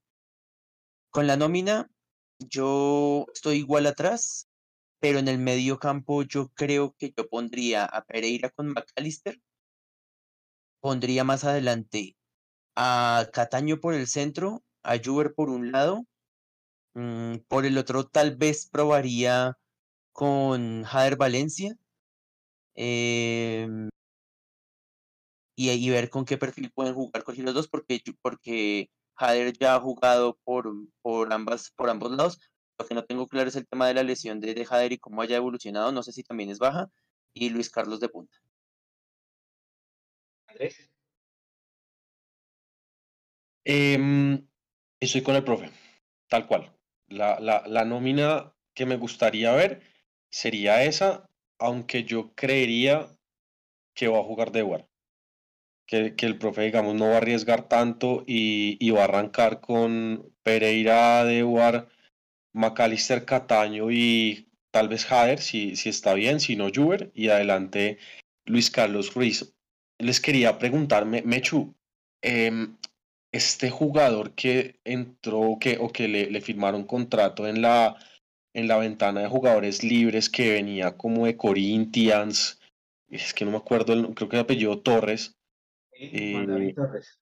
Con 1.11 1.27
la 1.27 1.39
nómina, 1.39 1.91
yo 2.39 3.25
estoy 3.33 3.59
igual 3.59 3.87
atrás, 3.87 4.48
pero 5.01 5.19
en 5.19 5.29
el 5.29 5.39
medio 5.39 5.79
campo 5.79 6.23
yo 6.23 6.49
creo 6.55 6.95
que 6.99 7.13
yo 7.17 7.29
pondría 7.29 7.85
a 7.85 8.05
Pereira 8.05 8.51
con 8.51 8.69
McAllister, 8.69 9.41
pondría 10.81 11.25
más 11.25 11.45
adelante 11.45 12.17
a 12.77 13.29
Cataño 13.33 13.81
por 13.81 13.95
el 13.95 14.07
centro, 14.09 14.63
a 14.83 14.99
Juber 15.05 15.35
por 15.35 15.51
un 15.51 15.73
lado, 15.73 16.05
mm, 16.95 17.39
por 17.49 17.67
el 17.67 17.79
otro 17.79 18.05
tal 18.07 18.37
vez 18.37 18.69
probaría 18.71 19.59
con 20.13 20.85
Jader 20.85 21.17
Valencia 21.17 21.77
em, 22.75 23.89
y, 25.57 25.71
y 25.71 25.91
ver 25.91 26.11
con 26.11 26.25
qué 26.25 26.39
perfil 26.39 26.71
pueden 26.73 26.95
jugar 26.95 27.25
con 27.25 27.35
los 27.45 27.55
dos, 27.55 27.69
porque, 27.69 28.01
porque 28.23 28.91
Jader 29.17 29.53
ya 29.59 29.75
ha 29.77 29.81
jugado 29.81 30.39
por, 30.45 30.73
por, 31.03 31.33
ambas, 31.33 31.71
por 31.77 31.91
ambos 31.91 32.13
lados. 32.13 32.39
Lo 32.79 32.87
que 32.87 32.95
no 32.95 33.05
tengo 33.05 33.27
claro 33.27 33.49
es 33.49 33.57
el 33.57 33.67
tema 33.67 33.89
de 33.89 33.95
la 33.95 34.03
lesión 34.03 34.41
de, 34.41 34.55
de 34.55 34.65
Jader 34.65 34.93
y 34.93 34.99
cómo 34.99 35.21
haya 35.21 35.37
evolucionado. 35.37 35.91
No 35.91 36.03
sé 36.03 36.13
si 36.13 36.23
también 36.23 36.51
es 36.51 36.59
baja. 36.59 36.91
Y 37.35 37.51
Luis 37.51 37.71
Carlos 37.71 38.01
de 38.01 38.09
punta. 38.09 38.39
Andrés. 40.47 40.91
Em, 43.65 44.47
estoy 45.01 45.23
con 45.23 45.37
el 45.37 45.45
profe, 45.45 45.71
tal 46.29 46.47
cual. 46.47 46.73
La, 47.09 47.39
la, 47.41 47.65
la 47.67 47.85
nómina 47.85 48.55
que 48.75 48.87
me 48.87 48.97
gustaría 48.97 49.53
ver 49.53 49.83
sería 50.31 50.85
esa, 50.85 51.29
aunque 51.59 52.05
yo 52.05 52.33
creería 52.35 53.09
que 53.95 54.09
va 54.09 54.21
a 54.21 54.25
jugar 54.25 54.53
de. 54.53 54.87
Que, 55.87 56.15
que, 56.15 56.27
el 56.27 56.39
profe, 56.39 56.63
digamos, 56.63 56.95
no 56.95 57.09
va 57.09 57.15
a 57.15 57.17
arriesgar 57.17 57.67
tanto 57.67 58.23
y, 58.27 58.77
y 58.79 58.91
va 58.91 59.01
a 59.01 59.05
arrancar 59.05 59.61
con 59.61 60.33
Pereira, 60.43 61.25
Dewar, 61.25 61.89
McAllister, 62.53 63.25
Cataño 63.25 63.91
y 63.91 64.49
tal 64.71 64.89
vez 64.89 65.05
Jader, 65.05 65.41
si, 65.41 65.77
si 65.77 65.89
está 65.89 66.15
bien, 66.15 66.41
si 66.41 66.57
no 66.57 66.71
Juber, 66.75 67.11
y 67.15 67.29
adelante 67.29 67.99
Luis 68.45 68.71
Carlos 68.71 69.15
Ruiz. 69.15 69.55
Les 69.99 70.21
quería 70.21 70.59
preguntarme, 70.59 71.23
Mechu, 71.23 71.75
eh, 72.23 72.69
este 73.33 73.71
jugador 73.71 74.33
que 74.35 74.81
entró 74.85 75.59
que, 75.61 75.79
o 75.79 75.91
que 75.91 76.09
le, 76.09 76.31
le 76.31 76.41
firmaron 76.41 76.85
contrato 76.85 77.47
en 77.47 77.63
la, 77.63 77.97
en 78.55 78.69
la 78.69 78.79
ventana 78.79 79.21
de 79.21 79.29
jugadores 79.29 79.83
libres 79.83 80.31
que 80.31 80.53
venía 80.53 80.97
como 80.97 81.27
de 81.27 81.37
Corinthians, 81.37 82.61
es 83.09 83.35
que 83.35 83.45
no 83.45 83.53
me 83.53 83.57
acuerdo, 83.57 83.93
el, 83.93 84.15
creo 84.15 84.29
que 84.29 84.37
el 84.37 84.43
apellido 84.43 84.79
Torres. 84.81 85.37
Eh, 85.93 86.73
Torres. 86.75 87.19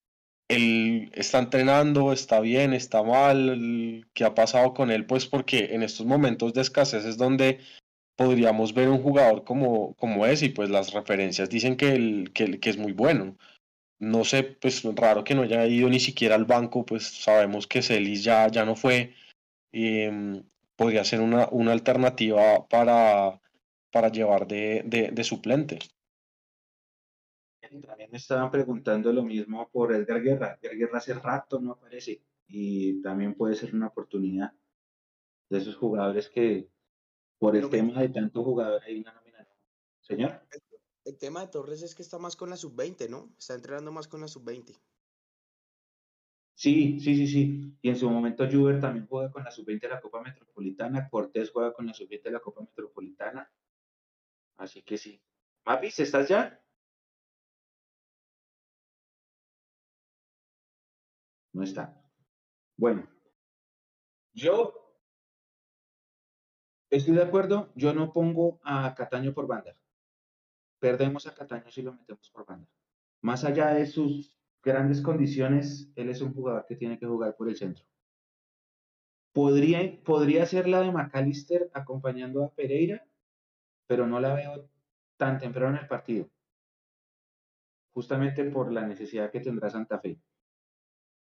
Él 0.49 0.86
está 1.13 1.39
entrenando, 1.39 2.13
está 2.13 2.41
bien, 2.41 2.73
está 2.73 3.03
mal, 3.03 4.07
¿qué 4.15 4.25
ha 4.25 4.35
pasado 4.35 4.75
con 4.75 4.91
él? 4.91 5.07
Pues 5.07 5.27
porque 5.27 5.75
en 5.75 5.83
estos 5.83 6.07
momentos 6.07 6.53
de 6.53 6.63
escasez 6.63 7.05
es 7.05 7.17
donde 7.17 7.61
podríamos 8.17 8.75
ver 8.75 8.89
un 8.89 9.03
jugador 9.03 9.45
como, 9.45 9.95
como 9.95 10.27
es 10.27 10.43
y 10.43 10.49
pues 10.49 10.71
las 10.71 10.93
referencias 10.93 11.51
dicen 11.51 11.77
que, 11.77 11.93
el, 11.93 12.33
que, 12.33 12.71
es 12.71 12.79
muy 12.79 12.93
bueno. 12.93 13.37
No 13.99 14.25
sé, 14.25 14.43
pues 14.45 14.83
raro 14.85 15.25
que 15.25 15.35
no 15.35 15.43
haya 15.43 15.67
ido 15.67 15.89
ni 15.89 16.01
siquiera 16.01 16.35
al 16.35 16.45
banco, 16.45 16.85
pues 16.85 17.05
sabemos 17.05 17.67
que 17.67 17.83
Celis 17.83 18.25
ya, 18.25 18.49
ya 18.49 18.65
no 18.65 18.77
fue. 18.77 19.15
Eh, 19.73 20.43
podría 20.77 21.05
ser 21.05 21.21
una, 21.21 21.49
una 21.51 21.73
alternativa 21.73 22.67
para, 22.69 23.41
para 23.91 24.11
llevar 24.11 24.47
de, 24.47 24.83
de, 24.85 25.11
de, 25.11 25.25
suplente. 25.25 25.79
También 27.87 28.11
me 28.11 28.19
estaban 28.19 28.51
preguntando 28.51 29.13
lo 29.13 29.23
mismo 29.23 29.69
por 29.71 29.93
Edgar 29.93 30.23
Guerra. 30.23 30.59
Edgar 30.61 30.77
Guerra 30.77 30.99
hace 30.99 31.15
rato 31.15 31.61
no 31.61 31.73
aparece 31.73 32.23
y 32.47 33.01
también 33.03 33.35
puede 33.35 33.55
ser 33.55 33.75
una 33.75 33.89
oportunidad 33.89 34.53
de 35.49 35.59
esos 35.59 35.77
jugadores 35.77 36.29
que 36.29 36.71
por 37.39 37.57
el 37.57 37.69
tema 37.69 38.01
de 38.01 38.09
tanto 38.09 38.43
jugador 38.43 38.83
hay 38.83 39.01
una 39.01 39.13
nominación. 39.13 39.59
Señor. 40.01 40.41
El, 40.51 40.63
el 41.05 41.19
tema 41.19 41.41
de 41.41 41.49
Torres 41.49 41.83
es 41.83 41.95
que 41.95 42.03
está 42.03 42.19
más 42.19 42.37
con 42.37 42.51
la 42.51 42.57
sub-20, 42.57 43.09
¿no? 43.09 43.35
Está 43.39 43.55
entrenando 43.55 43.93
más 43.93 44.09
con 44.09 44.21
la 44.21 44.29
sub-20. 44.29 44.77
Sí, 46.55 46.99
sí, 47.01 47.15
sí, 47.15 47.27
sí. 47.27 47.79
Y 47.83 47.91
en 47.91 47.97
su 47.97 48.09
momento 48.09 48.49
Juber 48.51 48.81
también 48.81 49.07
juega 49.07 49.31
con 49.31 49.45
la 49.45 49.51
sub-20 49.51 49.81
de 49.83 49.89
la 49.89 50.01
Copa 50.01 50.23
Metropolitana. 50.23 51.09
Cortés 51.09 51.51
juega 51.51 51.75
con 51.75 51.87
la 51.87 51.93
sub-20 51.93 52.23
de 52.23 52.31
la 52.31 52.41
Copa 52.41 52.63
Metropolitana. 52.63 53.53
Así 54.57 54.83
que 54.83 54.97
sí. 54.97 55.21
Mapis, 55.67 56.01
¿estás 56.01 56.29
ya? 56.29 56.61
No 61.57 61.63
está. 61.63 61.99
Bueno, 62.77 63.09
yo 64.35 64.75
estoy 66.91 67.15
de 67.15 67.23
acuerdo. 67.23 67.73
Yo 67.75 67.95
no 67.95 68.13
pongo 68.13 68.61
a 68.63 68.95
Cataño 68.95 69.33
por 69.33 69.47
banda. 69.47 69.75
Perdemos 70.79 71.27
a 71.27 71.33
Cataño 71.35 71.71
si 71.71 71.81
lo 71.81 71.95
metemos 71.95 72.29
por 72.29 72.45
banda. 72.45 72.69
Más 73.23 73.43
allá 73.43 73.69
de 73.69 73.87
sus 73.87 74.39
grandes 74.63 75.01
condiciones, 75.01 75.91
él 75.97 76.11
es 76.11 76.21
un 76.21 76.35
jugador 76.35 76.67
que 76.69 76.77
tiene 76.77 76.99
que 76.99 77.07
jugar 77.07 77.35
por 77.35 77.49
el 77.49 77.57
centro. 77.57 77.87
Podría, 79.33 79.99
podría 80.05 80.45
ser 80.45 80.69
la 80.69 80.83
de 80.83 80.93
McAllister 80.93 81.71
acompañando 81.73 82.45
a 82.45 82.55
Pereira, 82.55 83.09
pero 83.87 84.07
no 84.07 84.21
la 84.21 84.35
veo 84.35 84.69
tan 85.17 85.39
temprano 85.39 85.75
en 85.75 85.85
el 85.85 85.89
partido, 85.89 86.29
justamente 87.95 88.45
por 88.45 88.71
la 88.71 88.87
necesidad 88.87 89.31
que 89.31 89.41
tendrá 89.41 89.71
Santa 89.71 89.99
Fe. 89.99 90.21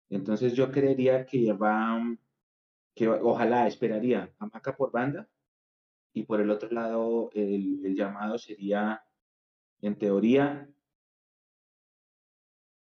Entonces 0.10 0.54
yo 0.54 0.72
creería 0.72 1.26
que 1.26 1.52
va, 1.54 2.00
que 2.96 3.08
ojalá 3.10 3.68
esperaría 3.68 4.34
a 4.40 4.46
Maca 4.48 4.76
por 4.76 4.92
banda 4.92 5.30
y 6.14 6.24
por 6.24 6.42
el 6.42 6.50
otro 6.50 6.70
lado 6.72 7.30
el, 7.34 7.96
llamado 7.96 8.38
sería, 8.38 9.04
en 9.82 9.98
teoría, 9.98 10.70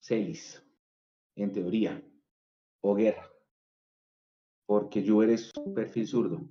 Celis, 0.01 0.62
en 1.37 1.53
teoría, 1.53 2.03
o 2.81 2.94
Guerra, 2.94 3.31
porque 4.66 5.07
Juber 5.07 5.31
es 5.31 5.53
un 5.57 5.75
perfil 5.75 6.07
zurdo. 6.07 6.48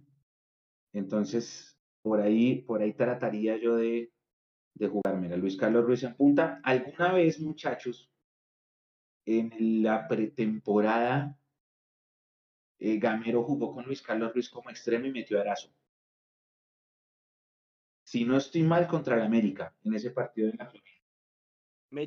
Entonces, 0.93 1.77
por 2.01 2.21
ahí, 2.21 2.61
por 2.61 2.81
ahí 2.81 2.93
trataría 2.93 3.57
yo 3.57 3.75
de, 3.75 4.13
de 4.75 4.87
jugármela. 4.87 5.37
Luis 5.37 5.57
Carlos 5.57 5.85
Ruiz 5.85 6.03
en 6.03 6.15
punta. 6.15 6.61
Alguna 6.63 7.13
vez, 7.13 7.39
muchachos, 7.39 8.10
en 9.25 9.83
la 9.83 10.07
pretemporada, 10.07 11.37
eh, 12.79 12.97
Gamero 12.97 13.43
jugó 13.43 13.73
con 13.73 13.85
Luis 13.85 14.01
Carlos 14.01 14.33
Ruiz 14.33 14.49
como 14.49 14.69
extremo 14.69 15.05
y 15.05 15.11
metió 15.11 15.37
a 15.37 15.41
Erazo. 15.41 15.69
Si 18.03 18.25
no 18.25 18.37
estoy 18.37 18.63
mal 18.63 18.87
contra 18.87 19.15
el 19.15 19.21
América 19.21 19.75
en 19.83 19.93
ese 19.93 20.11
partido 20.11 20.49
de 20.49 20.57
la 20.57 20.65
Florida. 20.65 20.97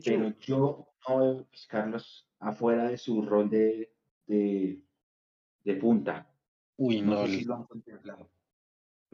Pero 0.04 0.38
yo 0.40 0.88
no 1.08 1.16
veo 1.16 1.30
a 1.30 1.42
Luis 1.48 1.66
Carlos 1.66 2.28
afuera 2.40 2.88
de 2.88 2.98
su 2.98 3.22
rol 3.22 3.48
de, 3.48 3.92
de, 4.26 4.82
de 5.62 5.74
punta. 5.76 6.28
Uy, 6.76 7.00
no. 7.02 7.12
no 7.12 7.26
sé 7.26 7.38
si 7.38 7.44
lo 7.44 7.54
han 7.54 7.64
contemplado. 7.64 8.30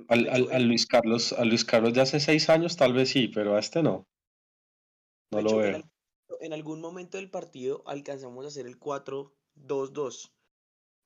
Al, 0.08 0.28
al, 0.28 0.50
al, 0.50 0.64
Luis 0.66 0.86
Carlos, 0.86 1.32
a 1.34 1.44
Luis 1.44 1.64
Carlos 1.64 1.92
de 1.92 2.00
hace 2.00 2.20
seis 2.20 2.48
años 2.48 2.76
tal 2.76 2.94
vez 2.94 3.10
sí, 3.10 3.28
pero 3.28 3.56
a 3.56 3.60
este 3.60 3.82
no. 3.82 4.08
No 5.30 5.42
lo 5.42 5.56
veo. 5.58 5.82
En, 6.38 6.52
algún 6.52 6.80
momento 6.80 7.16
del 7.16 7.30
partido 7.30 7.82
alcanzamos 7.86 8.44
a 8.44 8.48
hacer 8.48 8.66
el 8.66 8.78
4-2-2. 8.78 10.30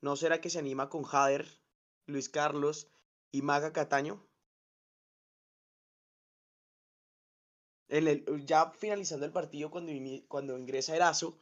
¿No 0.01 0.15
será 0.15 0.39
que 0.39 0.49
se 0.49 0.59
anima 0.59 0.89
con 0.89 1.03
Jader, 1.03 1.47
Luis 2.05 2.29
Carlos 2.29 2.91
y 3.31 3.41
Maga 3.41 3.73
Cataño? 3.73 4.23
Ya 8.45 8.71
finalizando 8.71 9.25
el 9.25 9.31
partido, 9.31 9.71
cuando, 9.71 9.91
cuando 10.27 10.57
ingresa 10.57 10.95
Erazo, 10.95 11.39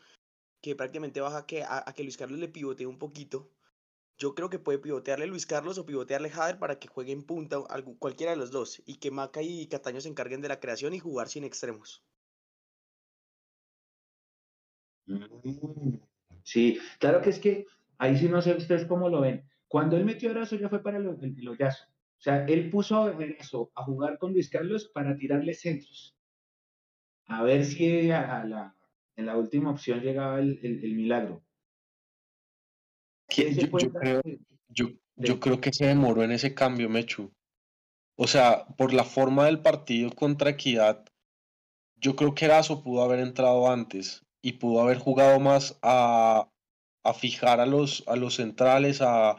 que 0.61 0.75
prácticamente 0.75 1.19
baja 1.19 1.45
que, 1.45 1.63
a, 1.63 1.83
que 1.95 2.03
Luis 2.03 2.17
Carlos 2.17 2.39
le 2.39 2.47
pivotee 2.47 2.85
un 2.85 2.99
poquito. 2.99 3.51
Yo 4.17 4.35
creo 4.35 4.49
que 4.49 4.59
puede 4.59 4.79
pivotearle 4.79 5.27
Luis 5.27 5.45
Carlos 5.45 5.77
o 5.77 5.85
pivotearle 5.85 6.29
Jader 6.29 6.59
para 6.59 6.79
que 6.79 6.87
juegue 6.87 7.11
en 7.11 7.23
punta 7.23 7.57
cualquiera 7.99 8.31
de 8.31 8.37
los 8.37 8.51
dos 8.51 8.81
y 8.85 8.97
que 8.97 9.11
Maca 9.11 9.41
y 9.41 9.67
Cataño 9.67 9.99
se 9.99 10.09
encarguen 10.09 10.41
de 10.41 10.47
la 10.47 10.59
creación 10.59 10.93
y 10.93 10.99
jugar 10.99 11.27
sin 11.27 11.43
extremos. 11.43 12.03
Mm, 15.05 15.95
sí, 16.43 16.79
claro 16.99 17.21
que 17.21 17.29
es 17.29 17.39
que 17.39 17.65
ahí 17.97 18.17
sí 18.17 18.27
no 18.27 18.41
sé 18.41 18.55
ustedes 18.55 18.85
cómo 18.85 19.09
lo 19.09 19.21
ven. 19.21 19.47
Cuando 19.67 19.97
él 19.97 20.05
metió 20.05 20.29
a 20.29 20.33
Erazo 20.33 20.55
ya 20.55 20.69
fue 20.69 20.83
para 20.83 20.97
el, 20.97 21.17
el, 21.21 21.47
hoyazo. 21.47 21.85
O 21.85 22.21
sea, 22.21 22.45
él 22.45 22.69
puso 22.69 23.03
a 23.03 23.23
Erazo 23.23 23.71
a 23.75 23.83
jugar 23.83 24.17
con 24.17 24.33
Luis 24.33 24.49
Carlos 24.49 24.89
para 24.93 25.17
tirarle 25.17 25.53
centros. 25.53 26.15
A 27.25 27.43
ver 27.43 27.65
si 27.65 28.11
a, 28.11 28.43
la, 28.45 28.75
en 29.15 29.25
la 29.25 29.37
última 29.37 29.71
opción 29.71 30.01
llegaba 30.01 30.39
el, 30.39 30.59
el 30.61 30.93
milagro. 30.95 31.43
Yo, 33.29 33.91
creo, 33.91 34.21
yo, 34.67 34.89
yo 35.15 35.39
creo 35.39 35.59
que 35.59 35.73
se 35.73 35.87
demoró 35.87 36.23
en 36.23 36.31
ese 36.31 36.53
cambio, 36.53 36.89
Mechu. 36.89 37.33
O 38.15 38.27
sea, 38.27 38.67
por 38.77 38.93
la 38.93 39.03
forma 39.03 39.45
del 39.45 39.61
partido 39.61 40.11
contra 40.11 40.51
Equidad, 40.51 41.03
yo 41.95 42.15
creo 42.15 42.35
que 42.35 42.45
Erazo 42.45 42.83
pudo 42.83 43.01
haber 43.01 43.19
entrado 43.19 43.71
antes 43.71 44.23
y 44.43 44.53
pudo 44.53 44.81
haber 44.81 44.99
jugado 44.99 45.39
más 45.39 45.79
a, 45.81 46.49
a 47.03 47.13
fijar 47.13 47.59
a 47.59 47.65
los, 47.65 48.03
a 48.07 48.15
los 48.15 48.35
centrales, 48.35 49.01
a, 49.01 49.37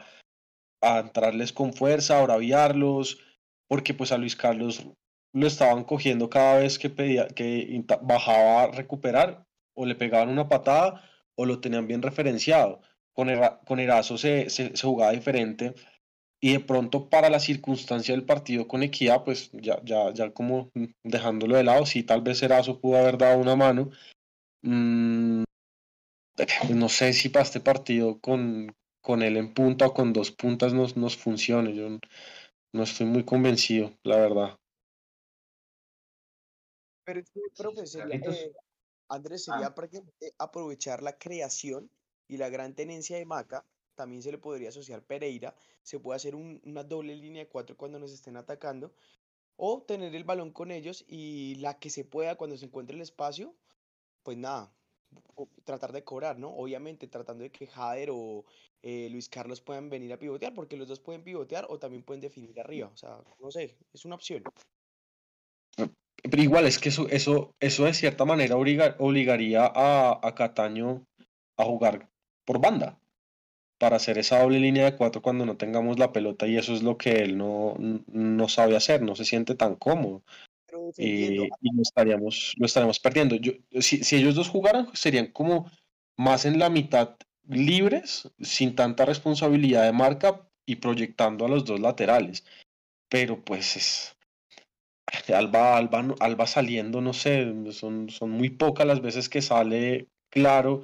a 0.81 0.99
entrarles 0.99 1.53
con 1.53 1.73
fuerza, 1.73 2.19
a 2.19 2.23
braviarlos, 2.23 3.19
porque 3.69 3.93
pues 3.93 4.11
a 4.11 4.17
Luis 4.17 4.35
Carlos 4.35 4.85
lo 5.33 5.47
estaban 5.47 5.83
cogiendo 5.83 6.29
cada 6.29 6.59
vez 6.59 6.79
que 6.79 6.89
pedía, 6.89 7.27
que 7.27 7.83
bajaba 8.01 8.63
a 8.63 8.67
recuperar, 8.71 9.45
o 9.75 9.85
le 9.85 9.95
pegaban 9.95 10.29
una 10.29 10.49
patada, 10.49 11.03
o 11.35 11.45
lo 11.45 11.59
tenían 11.59 11.87
bien 11.87 12.01
referenciado. 12.01 12.81
Con, 13.13 13.29
con 13.65 13.79
Erazo 13.79 14.17
se, 14.17 14.49
se, 14.49 14.75
se 14.75 14.87
jugaba 14.87 15.11
diferente 15.11 15.73
y 16.41 16.53
de 16.53 16.59
pronto 16.59 17.09
para 17.09 17.29
la 17.29 17.39
circunstancia 17.39 18.13
del 18.13 18.25
partido 18.25 18.67
con 18.67 18.83
Equidad, 18.83 19.23
pues 19.23 19.49
ya, 19.53 19.81
ya, 19.83 20.13
ya 20.13 20.31
como 20.31 20.69
dejándolo 21.03 21.55
de 21.55 21.63
lado, 21.63 21.85
sí, 21.85 22.03
tal 22.03 22.21
vez 22.21 22.43
Erazo 22.43 22.79
pudo 22.79 22.97
haber 22.97 23.17
dado 23.17 23.39
una 23.39 23.55
mano. 23.55 23.89
Mm, 24.65 25.43
no 26.73 26.89
sé 26.89 27.13
si 27.13 27.29
para 27.29 27.43
este 27.43 27.59
partido 27.59 28.19
con, 28.19 28.75
con 28.99 29.21
él 29.21 29.37
en 29.37 29.53
punta 29.53 29.85
o 29.85 29.93
con 29.93 30.11
dos 30.11 30.31
puntas 30.31 30.73
nos, 30.73 30.97
nos 30.97 31.15
funcione. 31.15 31.75
Yo 31.75 31.87
no 32.73 32.83
estoy 32.83 33.05
muy 33.05 33.23
convencido, 33.23 33.93
la 34.03 34.17
verdad. 34.17 34.57
Pero 37.05 37.21
profe, 37.55 37.85
sería, 37.85 38.15
eh, 38.15 38.53
Andrés, 39.07 39.45
sería 39.45 39.67
ah. 39.67 39.75
aprovechar 40.39 41.03
la 41.03 41.15
creación 41.15 41.91
y 42.27 42.37
la 42.37 42.49
gran 42.49 42.73
tenencia 42.73 43.17
de 43.17 43.25
Maca 43.25 43.63
también 43.93 44.23
se 44.23 44.31
le 44.31 44.39
podría 44.39 44.69
asociar 44.69 45.03
Pereira, 45.03 45.55
se 45.83 45.99
puede 45.99 46.17
hacer 46.17 46.35
una 46.35 46.83
doble 46.83 47.15
línea 47.15 47.43
de 47.43 47.49
cuatro 47.49 47.77
cuando 47.77 47.99
nos 47.99 48.11
estén 48.11 48.35
atacando, 48.35 48.91
o 49.57 49.83
tener 49.83 50.15
el 50.15 50.23
balón 50.23 50.51
con 50.51 50.71
ellos 50.71 51.05
y 51.07 51.55
la 51.55 51.79
que 51.79 51.91
se 51.91 52.03
pueda 52.03 52.35
cuando 52.35 52.57
se 52.57 52.65
encuentre 52.65 52.95
el 52.95 53.01
espacio, 53.03 53.55
pues 54.25 54.37
nada, 54.37 54.73
tratar 55.63 55.91
de 55.93 56.03
cobrar, 56.03 56.39
¿no? 56.39 56.49
Obviamente 56.49 57.07
tratando 57.07 57.43
de 57.43 57.51
que 57.51 57.67
Jader 57.67 58.09
o 58.11 58.43
eh, 58.81 59.07
Luis 59.11 59.29
Carlos 59.29 59.61
puedan 59.61 59.87
venir 59.89 60.11
a 60.11 60.17
pivotear, 60.17 60.53
porque 60.53 60.75
los 60.75 60.87
dos 60.87 60.99
pueden 60.99 61.23
pivotear 61.23 61.67
o 61.69 61.77
también 61.77 62.03
pueden 62.03 62.21
definir 62.21 62.59
arriba, 62.59 62.89
o 62.91 62.97
sea, 62.97 63.19
no 63.39 63.51
sé, 63.51 63.77
es 63.93 64.03
una 64.03 64.15
opción. 64.15 64.43
Pero 65.77 66.41
igual 66.41 66.65
es 66.65 66.79
que 66.79 66.89
eso, 66.89 67.07
eso, 67.09 67.53
eso 67.59 67.85
de 67.85 67.93
cierta 67.93 68.25
manera 68.25 68.57
obligaría 68.57 69.71
a, 69.73 70.19
a 70.27 70.33
Cataño 70.33 71.05
a 71.55 71.63
jugar 71.63 72.09
por 72.45 72.59
banda 72.59 72.99
para 73.77 73.97
hacer 73.97 74.17
esa 74.17 74.41
doble 74.41 74.59
línea 74.59 74.85
de 74.85 74.97
cuatro 74.97 75.21
cuando 75.21 75.45
no 75.45 75.55
tengamos 75.55 75.99
la 75.99 76.11
pelota 76.11 76.47
y 76.47 76.57
eso 76.57 76.73
es 76.73 76.81
lo 76.81 76.97
que 76.97 77.11
él 77.21 77.37
no, 77.37 77.75
no 77.77 78.49
sabe 78.49 78.75
hacer, 78.75 79.03
no 79.03 79.15
se 79.15 79.25
siente 79.25 79.53
tan 79.53 79.75
cómodo. 79.75 80.23
Y, 80.97 81.35
lo, 81.35 81.47
estaríamos, 81.81 82.53
lo 82.57 82.65
estaríamos 82.65 82.99
perdiendo. 82.99 83.35
Yo, 83.35 83.53
si, 83.79 84.03
si, 84.03 84.15
ellos 84.15 84.35
dos 84.35 84.49
jugaran, 84.49 84.87
serían 84.93 85.27
como 85.27 85.69
más 86.17 86.45
en 86.45 86.59
la 86.59 86.69
mitad 86.69 87.15
libres, 87.47 88.31
sin 88.39 88.75
tanta 88.75 89.05
responsabilidad 89.05 89.83
de 89.83 89.91
marca 89.91 90.47
y 90.65 90.77
proyectando 90.77 91.45
a 91.45 91.49
los 91.49 91.65
dos 91.65 91.79
laterales. 91.79 92.45
Pero 93.09 93.43
pues 93.43 93.75
es... 93.77 94.11
Alba, 95.33 95.77
Alba, 95.77 96.15
Alba 96.19 96.47
saliendo, 96.47 96.99
no 96.99 97.13
sé, 97.13 97.71
son, 97.71 98.09
son 98.09 98.31
muy 98.31 98.49
pocas 98.49 98.87
las 98.87 99.01
veces 99.01 99.29
que 99.29 99.41
sale 99.41 100.07
claro 100.29 100.83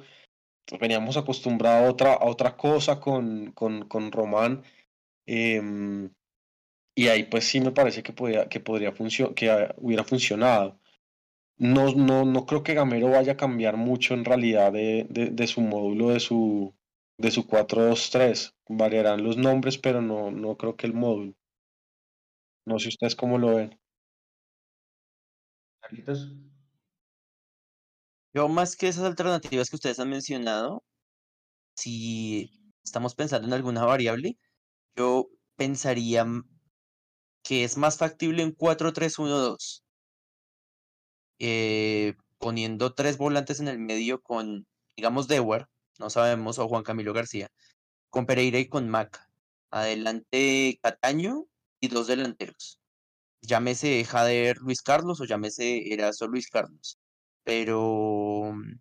veníamos 0.78 1.16
acostumbrados 1.16 1.86
a 1.86 1.90
otra, 1.90 2.12
a 2.14 2.24
otra 2.26 2.56
cosa 2.56 3.00
con, 3.00 3.52
con, 3.52 3.88
con 3.88 4.12
Román. 4.12 4.62
Em, 5.26 6.10
y 6.94 7.08
ahí 7.08 7.24
pues 7.24 7.44
sí 7.46 7.60
me 7.60 7.72
parece 7.72 8.02
que, 8.02 8.12
podía, 8.12 8.48
que, 8.48 8.60
podría 8.60 8.92
que 9.34 9.74
hubiera 9.78 10.04
funcionado. 10.04 10.80
No, 11.58 11.92
no, 11.94 12.24
no 12.24 12.46
creo 12.46 12.62
que 12.62 12.74
Gamero 12.74 13.10
vaya 13.10 13.32
a 13.32 13.36
cambiar 13.36 13.76
mucho 13.76 14.14
en 14.14 14.24
realidad 14.24 14.72
de, 14.72 15.06
de, 15.08 15.30
de 15.30 15.46
su 15.46 15.60
módulo, 15.60 16.10
de 16.10 16.20
su, 16.20 16.74
de 17.18 17.30
su 17.30 17.46
4-2-3. 17.46 18.54
Variarán 18.68 19.22
los 19.22 19.36
nombres, 19.36 19.78
pero 19.78 20.02
no, 20.02 20.30
no 20.30 20.56
creo 20.56 20.76
que 20.76 20.86
el 20.86 20.94
módulo. 20.94 21.34
No 22.66 22.78
sé 22.78 22.88
ustedes 22.88 23.14
cómo 23.14 23.38
lo 23.38 23.54
ven. 23.56 23.78
Carlitos. 25.80 26.34
Yo 28.34 28.48
más 28.48 28.76
que 28.76 28.88
esas 28.88 29.04
alternativas 29.04 29.68
que 29.68 29.76
ustedes 29.76 29.98
han 30.00 30.08
mencionado, 30.08 30.82
si 31.76 32.50
estamos 32.84 33.14
pensando 33.14 33.46
en 33.48 33.54
alguna 33.54 33.84
variable, 33.84 34.38
yo 34.96 35.28
pensaría 35.56 36.24
que 37.42 37.64
es 37.64 37.76
más 37.76 37.98
factible 37.98 38.42
en 38.42 38.54
4-3-1-2, 38.56 39.82
eh, 41.38 42.14
poniendo 42.38 42.94
tres 42.94 43.18
volantes 43.18 43.60
en 43.60 43.68
el 43.68 43.78
medio 43.78 44.20
con, 44.22 44.66
digamos, 44.96 45.28
Dewar, 45.28 45.68
no 45.98 46.10
sabemos, 46.10 46.58
o 46.58 46.68
Juan 46.68 46.82
Camilo 46.84 47.12
García, 47.12 47.50
con 48.10 48.26
Pereira 48.26 48.58
y 48.58 48.68
con 48.68 48.88
Maca. 48.88 49.28
Adelante 49.70 50.78
Cataño 50.82 51.46
y 51.80 51.88
dos 51.88 52.06
delanteros. 52.06 52.80
Llámese 53.42 54.04
Jader 54.04 54.58
Luis 54.58 54.82
Carlos 54.82 55.20
o 55.20 55.24
llámese 55.24 55.92
Erazo 55.92 56.28
Luis 56.28 56.48
Carlos 56.48 56.98
pero 57.44 58.52
mm, 58.54 58.78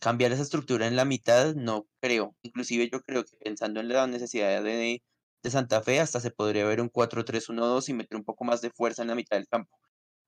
cambiar 0.00 0.32
esa 0.32 0.42
estructura 0.42 0.86
en 0.86 0.96
la 0.96 1.04
mitad 1.04 1.54
no 1.54 1.86
creo. 2.00 2.36
Inclusive 2.42 2.88
yo 2.90 3.00
creo 3.02 3.24
que 3.24 3.36
pensando 3.38 3.80
en 3.80 3.88
la 3.88 4.06
necesidad 4.06 4.62
de, 4.62 5.02
de 5.42 5.50
Santa 5.50 5.82
Fe, 5.82 6.00
hasta 6.00 6.20
se 6.20 6.30
podría 6.30 6.64
ver 6.66 6.80
un 6.80 6.88
4-3-1-2 6.90 7.88
y 7.88 7.94
meter 7.94 8.16
un 8.16 8.24
poco 8.24 8.44
más 8.44 8.60
de 8.60 8.70
fuerza 8.70 9.02
en 9.02 9.08
la 9.08 9.14
mitad 9.14 9.36
del 9.36 9.48
campo. 9.48 9.78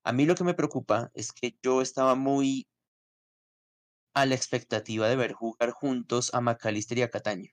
A 0.03 0.13
mí 0.13 0.25
lo 0.25 0.35
que 0.35 0.43
me 0.43 0.53
preocupa 0.53 1.09
es 1.13 1.31
que 1.31 1.57
yo 1.63 1.81
estaba 1.81 2.15
muy 2.15 2.67
a 4.13 4.25
la 4.25 4.35
expectativa 4.35 5.07
de 5.09 5.15
ver 5.15 5.33
jugar 5.33 5.71
juntos 5.71 6.33
a 6.33 6.41
Macalister 6.41 6.97
y 6.97 7.01
a 7.03 7.09
Cataño. 7.09 7.51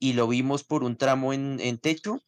Y 0.00 0.14
lo 0.14 0.28
vimos 0.28 0.64
por 0.64 0.84
un 0.84 0.96
tramo 0.96 1.32
en, 1.32 1.60
en 1.60 1.78
techo 1.78 2.20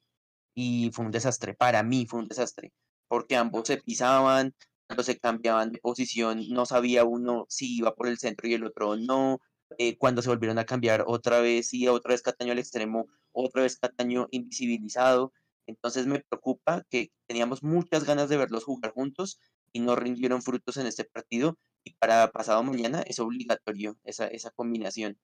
y 0.54 0.90
fue 0.92 1.06
un 1.06 1.12
desastre. 1.12 1.54
Para 1.54 1.82
mí 1.82 2.06
fue 2.06 2.20
un 2.20 2.28
desastre. 2.28 2.72
Porque 3.08 3.36
ambos 3.36 3.68
se 3.68 3.78
pisaban, 3.78 4.54
cuando 4.86 5.04
se 5.04 5.18
cambiaban 5.18 5.72
de 5.72 5.78
posición, 5.78 6.48
no 6.48 6.66
sabía 6.66 7.04
uno 7.04 7.46
si 7.48 7.76
iba 7.78 7.94
por 7.94 8.08
el 8.08 8.18
centro 8.18 8.48
y 8.48 8.54
el 8.54 8.64
otro 8.64 8.96
no. 8.96 9.38
Eh, 9.78 9.96
cuando 9.98 10.22
se 10.22 10.28
volvieron 10.28 10.58
a 10.58 10.66
cambiar 10.66 11.04
otra 11.06 11.40
vez 11.40 11.72
y 11.74 11.88
otra 11.88 12.12
vez 12.12 12.22
Cataño 12.22 12.52
al 12.52 12.58
extremo, 12.58 13.06
otra 13.32 13.62
vez 13.62 13.78
Cataño 13.78 14.28
invisibilizado. 14.30 15.32
Entonces 15.66 16.06
me 16.06 16.20
preocupa 16.20 16.84
que 16.90 17.12
teníamos 17.26 17.62
muchas 17.62 18.04
ganas 18.04 18.28
de 18.28 18.36
verlos 18.36 18.64
jugar 18.64 18.92
juntos 18.92 19.38
y 19.72 19.80
no 19.80 19.96
rindieron 19.96 20.42
frutos 20.42 20.76
en 20.76 20.86
este 20.86 21.04
partido. 21.04 21.58
Y 21.84 21.94
para 21.94 22.30
pasado 22.32 22.62
mañana 22.62 23.02
es 23.02 23.18
obligatorio 23.20 23.96
esa, 24.04 24.26
esa 24.26 24.50
combinación. 24.50 25.18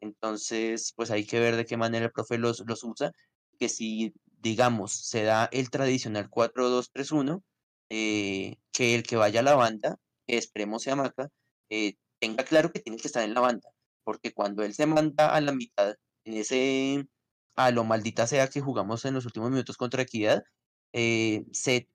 Entonces, 0.00 0.92
pues 0.96 1.10
hay 1.10 1.24
que 1.24 1.38
ver 1.40 1.56
de 1.56 1.64
qué 1.64 1.76
manera 1.76 2.06
el 2.06 2.12
profe 2.12 2.38
los, 2.38 2.64
los 2.66 2.82
usa. 2.84 3.12
Que 3.58 3.68
si, 3.68 4.12
digamos, 4.40 4.92
se 4.92 5.22
da 5.22 5.48
el 5.52 5.70
tradicional 5.70 6.28
4-2-3-1, 6.28 7.42
eh, 7.90 8.56
que 8.72 8.94
el 8.94 9.02
que 9.04 9.16
vaya 9.16 9.40
a 9.40 9.42
la 9.44 9.54
banda, 9.54 9.98
esperemos 10.26 10.82
sea 10.82 10.96
Maca, 10.96 11.28
eh, 11.70 11.94
tenga 12.18 12.44
claro 12.44 12.72
que 12.72 12.80
tiene 12.80 12.98
que 12.98 13.06
estar 13.06 13.22
en 13.22 13.34
la 13.34 13.40
banda, 13.40 13.68
porque 14.04 14.32
cuando 14.32 14.62
él 14.62 14.74
se 14.74 14.86
manda 14.86 15.34
a 15.34 15.40
la 15.40 15.52
mitad, 15.52 15.96
en 16.24 16.34
ese, 16.34 17.08
a 17.56 17.70
lo 17.70 17.84
maldita 17.84 18.26
sea 18.26 18.48
que 18.48 18.60
jugamos 18.60 19.04
en 19.04 19.14
los 19.14 19.26
últimos 19.26 19.50
minutos 19.50 19.76
contra 19.76 20.02
Equidad, 20.02 20.44
eh, 20.92 21.44
se 21.52 21.88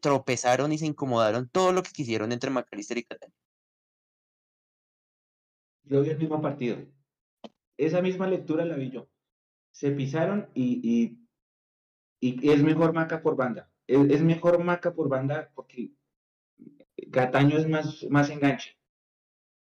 tropezaron 0.00 0.72
y 0.72 0.78
se 0.78 0.86
incomodaron 0.86 1.48
todo 1.48 1.72
lo 1.72 1.82
que 1.82 1.90
quisieron 1.90 2.32
entre 2.32 2.50
Macalister 2.50 2.98
y 2.98 3.04
Catán. 3.04 3.32
Yo 5.84 6.02
vi 6.02 6.10
el 6.10 6.18
mismo 6.18 6.40
partido. 6.40 6.78
Esa 7.76 8.00
misma 8.00 8.26
lectura 8.26 8.64
la 8.64 8.76
vi 8.76 8.90
yo. 8.90 9.08
Se 9.70 9.90
pisaron 9.90 10.48
y, 10.54 11.18
y 12.20 12.50
es 12.50 12.62
mejor 12.62 12.94
Maca 12.94 13.22
por 13.22 13.36
banda 13.36 13.70
es, 13.86 14.22
mejor 14.22 14.62
Maca 14.62 14.94
por 14.94 15.08
banda 15.08 15.50
porque 15.54 15.92
Cataño 17.10 17.58
es 17.58 17.68
más, 17.68 18.06
más 18.10 18.30
enganche. 18.30 18.78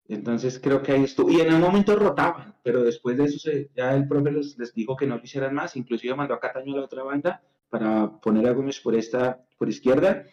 Entonces 0.10 0.60
creo 0.62 0.82
que 0.82 0.94
ahí 0.94 1.04
estuvo. 1.04 1.30
Y 1.30 1.42
en 1.42 1.54
un 1.54 1.62
momento 1.62 1.96
rotaban, 1.96 2.56
pero 2.64 2.84
después 2.84 3.18
de 3.18 3.26
eso 3.26 3.50
ya 3.76 3.94
el 3.94 4.08
profe 4.08 4.32
les, 4.32 4.74
dijo 4.74 4.96
que 4.96 5.06
no 5.06 5.18
lo 5.18 5.24
hicieran 5.24 5.54
más. 5.54 5.76
Inclusive 5.76 6.16
mandó 6.16 6.34
a 6.34 6.40
Cataño 6.40 6.74
a 6.74 6.78
la 6.78 6.86
otra 6.86 7.04
banda 7.04 7.44
para 7.70 8.20
poner 8.20 8.48
a 8.48 8.54
Gómez 8.54 8.80
por 8.80 8.96
esta, 8.96 9.44
por 9.58 9.68
izquierda. 9.68 10.26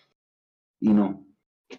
Y 0.78 0.90
no, 0.90 1.26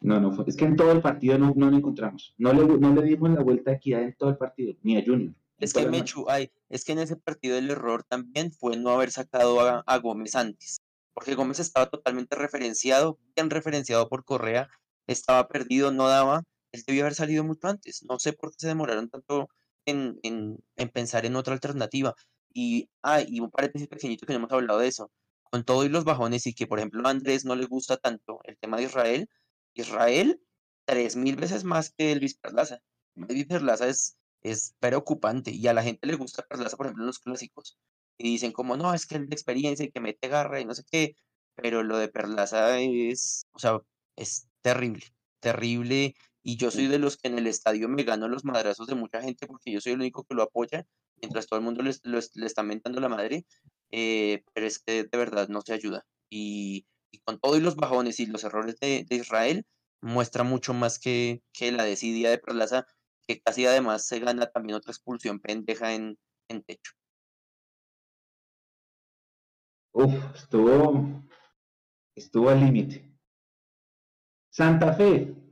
no, 0.02 0.20
no 0.20 0.44
Es 0.46 0.58
que 0.58 0.66
en 0.66 0.76
todo 0.76 0.92
el 0.92 1.02
partido 1.02 1.38
no, 1.38 1.54
no 1.56 1.70
lo 1.70 1.78
encontramos. 1.78 2.34
No 2.38 2.52
le, 2.52 2.66
no 2.66 2.94
le 2.94 3.02
dimos 3.04 3.30
la 3.32 3.42
vuelta 3.42 3.72
a 3.72 3.76
Equidad 3.76 4.04
en 4.04 4.16
todo 4.16 4.30
el 4.30 4.38
partido, 4.38 4.76
ni 4.82 4.98
a 4.98 5.06
Junior. 5.06 5.34
Es 5.58 5.74
que 5.74 5.88
Mechu, 5.88 6.26
ay, 6.28 6.52
es 6.68 6.84
que 6.84 6.92
en 6.92 7.00
ese 7.00 7.16
partido 7.16 7.58
el 7.58 7.70
error 7.70 8.04
también 8.04 8.52
fue 8.52 8.76
no 8.76 8.90
haber 8.90 9.12
sacado 9.12 9.62
a, 9.62 9.84
a 9.88 9.98
Gómez 10.00 10.36
antes, 10.36 10.82
porque 11.14 11.36
Gómez 11.36 11.62
estaba 11.62 11.86
totalmente 11.86 12.36
referenciado, 12.36 13.18
bien 13.38 13.50
referenciado 13.50 14.10
por 14.10 14.26
Correa, 14.26 14.68
estaba 15.08 15.48
perdido, 15.48 15.94
no 15.94 16.10
daba, 16.10 16.44
él 16.76 16.84
debió 16.86 17.04
haber 17.04 17.16
salido 17.16 17.44
mucho 17.44 17.68
antes. 17.68 18.04
No 18.04 18.20
sé 18.20 18.34
por 18.34 18.52
qué 18.52 18.58
se 18.60 18.68
demoraron 18.68 19.10
tanto 19.10 19.50
en, 19.86 20.20
en, 20.24 20.58
en 20.76 20.90
pensar 20.90 21.26
en 21.26 21.36
otra 21.36 21.54
alternativa. 21.54 22.16
Y, 22.54 22.90
ah, 23.04 23.22
y 23.22 23.40
un 23.42 23.52
paréntesis 23.52 23.88
pequeñito 23.88 24.26
que 24.26 24.34
no 24.34 24.40
hemos 24.40 24.52
hablado 24.52 24.80
de 24.80 24.88
eso. 24.88 25.12
Con 25.52 25.64
todo 25.64 25.86
y 25.86 25.90
los 25.90 26.06
bajones 26.06 26.48
y 26.48 26.54
que, 26.54 26.68
por 26.68 26.80
ejemplo, 26.80 27.08
a 27.08 27.12
Andrés 27.12 27.46
no 27.46 27.56
le 27.56 27.66
gusta 27.66 27.98
tanto 27.98 28.40
el 28.46 28.58
tema 28.58 28.78
de 28.78 28.84
Israel, 28.84 29.30
Israel, 29.74 30.42
tres 30.86 31.16
mil 31.16 31.36
veces 31.36 31.64
más 31.64 31.92
que 31.92 32.12
Elvis 32.12 32.36
Perlaza. 32.38 32.80
Elvis 33.16 33.48
Perlaza 33.48 33.88
es, 33.88 34.18
es 34.42 34.76
preocupante 34.80 35.52
y 35.52 35.68
a 35.68 35.74
la 35.74 35.84
gente 35.84 36.08
le 36.08 36.16
gusta 36.16 36.44
Perlaza, 36.44 36.78
por 36.78 36.88
ejemplo, 36.88 37.04
en 37.04 37.08
los 37.08 37.20
clásicos. 37.20 37.78
Y 38.18 38.32
dicen 38.32 38.52
como, 38.54 38.78
no, 38.78 38.94
es 38.94 39.06
que 39.06 39.16
es 39.16 39.30
de 39.30 39.36
experiencia 39.36 39.86
y 39.86 39.92
que 39.92 40.00
mete 40.00 40.28
garra 40.30 40.60
y 40.62 40.66
no 40.66 40.74
sé 40.74 40.84
qué, 40.90 41.16
pero 41.56 41.84
lo 41.84 41.98
de 41.98 42.08
Perlaza 42.10 42.80
es, 42.80 43.46
o 43.54 43.60
sea, 43.60 43.80
es 44.16 44.48
terrible, 44.62 45.06
terrible. 45.40 46.16
Y 46.48 46.58
yo 46.58 46.70
soy 46.70 46.86
de 46.86 47.00
los 47.00 47.18
que 47.18 47.28
en 47.28 47.40
el 47.40 47.48
estadio 47.48 47.90
me 47.90 48.04
gano 48.04 48.28
los 48.28 48.46
madrazos 48.46 48.86
de 48.86 48.94
mucha 48.94 49.20
gente 49.20 49.48
porque 49.48 49.72
yo 49.72 49.82
soy 49.82 49.94
el 49.94 50.00
único 50.02 50.24
que 50.26 50.36
lo 50.36 50.44
apoya, 50.44 50.86
mientras 51.20 51.48
todo 51.48 51.58
el 51.58 51.66
mundo 51.66 51.82
le, 51.82 51.92
le 52.04 52.46
está 52.46 52.62
mentando 52.62 53.02
la 53.02 53.10
madre. 53.10 53.48
Eh, 53.90 54.44
pero 54.54 54.68
es 54.68 54.78
que 54.78 55.06
de 55.06 55.18
verdad 55.18 55.48
no 55.48 55.62
se 55.62 55.74
ayuda. 55.74 56.06
Y, 56.30 56.86
y 57.10 57.18
con 57.22 57.40
todos 57.40 57.60
los 57.64 57.76
bajones 57.76 58.20
y 58.20 58.28
los 58.28 58.44
errores 58.44 58.80
de, 58.80 59.06
de 59.10 59.16
Israel, 59.16 59.66
muestra 60.02 60.44
mucho 60.44 60.76
más 60.76 61.00
que, 61.00 61.42
que 61.52 61.72
la 61.72 61.84
desidia 61.84 62.30
de 62.30 62.38
Perlaza, 62.38 62.86
que 63.28 63.42
casi 63.42 63.66
además 63.66 64.06
se 64.06 64.20
gana 64.20 64.46
también 64.46 64.76
otra 64.78 64.92
expulsión 64.92 65.40
pendeja 65.40 65.96
en, 65.96 66.16
en 66.48 66.62
techo. 66.62 66.92
Uf, 69.94 70.14
estuvo, 70.36 71.24
estuvo 72.16 72.50
al 72.50 72.60
límite. 72.60 73.18
Santa 74.52 74.94
Fe. 74.94 75.45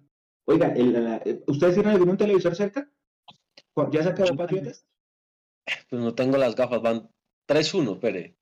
Oiga, 0.46 0.74
el, 0.74 0.94
la, 0.94 1.22
¿ustedes 1.48 1.76
tienen 1.76 1.94
algún 1.94 2.18
televisor 2.18 2.56
cerca? 2.56 2.90
¿Ya 3.92 4.04
se 4.04 4.10
acabó 4.10 4.36
Patriotas? 4.36 4.86
Pues 5.90 6.02
no 6.02 6.14
tengo 6.14 6.38
las 6.38 6.56
gafas, 6.56 6.82
van 6.82 7.10
3-1, 7.48 8.00
Pere. 8.00 8.36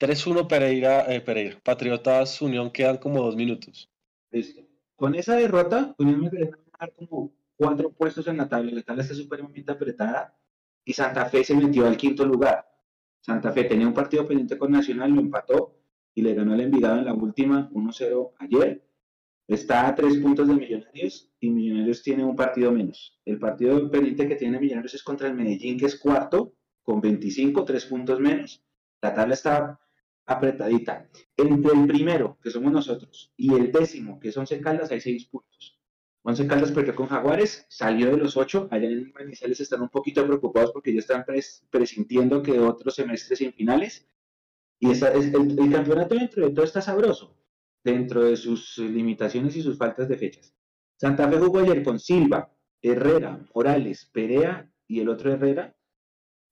3-1 0.00 0.46
Pereira, 0.46 1.12
eh, 1.12 1.20
Pereira. 1.20 1.60
Patriotas 1.62 2.40
Unión 2.40 2.70
quedan 2.70 2.98
como 2.98 3.22
dos 3.22 3.36
minutos. 3.36 3.90
Listo. 4.30 4.62
Con 4.94 5.14
esa 5.14 5.34
derrota, 5.34 5.94
Unión 5.98 6.20
me 6.20 6.30
quería 6.30 6.50
dar 6.78 6.92
como 6.94 7.32
cuatro 7.56 7.90
puestos 7.90 8.26
en 8.28 8.36
la 8.36 8.48
tabla. 8.48 8.70
La 8.72 8.82
tabla 8.82 9.02
está 9.02 9.14
supremamente 9.14 9.72
apretada 9.72 10.36
y 10.84 10.92
Santa 10.92 11.26
Fe 11.26 11.42
se 11.42 11.54
metió 11.54 11.86
al 11.86 11.96
quinto 11.96 12.24
lugar. 12.24 12.66
Santa 13.20 13.52
Fe 13.52 13.64
tenía 13.64 13.86
un 13.86 13.94
partido 13.94 14.26
pendiente 14.26 14.56
con 14.56 14.70
Nacional, 14.70 15.10
lo 15.10 15.20
empató 15.20 15.76
y 16.14 16.22
le 16.22 16.34
ganó 16.34 16.54
el 16.54 16.60
Envigado 16.60 16.98
en 16.98 17.04
la 17.04 17.14
última 17.14 17.68
1-0 17.70 18.32
ayer. 18.38 18.87
Está 19.48 19.88
a 19.88 19.94
tres 19.94 20.18
puntos 20.18 20.46
de 20.46 20.52
Millonarios 20.52 21.32
y 21.40 21.48
Millonarios 21.48 22.02
tiene 22.02 22.22
un 22.22 22.36
partido 22.36 22.70
menos. 22.70 23.18
El 23.24 23.38
partido 23.38 23.90
pendiente 23.90 24.28
que 24.28 24.36
tiene 24.36 24.60
Millonarios 24.60 24.92
es 24.92 25.02
contra 25.02 25.26
el 25.26 25.34
Medellín, 25.34 25.78
que 25.78 25.86
es 25.86 25.98
cuarto, 25.98 26.52
con 26.82 27.00
25, 27.00 27.64
tres 27.64 27.86
puntos 27.86 28.20
menos. 28.20 28.62
La 29.00 29.14
tabla 29.14 29.32
está 29.32 29.80
apretadita. 30.26 31.08
Entre 31.34 31.72
el 31.72 31.86
primero, 31.86 32.38
que 32.42 32.50
somos 32.50 32.70
nosotros, 32.70 33.32
y 33.38 33.54
el 33.54 33.72
décimo, 33.72 34.20
que 34.20 34.28
es 34.28 34.36
Once 34.36 34.60
Caldas, 34.60 34.90
hay 34.90 35.00
seis 35.00 35.24
puntos. 35.24 35.80
Once 36.22 36.46
Caldas 36.46 36.70
perdió 36.70 36.94
con 36.94 37.06
Jaguares, 37.06 37.64
salió 37.70 38.10
de 38.10 38.18
los 38.18 38.36
ocho, 38.36 38.68
allá 38.70 38.86
en 38.86 39.12
Manizales 39.14 39.60
están 39.60 39.80
un 39.80 39.88
poquito 39.88 40.26
preocupados 40.26 40.72
porque 40.72 40.92
ya 40.92 40.98
están 40.98 41.24
pres 41.24 41.66
presintiendo 41.70 42.42
que 42.42 42.60
otros 42.60 42.96
semestres 42.96 43.38
sin 43.38 43.54
finales. 43.54 44.06
Y 44.78 44.90
esa, 44.90 45.10
es, 45.14 45.32
el, 45.32 45.58
el, 45.58 45.72
campeonato 45.72 46.14
dentro 46.16 46.44
de 46.44 46.52
todo 46.52 46.66
está 46.66 46.82
sabroso, 46.82 47.34
dentro 47.84 48.24
de 48.24 48.36
sus 48.36 48.78
limitaciones 48.78 49.56
y 49.56 49.62
sus 49.62 49.78
faltas 49.78 50.08
de 50.08 50.16
fechas. 50.16 50.54
Santa 50.96 51.28
Fe 51.28 51.38
jugó 51.38 51.60
ayer 51.60 51.82
con 51.82 51.98
Silva, 51.98 52.52
Herrera, 52.82 53.44
Morales, 53.54 54.10
Perea 54.12 54.70
y 54.86 55.00
el 55.00 55.08
otro 55.08 55.32
Herrera, 55.32 55.76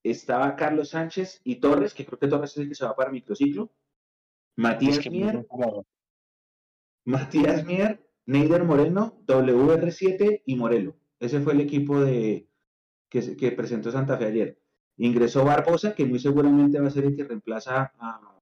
estaba 0.03 0.55
Carlos 0.55 0.91
Sánchez 0.91 1.41
y 1.45 1.57
Torres, 1.57 1.95
que 1.95 2.07
creo 2.07 2.19
que 2.19 2.29
Torres 2.29 2.53
es 2.53 2.59
el 2.59 2.69
que 2.69 2.75
se 2.75 2.85
va 2.85 2.95
para 2.95 3.11
microciclo. 3.11 3.73
Matías 4.57 4.99
es 4.99 5.05
que 5.05 5.11
Mier, 5.11 5.47
Matías 7.05 7.65
Mier, 7.65 8.09
Neider 8.27 8.65
Moreno, 8.65 9.21
WR7 9.27 10.43
y 10.47 10.57
Morelo. 10.57 10.97
Ese 11.19 11.41
fue 11.41 11.55
el 11.55 11.61
equipo 11.61 12.01
de, 12.01 12.49
que, 13.09 13.37
que, 13.37 13.53
presentó 13.53 13.91
Santa 13.91 14.17
Fe 14.17 14.27
ayer. 14.27 14.61
Ingresó 14.97 15.45
Barbosa, 15.45 15.95
que 15.95 16.05
muy 16.05 16.19
seguramente 16.19 16.81
va 16.81 16.89
a 16.89 16.91
ser 16.91 17.05
el 17.05 17.17
que 17.17 17.25
reemplaza 17.25 17.93
a, 17.99 18.41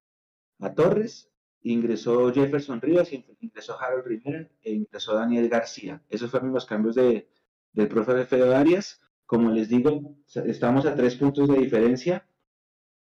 a 0.61 0.75
Torres. 0.75 1.31
Ingresó 1.67 2.31
Jefferson 2.33 2.79
Rivas, 2.79 3.11
ingresó 3.41 3.81
Harold 3.81 4.07
Rivera 4.07 4.47
e 4.63 4.73
ingresó 4.73 5.15
Daniel 5.15 5.49
García. 5.49 6.03
Esos 6.11 6.31
fueron 6.31 6.53
los 6.53 6.67
cambios 6.67 6.95
de, 6.95 7.27
del 7.73 7.89
profe 7.89 8.27
Feo 8.27 8.55
Arias. 8.55 9.01
Como 9.25 9.51
les 9.51 9.71
digo, 9.71 10.15
estamos 10.47 10.85
a 10.85 10.95
tres 10.95 11.17
puntos 11.17 11.49
de 11.49 11.59
diferencia 11.59 12.29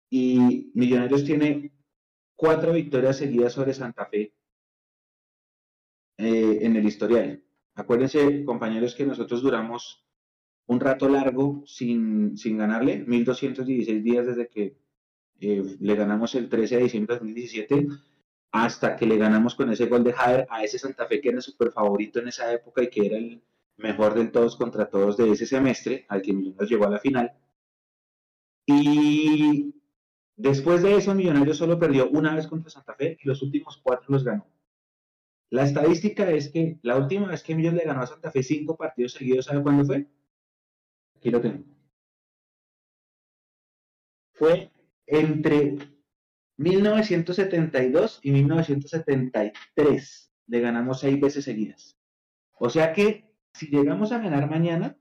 y 0.10 0.72
Millonarios 0.74 1.26
tiene 1.26 1.74
cuatro 2.34 2.72
victorias 2.72 3.18
seguidas 3.18 3.52
sobre 3.52 3.74
Santa 3.74 4.06
Fe 4.06 4.34
eh, 6.18 6.60
en 6.62 6.78
el 6.78 6.86
historial. 6.86 7.44
Acuérdense, 7.74 8.46
compañeros, 8.46 8.96
que 8.96 9.06
nosotros 9.06 9.42
duramos 9.42 10.06
un 10.68 10.80
rato 10.80 11.10
largo 11.10 11.62
sin, 11.66 12.38
sin 12.38 12.58
ganarle, 12.58 13.04
1216 13.06 14.02
días 14.02 14.26
desde 14.26 14.48
que 14.48 14.78
eh, 15.42 15.76
le 15.78 15.96
ganamos 15.96 16.34
el 16.36 16.48
13 16.48 16.78
de 16.78 16.84
diciembre 16.84 17.16
de 17.16 17.20
2017 17.20 17.88
hasta 18.56 18.96
que 18.96 19.06
le 19.06 19.18
ganamos 19.18 19.54
con 19.54 19.70
ese 19.72 19.88
gol 19.88 20.04
de 20.04 20.14
Jader 20.14 20.48
a 20.50 20.64
ese 20.64 20.80
Santa 20.80 21.06
Fe 21.06 21.20
que 21.20 21.30
era 21.30 21.42
súper 21.42 21.72
favorito 21.72 22.20
en 22.20 22.30
esa 22.30 22.52
época 22.54 22.84
y 22.84 22.90
que 22.90 23.06
era 23.06 23.18
el, 23.18 23.42
mejor 23.78 24.14
del 24.14 24.32
todos 24.32 24.56
contra 24.56 24.90
todos 24.90 25.18
de 25.18 25.30
ese 25.32 25.46
semestre, 25.46 26.06
al 26.08 26.22
que 26.22 26.34
Millonarios 26.34 26.70
llegó 26.70 26.86
a 26.86 26.90
la 26.92 27.00
final. 27.00 27.34
Y 28.66 29.76
después 30.38 30.82
de 30.82 30.96
eso, 30.96 31.14
Millonarios 31.14 31.58
solo 31.58 31.78
perdió 31.78 32.10
una 32.10 32.34
vez 32.34 32.48
contra 32.48 32.70
Santa 32.70 32.96
Fe 32.96 33.18
y 33.22 33.28
los 33.28 33.42
últimos 33.42 33.78
cuatro 33.84 34.06
los 34.10 34.24
ganó. 34.24 34.48
La 35.50 35.64
estadística 35.64 36.30
es 36.32 36.50
que 36.50 36.80
la 36.82 36.96
última 36.98 37.28
vez 37.28 37.44
que 37.44 37.56
Millonarios 37.56 37.84
le 37.84 37.92
ganó 37.92 38.04
a 38.04 38.08
Santa 38.08 38.32
Fe 38.32 38.42
cinco 38.42 38.78
partidos 38.78 39.12
seguidos, 39.12 39.46
¿sabe 39.46 39.62
cuándo 39.62 39.84
fue? 39.86 40.08
Aquí 41.18 41.30
lo 41.30 41.42
tengo. 41.42 41.64
Fue 44.34 44.72
entre 45.08 45.95
1972 46.58 48.20
y 48.24 48.32
1973. 48.32 50.32
Le 50.48 50.60
ganamos 50.60 51.00
seis 51.00 51.20
veces 51.20 51.44
seguidas. 51.44 51.98
O 52.58 52.70
sea 52.70 52.94
que 52.94 53.30
si 53.54 53.68
llegamos 53.68 54.12
a 54.12 54.20
ganar 54.20 54.50
mañana, 54.50 54.98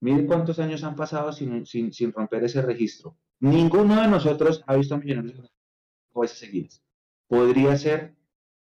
miren 0.00 0.26
cuántos 0.26 0.58
años 0.58 0.84
han 0.84 0.96
pasado 0.96 1.32
sin, 1.32 1.66
sin, 1.66 2.12
romper 2.12 2.44
ese 2.44 2.62
registro. 2.62 3.16
Ninguno 3.40 4.00
de 4.00 4.08
nosotros 4.08 4.62
ha 4.66 4.76
visto 4.76 4.94
a 4.94 4.98
Millonarios 4.98 5.50
veces 6.14 6.38
seguidas. 6.38 6.82
Podría 7.28 7.76
ser 7.76 8.16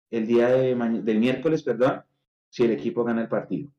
el 0.10 0.28
día 0.28 0.50
de 0.50 0.76
del 0.76 1.20
miércoles, 1.20 1.64
perdón, 1.64 2.04
si 2.50 2.64
el 2.64 2.72
equipo 2.72 3.04
gana 3.04 3.22
el 3.22 3.30
partido. 3.30 3.72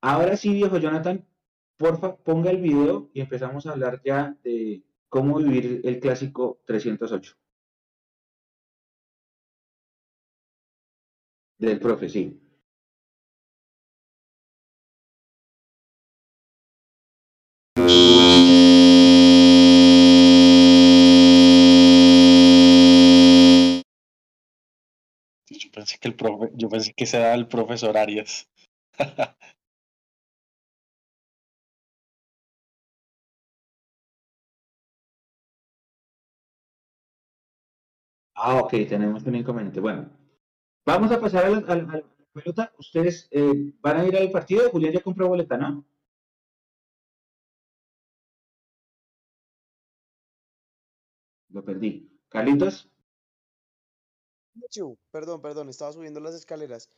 Ahora 0.00 0.36
sí, 0.36 0.52
viejo 0.52 0.78
Jonathan, 0.78 1.24
porfa, 1.76 2.16
ponga 2.16 2.50
el 2.50 2.60
video 2.60 3.10
y 3.14 3.20
empezamos 3.20 3.66
a 3.66 3.72
hablar 3.72 4.00
ya 4.04 4.36
de 4.42 4.82
cómo 5.08 5.38
vivir 5.38 5.80
el 5.84 6.00
clásico 6.00 6.60
308. 6.66 7.36
Del 11.62 11.78
profe, 11.78 12.08
sí. 12.10 12.24
Yo 25.50 25.70
pensé 25.70 25.98
que 25.98 26.08
el 26.08 26.16
profe, 26.16 26.50
yo 26.56 26.68
pensé 26.68 26.92
que 26.94 27.04
era 27.04 27.34
el 27.34 27.46
profesor 27.46 27.96
Arias. 27.96 28.48
ah, 38.34 38.56
ok, 38.60 38.70
tenemos 38.88 39.22
un 39.24 39.36
inconveniente. 39.36 39.80
Bueno, 39.80 40.10
vamos 40.84 41.10
a 41.12 41.20
pasar 41.20 41.44
a 41.44 41.50
la, 41.50 41.58
a 41.58 41.76
la, 41.76 41.92
a 41.92 41.96
la 41.96 42.04
pelota. 42.32 42.72
Ustedes 42.78 43.28
eh, 43.30 43.72
van 43.80 44.00
a 44.00 44.04
ir 44.06 44.16
al 44.16 44.30
partido. 44.30 44.70
Julián 44.70 44.92
ya 44.94 45.02
compró 45.02 45.28
boleta, 45.28 45.56
¿no? 45.56 45.84
Lo 51.50 51.64
perdí. 51.64 52.08
Carlitos. 52.28 52.88
Mechu, 54.54 54.98
perdón, 55.10 55.40
perdón, 55.40 55.68
estaba 55.68 55.92
subiendo 55.92 56.20
las 56.20 56.34
escaleras. 56.34 56.90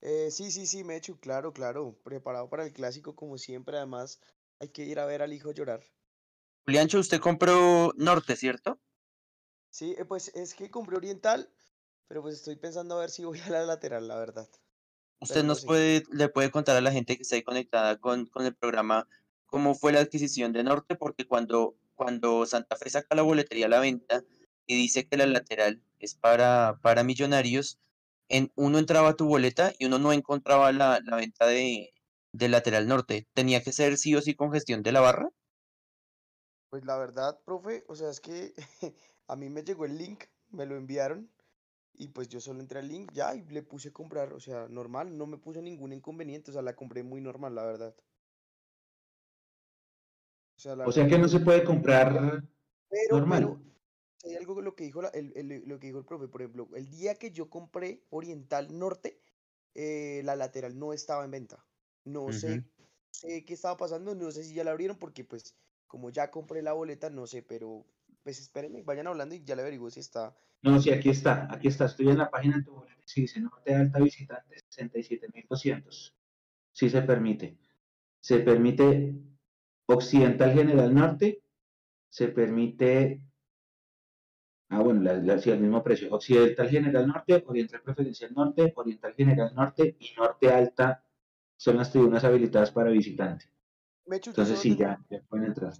Eh, 0.00 0.30
sí, 0.30 0.50
sí, 0.50 0.66
sí, 0.66 0.82
Mechu, 0.82 1.18
claro, 1.18 1.52
claro, 1.52 1.96
preparado 2.02 2.48
para 2.48 2.64
el 2.64 2.72
clásico 2.72 3.14
como 3.14 3.38
siempre, 3.38 3.76
además 3.76 4.20
hay 4.58 4.68
que 4.68 4.84
ir 4.84 4.98
a 4.98 5.06
ver 5.06 5.22
al 5.22 5.32
hijo 5.32 5.52
llorar. 5.52 5.82
Juliancho, 6.64 6.98
usted 6.98 7.20
compró 7.20 7.92
norte, 7.96 8.36
¿cierto? 8.36 8.80
Sí, 9.70 9.94
eh, 9.98 10.04
pues 10.04 10.28
es 10.34 10.54
que 10.54 10.70
compré 10.70 10.96
oriental, 10.96 11.48
pero 12.08 12.22
pues 12.22 12.36
estoy 12.36 12.56
pensando 12.56 12.96
a 12.96 13.00
ver 13.00 13.10
si 13.10 13.24
voy 13.24 13.40
a 13.40 13.50
la 13.50 13.64
lateral, 13.64 14.08
la 14.08 14.16
verdad. 14.18 14.48
Usted 15.20 15.36
Pero 15.36 15.46
nos 15.46 15.64
puede, 15.64 16.02
le 16.10 16.28
puede 16.28 16.50
contar 16.50 16.76
a 16.76 16.80
la 16.80 16.92
gente 16.92 17.16
que 17.16 17.22
está 17.22 17.36
ahí 17.36 17.42
conectada 17.42 17.96
con, 17.98 18.26
con 18.26 18.44
el 18.44 18.54
programa 18.56 19.08
cómo 19.46 19.74
fue 19.74 19.92
la 19.92 20.00
adquisición 20.00 20.52
de 20.52 20.64
Norte, 20.64 20.96
porque 20.96 21.26
cuando, 21.26 21.76
cuando 21.94 22.44
Santa 22.46 22.76
Fe 22.76 22.90
saca 22.90 23.14
la 23.14 23.22
boletería 23.22 23.66
a 23.66 23.68
la 23.68 23.80
venta 23.80 24.24
y 24.66 24.76
dice 24.76 25.06
que 25.06 25.16
la 25.16 25.26
lateral 25.26 25.82
es 25.98 26.14
para, 26.14 26.78
para 26.82 27.04
millonarios, 27.04 27.78
en 28.28 28.50
uno 28.56 28.78
entraba 28.78 29.10
a 29.10 29.16
tu 29.16 29.26
boleta 29.26 29.72
y 29.78 29.84
uno 29.86 29.98
no 29.98 30.12
encontraba 30.12 30.72
la, 30.72 31.00
la 31.04 31.16
venta 31.16 31.46
de, 31.46 31.92
de 32.32 32.48
lateral 32.48 32.88
norte. 32.88 33.28
¿Tenía 33.34 33.62
que 33.62 33.72
ser 33.72 33.98
sí 33.98 34.14
o 34.16 34.22
sí 34.22 34.34
con 34.34 34.52
gestión 34.52 34.82
de 34.82 34.92
la 34.92 35.00
barra? 35.00 35.28
Pues 36.70 36.84
la 36.84 36.96
verdad, 36.96 37.40
profe, 37.44 37.84
o 37.86 37.94
sea, 37.94 38.10
es 38.10 38.20
que 38.20 38.52
a 39.28 39.36
mí 39.36 39.48
me 39.48 39.62
llegó 39.62 39.84
el 39.84 39.96
link, 39.96 40.24
me 40.48 40.66
lo 40.66 40.76
enviaron 40.76 41.30
y 41.94 42.08
pues 42.08 42.28
yo 42.28 42.40
solo 42.40 42.60
entré 42.60 42.78
al 42.80 42.88
link 42.88 43.12
ya 43.12 43.34
y 43.34 43.42
le 43.44 43.62
puse 43.62 43.92
comprar, 43.92 44.32
o 44.32 44.40
sea, 44.40 44.68
normal, 44.68 45.16
no 45.16 45.26
me 45.26 45.38
puse 45.38 45.62
ningún 45.62 45.92
inconveniente, 45.92 46.50
o 46.50 46.54
sea, 46.54 46.62
la 46.62 46.76
compré 46.76 47.02
muy 47.02 47.20
normal, 47.20 47.54
la 47.54 47.64
verdad. 47.64 47.94
O 50.56 50.60
sea, 50.60 50.76
la 50.76 50.86
O 50.88 50.92
sea 50.92 51.06
que 51.06 51.18
no 51.18 51.28
se 51.28 51.40
puede 51.40 51.64
comprar 51.64 52.42
pero, 52.88 53.16
normal. 53.16 53.42
pero, 53.42 53.60
hay 54.24 54.36
algo 54.36 54.60
lo 54.60 54.74
que 54.76 54.84
dijo 54.84 55.02
la- 55.02 55.08
el, 55.08 55.32
el- 55.36 55.64
lo 55.68 55.78
que 55.78 55.86
dijo 55.88 55.98
el 55.98 56.04
profe, 56.04 56.28
por 56.28 56.42
ejemplo, 56.42 56.68
el 56.74 56.88
día 56.90 57.14
que 57.16 57.30
yo 57.32 57.50
compré 57.50 58.06
Oriental 58.10 58.78
Norte, 58.78 59.20
eh, 59.74 60.22
la 60.24 60.36
lateral 60.36 60.78
no 60.78 60.92
estaba 60.92 61.24
en 61.24 61.30
venta. 61.32 61.66
No 62.04 62.32
sé, 62.32 62.62
sé 63.10 63.44
qué 63.44 63.54
estaba 63.54 63.76
pasando, 63.76 64.14
no 64.14 64.30
sé 64.30 64.44
si 64.44 64.54
ya 64.54 64.64
la 64.64 64.72
abrieron 64.72 64.98
porque 64.98 65.24
pues 65.24 65.56
como 65.86 66.10
ya 66.10 66.30
compré 66.30 66.62
la 66.62 66.72
boleta, 66.72 67.10
no 67.10 67.26
sé, 67.26 67.42
pero 67.42 67.86
pues 68.22 68.38
espérenme, 68.40 68.82
vayan 68.82 69.06
hablando 69.06 69.34
y 69.34 69.44
ya 69.44 69.54
le 69.56 69.62
averiguo 69.62 69.90
si 69.90 70.00
está. 70.00 70.34
No, 70.62 70.80
sí, 70.80 70.90
aquí 70.90 71.10
está, 71.10 71.48
aquí 71.50 71.68
está. 71.68 71.86
Estoy 71.86 72.08
en 72.08 72.18
la 72.18 72.30
página 72.30 72.56
de 72.58 72.62
tu. 72.64 72.84
Sí, 73.04 73.22
dice 73.22 73.40
Norte 73.40 73.74
Alta 73.74 73.98
Visitante 73.98 74.56
67.200. 74.68 76.14
Sí 76.72 76.88
se 76.88 77.02
permite. 77.02 77.58
Se 78.20 78.38
permite 78.40 79.14
Occidental 79.86 80.52
General 80.52 80.94
Norte. 80.94 81.42
Se 82.08 82.28
permite. 82.28 83.20
Ah, 84.70 84.80
bueno, 84.80 85.02
la, 85.02 85.14
la- 85.14 85.38
sí, 85.38 85.50
el 85.50 85.60
mismo 85.60 85.82
precio. 85.82 86.08
Occidental 86.14 86.68
General 86.68 87.06
Norte, 87.06 87.44
Oriental 87.46 87.82
Preferencial 87.82 88.32
Norte, 88.32 88.72
Oriental 88.76 89.14
General 89.14 89.54
Norte 89.54 89.96
y 89.98 90.12
Norte 90.16 90.50
Alta 90.50 91.04
son 91.56 91.76
las 91.76 91.90
tribunas 91.92 92.24
habilitadas 92.24 92.70
para 92.70 92.90
visitante. 92.90 93.46
Mechu, 94.06 94.30
yo 94.30 94.30
Entonces 94.30 94.58
sí, 94.60 94.76
ya, 94.76 94.98
ya 95.10 95.20
pueden 95.28 95.46
entrar. 95.48 95.72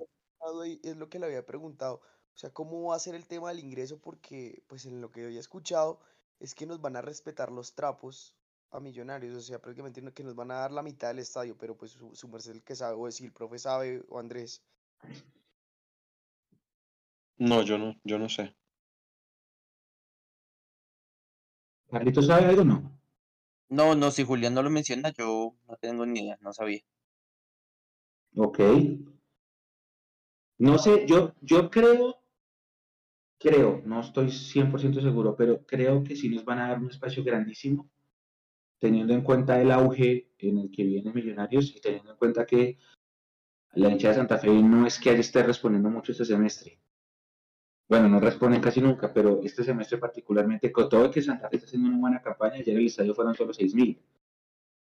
es 0.82 0.96
lo 0.96 1.08
que 1.08 1.18
le 1.18 1.26
había 1.26 1.46
preguntado. 1.46 2.02
O 2.34 2.38
sea, 2.38 2.50
¿cómo 2.50 2.88
va 2.88 2.96
a 2.96 2.98
ser 2.98 3.14
el 3.14 3.26
tema 3.26 3.48
del 3.50 3.60
ingreso? 3.60 3.98
Porque, 4.00 4.62
pues, 4.68 4.86
en 4.86 5.00
lo 5.00 5.10
que 5.10 5.24
había 5.24 5.40
escuchado 5.40 6.00
es 6.40 6.54
que 6.54 6.66
nos 6.66 6.80
van 6.80 6.96
a 6.96 7.02
respetar 7.02 7.52
los 7.52 7.74
trapos 7.74 8.34
a 8.70 8.80
millonarios. 8.80 9.34
O 9.36 9.40
sea, 9.40 9.60
prácticamente 9.60 10.02
que 10.12 10.24
nos 10.24 10.34
van 10.34 10.50
a 10.50 10.56
dar 10.56 10.72
la 10.72 10.82
mitad 10.82 11.08
del 11.08 11.20
estadio, 11.20 11.56
pero 11.56 11.76
pues 11.76 11.92
su, 11.92 12.14
su 12.14 12.28
merced 12.28 12.52
el 12.52 12.62
que 12.62 12.74
sabe, 12.74 12.96
o 12.98 13.10
si 13.10 13.24
el 13.24 13.32
profe 13.32 13.58
sabe, 13.58 14.02
o 14.08 14.18
Andrés. 14.18 14.62
No, 17.36 17.62
yo 17.62 17.78
no, 17.78 17.96
yo 18.04 18.18
no 18.18 18.28
sé. 18.28 18.54
¿Carlitos 21.90 22.26
sabe 22.26 22.46
algo 22.46 22.62
o 22.62 22.64
no? 22.64 22.98
No, 23.68 23.94
no, 23.94 24.10
si 24.10 24.24
Julián 24.24 24.54
no 24.54 24.62
lo 24.62 24.70
menciona, 24.70 25.10
yo 25.10 25.54
no 25.66 25.76
tengo 25.76 26.06
ni 26.06 26.20
idea, 26.20 26.38
no 26.40 26.52
sabía. 26.52 26.82
Ok. 28.36 28.60
No 30.58 30.78
sé, 30.78 31.06
yo, 31.06 31.34
yo 31.40 31.70
creo, 31.70 32.21
creo, 33.42 33.82
no 33.84 34.00
estoy 34.00 34.26
100% 34.26 35.02
seguro, 35.02 35.34
pero 35.36 35.66
creo 35.66 36.04
que 36.04 36.14
sí 36.14 36.28
nos 36.28 36.44
van 36.44 36.60
a 36.60 36.68
dar 36.68 36.78
un 36.78 36.90
espacio 36.90 37.24
grandísimo, 37.24 37.90
teniendo 38.78 39.12
en 39.14 39.22
cuenta 39.22 39.60
el 39.60 39.70
auge 39.72 40.30
en 40.38 40.58
el 40.58 40.70
que 40.70 40.84
vienen 40.84 41.14
Millonarios 41.14 41.74
y 41.74 41.80
teniendo 41.80 42.12
en 42.12 42.16
cuenta 42.16 42.46
que 42.46 42.78
la 43.74 43.90
hinchada 43.90 44.14
de 44.14 44.20
Santa 44.20 44.38
Fe 44.38 44.50
no 44.62 44.86
es 44.86 44.98
que 44.98 45.12
esté 45.12 45.42
respondiendo 45.42 45.90
mucho 45.90 46.12
este 46.12 46.24
semestre. 46.24 46.78
Bueno, 47.88 48.08
no 48.08 48.20
responden 48.20 48.60
casi 48.60 48.80
nunca, 48.80 49.12
pero 49.12 49.40
este 49.42 49.64
semestre 49.64 49.98
particularmente, 49.98 50.70
con 50.70 50.88
todo 50.88 51.10
que 51.10 51.20
Santa 51.20 51.48
Fe 51.48 51.56
está 51.56 51.66
haciendo 51.66 51.88
una 51.88 51.98
buena 51.98 52.22
campaña, 52.22 52.56
ayer 52.56 52.76
el 52.76 52.86
estadio 52.86 53.14
fueron 53.14 53.34
solo 53.34 53.52
6.000. 53.52 53.98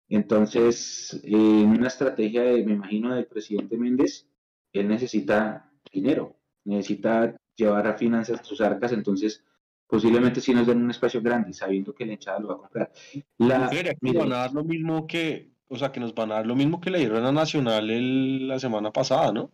Entonces, 0.10 1.20
en 1.24 1.70
una 1.70 1.88
estrategia, 1.88 2.44
de, 2.44 2.66
me 2.66 2.74
imagino, 2.74 3.16
del 3.16 3.28
presidente 3.28 3.78
Méndez, 3.78 4.28
él 4.74 4.88
necesita 4.88 5.72
dinero, 5.92 6.36
necesita 6.66 7.36
llevar 7.62 7.88
a 7.88 7.98
finanzas 7.98 8.46
sus 8.46 8.62
arcas, 8.62 8.92
entonces 8.92 9.44
posiblemente 9.88 10.42
sí 10.42 10.54
nos 10.54 10.68
den 10.68 10.82
un 10.84 10.92
espacio 10.92 11.22
grande, 11.22 11.54
sabiendo 11.54 11.94
que 11.94 12.06
la 12.06 12.14
hinchada 12.14 12.40
lo 12.40 12.48
va 12.50 12.54
a 12.56 12.58
comprar. 12.60 12.92
La, 13.38 13.60
nos 13.60 13.72
mire, 14.04 14.20
van 14.20 14.32
a 14.34 14.38
dar 14.38 14.54
lo 14.54 14.64
mismo 14.64 15.08
que, 15.08 15.52
o 15.68 15.78
sea, 15.78 15.92
que 15.92 16.00
nos 16.00 16.14
van 16.14 16.32
a 16.32 16.36
dar 16.36 16.48
lo 16.48 16.56
mismo 16.56 16.80
que 16.80 16.90
le 16.92 17.00
dieron 17.00 17.26
a 17.26 17.32
Nacional 17.32 17.90
el- 17.90 18.48
la 18.48 18.60
semana 18.60 18.92
pasada, 18.92 19.32
¿no? 19.34 19.52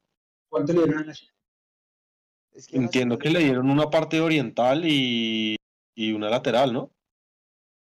¿cuánto 0.50 0.74
le 0.74 0.84
dieron 0.84 1.04
a 1.04 1.06
la 1.06 1.14
Es 2.52 2.68
que 2.68 2.78
a 2.78 2.82
Entiendo 2.82 3.16
Nacional 3.16 3.20
que 3.20 3.30
le 3.30 3.40
dieron 3.40 3.70
una 3.70 3.90
parte 3.90 4.20
oriental 4.22 4.84
y, 4.86 5.56
y 5.96 6.12
una 6.14 6.30
lateral, 6.30 6.74
¿no? 6.74 6.92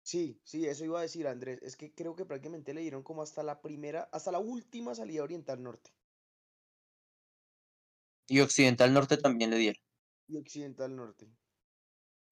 Sí, 0.02 0.40
sí, 0.46 0.66
eso 0.66 0.86
iba 0.86 1.00
a 1.00 1.02
decir 1.02 1.28
Andrés. 1.28 1.60
Es 1.62 1.76
que 1.76 1.94
creo 1.94 2.16
que 2.16 2.26
prácticamente 2.26 2.74
le 2.74 2.80
dieron 2.82 3.04
como 3.04 3.22
hasta 3.22 3.44
la 3.44 3.62
primera, 3.62 4.04
hasta 4.14 4.32
la 4.32 4.40
última 4.40 4.96
salida 4.96 5.24
oriental 5.24 5.62
norte 5.62 5.92
Y 8.28 8.42
Occidental 8.42 8.94
Norte 8.94 9.16
también 9.16 9.50
le 9.52 9.58
dieron. 9.58 9.82
Y 10.34 10.38
occidental 10.38 10.96
norte. 10.96 11.28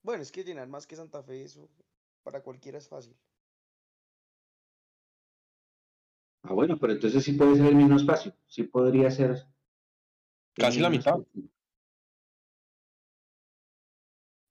Bueno, 0.01 0.23
es 0.23 0.31
que 0.31 0.43
llenar 0.43 0.67
más 0.67 0.87
que 0.87 0.95
Santa 0.95 1.21
Fe, 1.21 1.43
eso 1.43 1.69
para 2.23 2.41
cualquiera 2.41 2.77
es 2.77 2.87
fácil. 2.87 3.15
Ah, 6.43 6.53
bueno, 6.53 6.77
pero 6.79 6.93
entonces 6.93 7.23
sí 7.23 7.33
puede 7.33 7.55
ser 7.55 7.67
el 7.67 7.75
mismo 7.75 7.97
espacio, 7.97 8.33
sí 8.47 8.63
podría 8.63 9.11
ser 9.11 9.45
Casi 10.55 10.79
la 10.79 10.89
mitad. 10.89 11.19
espacio. 11.19 11.49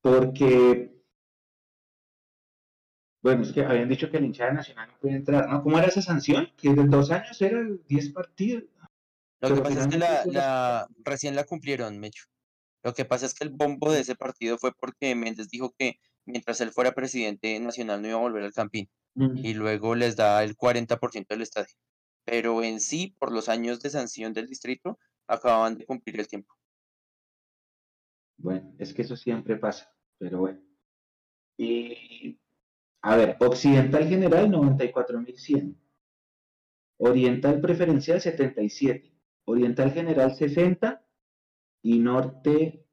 Porque, 0.01 0.91
bueno, 3.21 3.43
es 3.43 3.51
que 3.51 3.63
habían 3.63 3.89
dicho 3.89 4.09
que 4.09 4.17
el 4.17 4.25
hinchada 4.25 4.53
nacional 4.53 4.89
no 4.89 4.97
puede 4.99 5.15
entrar, 5.15 5.47
¿no? 5.47 5.61
¿Cómo 5.61 5.77
era 5.77 5.87
esa 5.87 6.01
sanción? 6.01 6.47
Que 6.57 6.73
de 6.73 6.85
dos 6.85 7.11
años 7.11 7.39
eran 7.41 7.81
10 7.87 8.09
partidos. 8.09 8.63
Lo 9.41 9.55
que 9.55 9.61
pasa 9.61 9.81
es 9.81 9.87
que 9.87 9.97
la, 9.97 10.87
recién 11.03 11.35
la 11.35 11.43
cumplieron, 11.43 11.99
Mecho. 11.99 12.25
Lo 12.83 12.93
que 12.93 13.05
pasa 13.05 13.25
es 13.25 13.33
que 13.33 13.43
el 13.43 13.51
bombo 13.51 13.91
de 13.91 14.01
ese 14.01 14.15
partido 14.15 14.57
fue 14.57 14.71
porque 14.73 15.13
Méndez 15.15 15.49
dijo 15.49 15.73
que 15.77 15.99
mientras 16.25 16.61
él 16.61 16.71
fuera 16.71 16.93
presidente 16.93 17.59
nacional 17.59 18.01
no 18.01 18.07
iba 18.07 18.17
a 18.17 18.21
volver 18.21 18.43
al 18.43 18.53
Campín. 18.53 18.89
Y 19.15 19.53
luego 19.53 19.93
les 19.93 20.15
da 20.15 20.41
el 20.43 20.55
40% 20.55 21.27
del 21.27 21.41
estadio. 21.41 21.73
Pero 22.23 22.63
en 22.63 22.79
sí, 22.79 23.15
por 23.19 23.31
los 23.31 23.49
años 23.49 23.81
de 23.81 23.89
sanción 23.89 24.33
del 24.33 24.47
distrito, 24.47 24.97
acababan 25.27 25.77
de 25.77 25.85
cumplir 25.85 26.19
el 26.19 26.27
tiempo. 26.27 26.53
Bueno, 28.37 28.73
es 28.79 28.93
que 28.93 29.01
eso 29.01 29.15
siempre 29.15 29.57
pasa, 29.57 29.93
pero 30.17 30.39
bueno. 30.39 30.61
Y, 31.57 32.39
a 33.01 33.15
ver, 33.15 33.37
Occidental 33.39 34.07
General 34.07 34.49
94.100. 34.49 35.75
Oriental 36.97 37.59
Preferencial 37.59 38.21
77. 38.21 39.13
Oriental 39.45 39.91
General 39.91 40.33
60. 40.33 41.05
Y 41.83 41.99
Norte, 41.99 42.85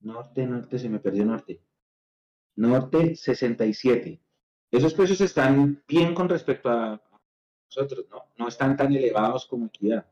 Norte, 0.00 0.46
Norte, 0.46 0.78
se 0.78 0.88
me 0.88 0.98
perdió 0.98 1.24
Norte. 1.24 1.62
Norte 2.56 3.14
67. 3.14 4.20
Esos 4.70 4.94
precios 4.94 5.20
están 5.20 5.82
bien 5.86 6.14
con 6.14 6.28
respecto 6.28 6.68
a 6.70 7.02
nosotros, 7.66 8.06
¿no? 8.10 8.24
No 8.36 8.48
están 8.48 8.76
tan 8.76 8.94
elevados 8.94 9.46
como 9.46 9.66
Equidad. 9.66 10.06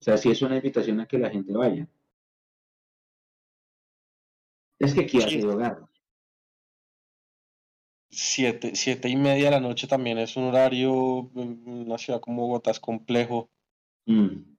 O 0.00 0.04
sea, 0.04 0.16
sí 0.16 0.30
es 0.30 0.42
una 0.42 0.56
invitación 0.56 1.00
a 1.00 1.06
que 1.06 1.18
la 1.18 1.30
gente 1.30 1.52
vaya. 1.52 1.88
Es 4.78 4.94
que 4.94 5.00
Equidad 5.02 5.28
Sí. 5.28 5.40
se 5.40 5.46
dio 5.46 5.56
garra. 5.56 5.88
Siete, 8.10 8.76
siete 8.76 9.08
y 9.08 9.16
media 9.16 9.46
de 9.46 9.50
la 9.50 9.60
noche 9.60 9.86
también 9.86 10.16
es 10.18 10.36
un 10.36 10.44
horario 10.44 11.30
en 11.34 11.62
una 11.66 11.98
ciudad 11.98 12.20
como 12.20 12.46
Bogotá 12.46 12.70
es 12.70 12.80
complejo. 12.80 13.50
Mm. 14.06 14.55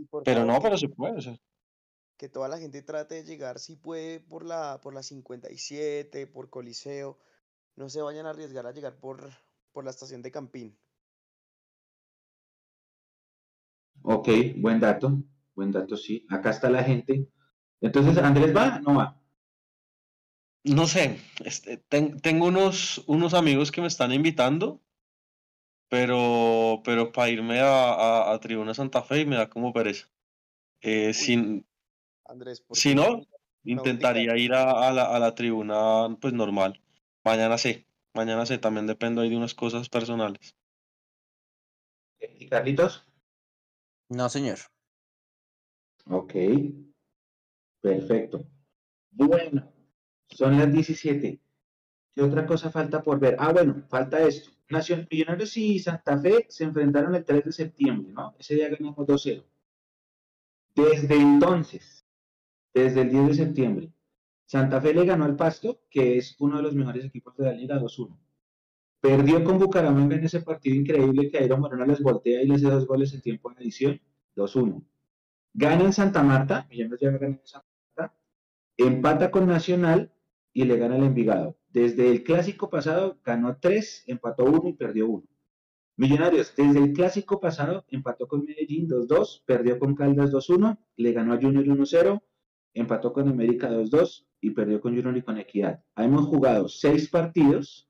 Y 0.00 0.04
por 0.06 0.22
Pero 0.24 0.44
no, 0.44 0.54
que, 0.54 0.64
pero 0.64 0.76
se 0.78 0.88
puede. 0.88 1.18
o 1.18 1.20
sea, 1.20 1.36
que 2.18 2.28
toda 2.28 2.46
la 2.48 2.58
gente 2.58 2.82
trate 2.82 3.16
de 3.16 3.24
llegar, 3.24 3.58
si 3.58 3.74
puede, 3.74 4.20
por 4.20 4.44
la, 4.44 4.80
por 4.80 4.94
la 4.94 5.02
57, 5.02 6.26
por 6.28 6.48
Coliseo. 6.50 7.18
No 7.76 7.88
se 7.90 8.02
vayan 8.02 8.26
a 8.26 8.30
arriesgar 8.30 8.66
a 8.66 8.72
llegar 8.72 9.00
por, 9.00 9.30
por 9.72 9.84
la 9.84 9.90
estación 9.90 10.22
de 10.22 10.30
Campín. 10.32 10.78
Ok, 14.02 14.28
buen 14.58 14.78
dato. 14.80 15.22
Buen 15.54 15.72
dato, 15.72 15.96
sí. 15.96 16.26
Acá 16.28 16.50
está 16.50 16.68
la 16.70 16.82
gente. 16.84 17.28
Entonces, 17.80 18.18
¿Andrés 18.18 18.54
va? 18.54 18.78
No 18.80 18.94
va. 18.96 19.20
No 20.76 20.86
sé, 20.86 21.20
este, 21.44 21.76
ten- 21.78 22.18
tengo 22.20 22.46
unos, 22.46 23.02
unos 23.06 23.34
amigos 23.34 23.70
que 23.72 23.80
me 23.80 23.86
están 23.88 24.12
invitando, 24.12 24.80
pero, 25.90 26.80
pero 26.84 27.12
para 27.12 27.28
irme 27.28 27.60
a, 27.60 27.92
a, 27.92 28.32
a 28.32 28.40
Tribuna 28.40 28.72
Santa 28.72 29.02
Fe 29.02 29.26
me 29.26 29.36
da 29.36 29.50
como 29.50 29.72
pereza. 29.72 30.08
Eh, 30.80 31.12
sin, 31.12 31.66
Andrés, 32.24 32.62
¿por 32.62 32.76
si 32.76 32.94
no, 32.94 33.26
intentaría 33.64 34.36
ir 34.36 34.54
a, 34.54 34.88
a 34.88 34.92
la, 34.92 35.14
a 35.14 35.18
la 35.18 35.34
tribuna 35.34 36.16
pues 36.20 36.32
normal. 36.32 36.80
Mañana 37.24 37.58
sé, 37.58 37.86
mañana 38.14 38.46
sé, 38.46 38.58
también 38.58 38.86
dependo 38.86 39.20
ahí 39.20 39.28
de 39.28 39.36
unas 39.36 39.54
cosas 39.54 39.88
personales. 39.88 40.56
¿Y 42.20 42.46
Carlitos? 42.48 43.04
No, 44.08 44.28
señor. 44.28 44.58
Ok. 46.06 46.34
Perfecto. 47.80 48.44
Bueno, 49.10 49.72
son 50.28 50.56
las 50.56 50.72
17. 50.72 51.40
¿Qué 52.14 52.22
otra 52.22 52.46
cosa 52.46 52.70
falta 52.70 53.02
por 53.02 53.20
ver? 53.20 53.36
Ah, 53.38 53.52
bueno, 53.52 53.82
falta 53.88 54.20
esto. 54.20 54.50
Nacional 54.68 55.08
Millonarios 55.10 55.56
y 55.56 55.78
Santa 55.78 56.18
Fe 56.18 56.46
se 56.48 56.64
enfrentaron 56.64 57.14
el 57.14 57.24
3 57.24 57.44
de 57.44 57.52
septiembre, 57.52 58.12
¿no? 58.12 58.34
Ese 58.38 58.54
día 58.54 58.68
ganamos 58.68 59.06
2-0. 59.06 59.44
Desde 60.74 61.16
entonces, 61.16 62.06
desde 62.72 63.02
el 63.02 63.10
10 63.10 63.26
de 63.28 63.34
septiembre, 63.34 63.92
Santa 64.46 64.80
Fe 64.80 64.94
le 64.94 65.04
ganó 65.04 65.24
al 65.24 65.36
Pasto, 65.36 65.82
que 65.90 66.18
es 66.18 66.36
uno 66.40 66.56
de 66.56 66.62
los 66.62 66.74
mejores 66.74 67.04
equipos 67.04 67.36
de 67.36 67.44
la 67.44 67.52
liga, 67.52 67.80
2-1. 67.80 68.16
Perdió 69.00 69.42
con 69.44 69.58
Bucaramanga 69.58 70.16
en 70.16 70.24
ese 70.24 70.40
partido 70.40 70.76
increíble 70.76 71.30
que 71.30 71.38
Airo 71.38 71.56
Moreno 71.56 71.86
les 71.86 72.00
voltea 72.00 72.42
y 72.42 72.46
les 72.46 72.64
hace 72.64 72.74
dos 72.74 72.86
goles 72.86 73.14
en 73.14 73.22
tiempo 73.22 73.50
de 73.50 73.56
adición, 73.56 74.00
2-1. 74.36 74.84
Gana 75.54 75.84
en 75.84 75.92
Santa 75.92 76.22
Marta, 76.22 76.66
Millonarios 76.68 77.00
ya 77.00 77.10
gana 77.10 77.26
en 77.26 77.40
Santa 77.44 77.66
Marta, 77.96 78.14
empata 78.76 79.30
con 79.30 79.46
Nacional 79.46 80.12
y 80.52 80.64
le 80.64 80.76
gana 80.76 80.96
al 80.96 81.04
Envigado. 81.04 81.56
Desde 81.70 82.10
el 82.10 82.24
clásico 82.24 82.68
pasado 82.68 83.20
ganó 83.24 83.56
3, 83.58 84.04
empató 84.08 84.44
1 84.44 84.68
y 84.68 84.72
perdió 84.72 85.06
1. 85.06 85.26
Millonarios, 85.96 86.52
desde 86.56 86.78
el 86.80 86.92
clásico 86.92 87.40
pasado 87.40 87.84
empató 87.88 88.26
con 88.26 88.44
Medellín 88.44 88.88
2-2, 88.88 89.44
perdió 89.44 89.78
con 89.78 89.94
Caldas 89.94 90.32
2-1, 90.32 90.78
le 90.96 91.12
ganó 91.12 91.34
a 91.34 91.36
Junior 91.36 91.64
1-0, 91.64 92.22
empató 92.74 93.12
con 93.12 93.28
América 93.28 93.70
2-2 93.70 94.26
y 94.40 94.50
perdió 94.50 94.80
con 94.80 94.96
Junior 94.96 95.16
y 95.16 95.22
con 95.22 95.38
Equidad. 95.38 95.84
Hemos 95.96 96.26
jugado 96.26 96.68
6 96.68 97.08
partidos, 97.08 97.88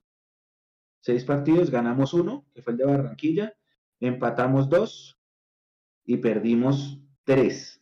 6 0.99 1.25
partidos, 1.25 1.71
ganamos 1.71 2.13
1, 2.13 2.45
que 2.53 2.61
fue 2.61 2.73
el 2.73 2.77
de 2.77 2.85
Barranquilla, 2.85 3.55
empatamos 3.99 4.69
2 4.69 5.17
y 6.05 6.17
perdimos 6.17 6.99
3. 7.23 7.81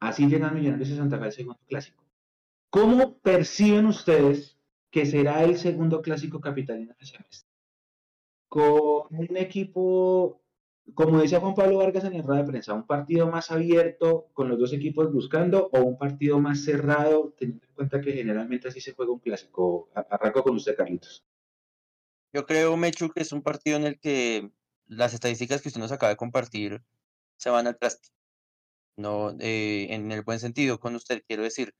Así 0.00 0.28
llegan 0.28 0.54
Millonarios 0.54 0.88
de 0.88 0.96
Santa 0.96 1.18
Fe 1.18 1.24
al 1.24 1.32
segundo 1.32 1.60
clásico. 1.66 2.04
¿Cómo 2.70 3.18
perciben 3.18 3.86
ustedes 3.86 4.57
que 4.90 5.06
será 5.06 5.44
el 5.44 5.58
segundo 5.58 6.02
clásico 6.02 6.40
capitalino 6.40 6.94
del 6.98 7.06
semestre? 7.06 7.48
Con 8.48 9.06
un 9.10 9.36
equipo, 9.36 10.40
como 10.94 11.20
decía 11.20 11.40
Juan 11.40 11.54
Pablo 11.54 11.78
Vargas 11.78 12.04
en 12.04 12.14
el 12.14 12.22
rueda 12.22 12.42
de 12.42 12.48
prensa, 12.48 12.72
un 12.72 12.86
partido 12.86 13.30
más 13.30 13.50
abierto, 13.50 14.28
con 14.32 14.48
los 14.48 14.58
dos 14.58 14.72
equipos 14.72 15.12
buscando, 15.12 15.68
o 15.72 15.80
un 15.80 15.98
partido 15.98 16.40
más 16.40 16.64
cerrado, 16.64 17.34
teniendo 17.38 17.66
en 17.66 17.74
cuenta 17.74 18.00
que 18.00 18.12
generalmente 18.12 18.68
así 18.68 18.80
se 18.80 18.94
juega 18.94 19.12
un 19.12 19.18
clásico. 19.18 19.90
Arranco 19.94 20.42
con 20.42 20.56
usted, 20.56 20.76
Carlitos. 20.76 21.24
Yo 22.32 22.46
creo, 22.46 22.76
Mechu, 22.76 23.10
que 23.10 23.22
es 23.22 23.32
un 23.32 23.42
partido 23.42 23.76
en 23.76 23.84
el 23.84 23.98
que 23.98 24.50
las 24.86 25.14
estadísticas 25.14 25.60
que 25.60 25.68
usted 25.68 25.80
nos 25.80 25.92
acaba 25.92 26.10
de 26.10 26.16
compartir 26.16 26.82
se 27.36 27.50
van 27.50 27.66
al 27.66 27.78
traste. 27.78 28.08
No, 28.96 29.30
eh, 29.38 29.86
en 29.90 30.10
el 30.10 30.22
buen 30.22 30.40
sentido, 30.40 30.80
con 30.80 30.94
usted 30.96 31.22
quiero 31.26 31.44
decir, 31.44 31.74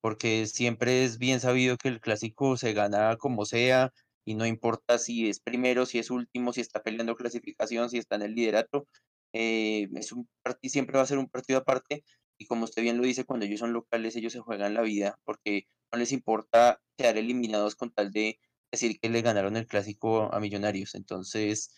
porque 0.00 0.46
siempre 0.46 1.04
es 1.04 1.18
bien 1.18 1.40
sabido 1.40 1.76
que 1.76 1.88
el 1.88 2.00
clásico 2.00 2.56
se 2.56 2.72
gana 2.72 3.16
como 3.16 3.44
sea 3.46 3.92
y 4.24 4.34
no 4.34 4.46
importa 4.46 4.98
si 4.98 5.28
es 5.28 5.40
primero, 5.40 5.86
si 5.86 5.98
es 5.98 6.10
último, 6.10 6.52
si 6.52 6.60
está 6.60 6.82
peleando 6.82 7.16
clasificación, 7.16 7.90
si 7.90 7.98
está 7.98 8.16
en 8.16 8.22
el 8.22 8.34
liderato, 8.34 8.86
eh, 9.32 9.88
es 9.94 10.12
un 10.12 10.28
partido, 10.42 10.72
siempre 10.72 10.96
va 10.96 11.02
a 11.04 11.06
ser 11.06 11.18
un 11.18 11.28
partido 11.28 11.58
aparte 11.60 12.04
y 12.38 12.46
como 12.46 12.64
usted 12.64 12.82
bien 12.82 12.96
lo 12.96 13.04
dice, 13.04 13.24
cuando 13.24 13.46
ellos 13.46 13.60
son 13.60 13.72
locales, 13.72 14.16
ellos 14.16 14.32
se 14.32 14.40
juegan 14.40 14.74
la 14.74 14.82
vida 14.82 15.18
porque 15.24 15.64
no 15.92 15.98
les 15.98 16.12
importa 16.12 16.80
quedar 16.96 17.18
eliminados 17.18 17.76
con 17.76 17.92
tal 17.92 18.10
de 18.12 18.38
decir 18.72 18.98
que 19.00 19.10
le 19.10 19.22
ganaron 19.22 19.56
el 19.56 19.66
clásico 19.66 20.32
a 20.32 20.40
Millonarios. 20.40 20.94
Entonces, 20.94 21.70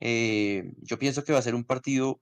eh, 0.00 0.72
yo 0.78 0.98
pienso 0.98 1.24
que 1.24 1.32
va 1.32 1.38
a 1.38 1.42
ser 1.42 1.54
un 1.54 1.64
partido 1.64 2.20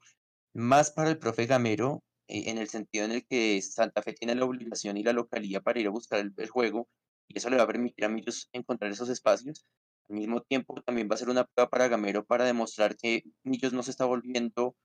más 0.54 0.90
para 0.92 1.10
el 1.10 1.18
profe 1.18 1.46
Gamero, 1.46 2.02
en 2.30 2.58
el 2.58 2.68
sentido 2.68 3.04
en 3.04 3.12
el 3.12 3.26
que 3.26 3.60
Santa 3.62 4.02
Fe 4.02 4.12
tiene 4.12 4.34
la 4.34 4.44
obligación 4.44 4.96
y 4.96 5.02
la 5.02 5.12
localidad 5.12 5.62
para 5.62 5.80
ir 5.80 5.86
a 5.86 5.90
buscar 5.90 6.20
el, 6.20 6.48
juego, 6.48 6.88
y 7.28 7.38
eso 7.38 7.50
le 7.50 7.56
va 7.56 7.64
a 7.64 7.66
permitir 7.66 8.04
a 8.04 8.08
Millos 8.08 8.48
encontrar 8.52 8.90
esos 8.90 9.08
espacios. 9.08 9.66
Al 10.08 10.16
mismo 10.16 10.40
tiempo, 10.42 10.80
también 10.82 11.08
va 11.10 11.14
a 11.14 11.18
ser 11.18 11.30
una 11.30 11.44
prueba 11.44 11.70
para 11.70 11.88
Gamero 11.88 12.24
para 12.24 12.44
demostrar 12.44 12.96
que 12.96 13.24
Millos 13.44 13.72
no 13.72 13.82
se 13.82 13.90
está 13.92 14.04
volviendo 14.04 14.76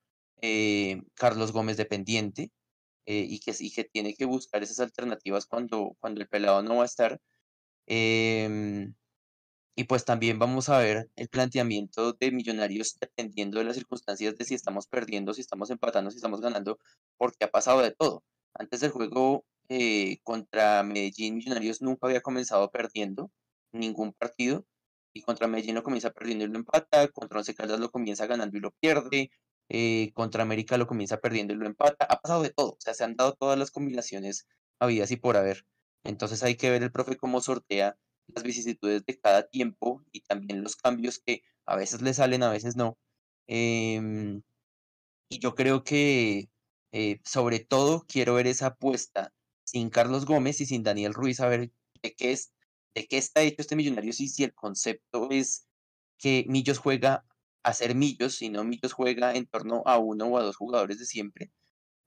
eh, 0.42 1.02
Carlos 1.14 1.52
Gómez 1.52 1.76
dependiente 1.76 2.50
eh, 3.06 3.24
y, 3.28 3.40
que, 3.40 3.54
y 3.58 3.72
que 3.72 3.84
tiene 3.84 4.14
que 4.14 4.24
buscar 4.24 4.62
esas 4.62 4.80
alternativas 4.80 5.46
cuando, 5.46 5.96
cuando 6.00 6.20
el 6.20 6.28
pelado 6.28 6.62
no 6.62 6.76
va 6.76 6.82
a 6.82 6.86
estar. 6.86 7.20
Em, 7.86 8.94
y 9.76 9.84
pues 9.84 10.04
también 10.06 10.38
vamos 10.38 10.68
a 10.70 10.78
ver 10.78 11.10
el 11.16 11.28
planteamiento 11.28 12.14
de 12.14 12.32
Millonarios 12.32 12.96
dependiendo 12.98 13.58
de 13.58 13.64
las 13.64 13.76
circunstancias 13.76 14.36
de 14.36 14.44
si 14.46 14.54
estamos 14.54 14.86
perdiendo, 14.86 15.34
si 15.34 15.42
estamos 15.42 15.70
empatando, 15.70 16.10
si 16.10 16.16
estamos 16.16 16.40
ganando, 16.40 16.78
porque 17.18 17.44
ha 17.44 17.50
pasado 17.50 17.82
de 17.82 17.90
todo. 17.92 18.24
Antes 18.54 18.80
del 18.80 18.90
juego 18.90 19.44
eh, 19.68 20.18
contra 20.24 20.82
Medellín, 20.82 21.36
Millonarios 21.36 21.82
nunca 21.82 22.06
había 22.06 22.22
comenzado 22.22 22.70
perdiendo 22.70 23.30
ningún 23.72 24.12
partido. 24.14 24.64
Y 25.12 25.22
contra 25.22 25.46
Medellín 25.46 25.74
lo 25.74 25.82
comienza 25.82 26.10
perdiendo 26.10 26.44
y 26.44 26.48
lo 26.48 26.56
empata. 26.58 27.08
Contra 27.08 27.38
Once 27.38 27.54
Caldas 27.54 27.80
lo 27.80 27.90
comienza 27.90 28.26
ganando 28.26 28.56
y 28.56 28.60
lo 28.60 28.70
pierde. 28.72 29.30
eh, 29.68 30.10
contra 30.14 30.42
América 30.42 30.78
lo 30.78 30.86
comienza 30.86 31.18
perdiendo 31.18 31.52
y 31.54 31.56
lo 31.56 31.66
empata. 31.66 32.06
Ha 32.08 32.20
pasado 32.20 32.42
de 32.42 32.50
todo. 32.50 32.72
O 32.72 32.76
sea, 32.80 32.94
se 32.94 33.04
han 33.04 33.16
dado 33.16 33.34
todas 33.34 33.58
las 33.58 33.70
combinaciones 33.70 34.46
habidas 34.78 35.10
y 35.10 35.16
por 35.16 35.36
haber. 35.36 35.64
Entonces 36.04 36.42
hay 36.42 36.56
que 36.56 36.70
ver 36.70 36.82
el 36.82 36.92
profe 36.92 37.16
cómo 37.16 37.40
sortea 37.40 37.96
las 38.28 38.44
vicisitudes 38.44 39.04
de 39.06 39.18
cada 39.18 39.48
tiempo 39.48 40.04
y 40.12 40.20
también 40.20 40.62
los 40.62 40.76
cambios 40.76 41.18
que 41.18 41.42
a 41.66 41.76
veces 41.76 42.02
le 42.02 42.14
salen, 42.14 42.42
a 42.42 42.50
veces 42.50 42.76
no. 42.76 42.98
Em, 43.46 44.42
y 45.28 45.38
yo 45.38 45.54
creo 45.54 45.84
que 45.84 46.48
eh, 46.92 47.20
sobre 47.24 47.60
todo 47.60 48.04
quiero 48.08 48.34
ver 48.34 48.46
esa 48.46 48.68
apuesta 48.68 49.32
sin 49.64 49.90
Carlos 49.90 50.26
Gómez 50.26 50.60
y 50.60 50.66
sin 50.66 50.82
Daniel 50.82 51.14
Ruiz, 51.14 51.40
a 51.40 51.48
ver 51.48 51.72
de 52.02 52.14
qué, 52.14 52.32
es, 52.32 52.52
de 52.94 53.06
qué 53.06 53.18
está 53.18 53.42
hecho 53.42 53.62
este 53.62 53.76
Millonarios 53.76 54.20
y 54.20 54.28
si 54.28 54.44
el 54.44 54.54
concepto 54.54 55.28
es 55.30 55.66
que 56.18 56.44
Millos 56.48 56.78
juega 56.78 57.24
a 57.62 57.72
ser 57.74 57.94
Millos, 57.94 58.36
si 58.36 58.48
no 58.48 58.64
Millos 58.64 58.92
juega 58.92 59.34
en 59.34 59.46
torno 59.46 59.82
a 59.86 59.98
uno 59.98 60.26
o 60.26 60.38
a 60.38 60.42
dos 60.42 60.56
jugadores 60.56 60.98
de 60.98 61.06
siempre. 61.06 61.50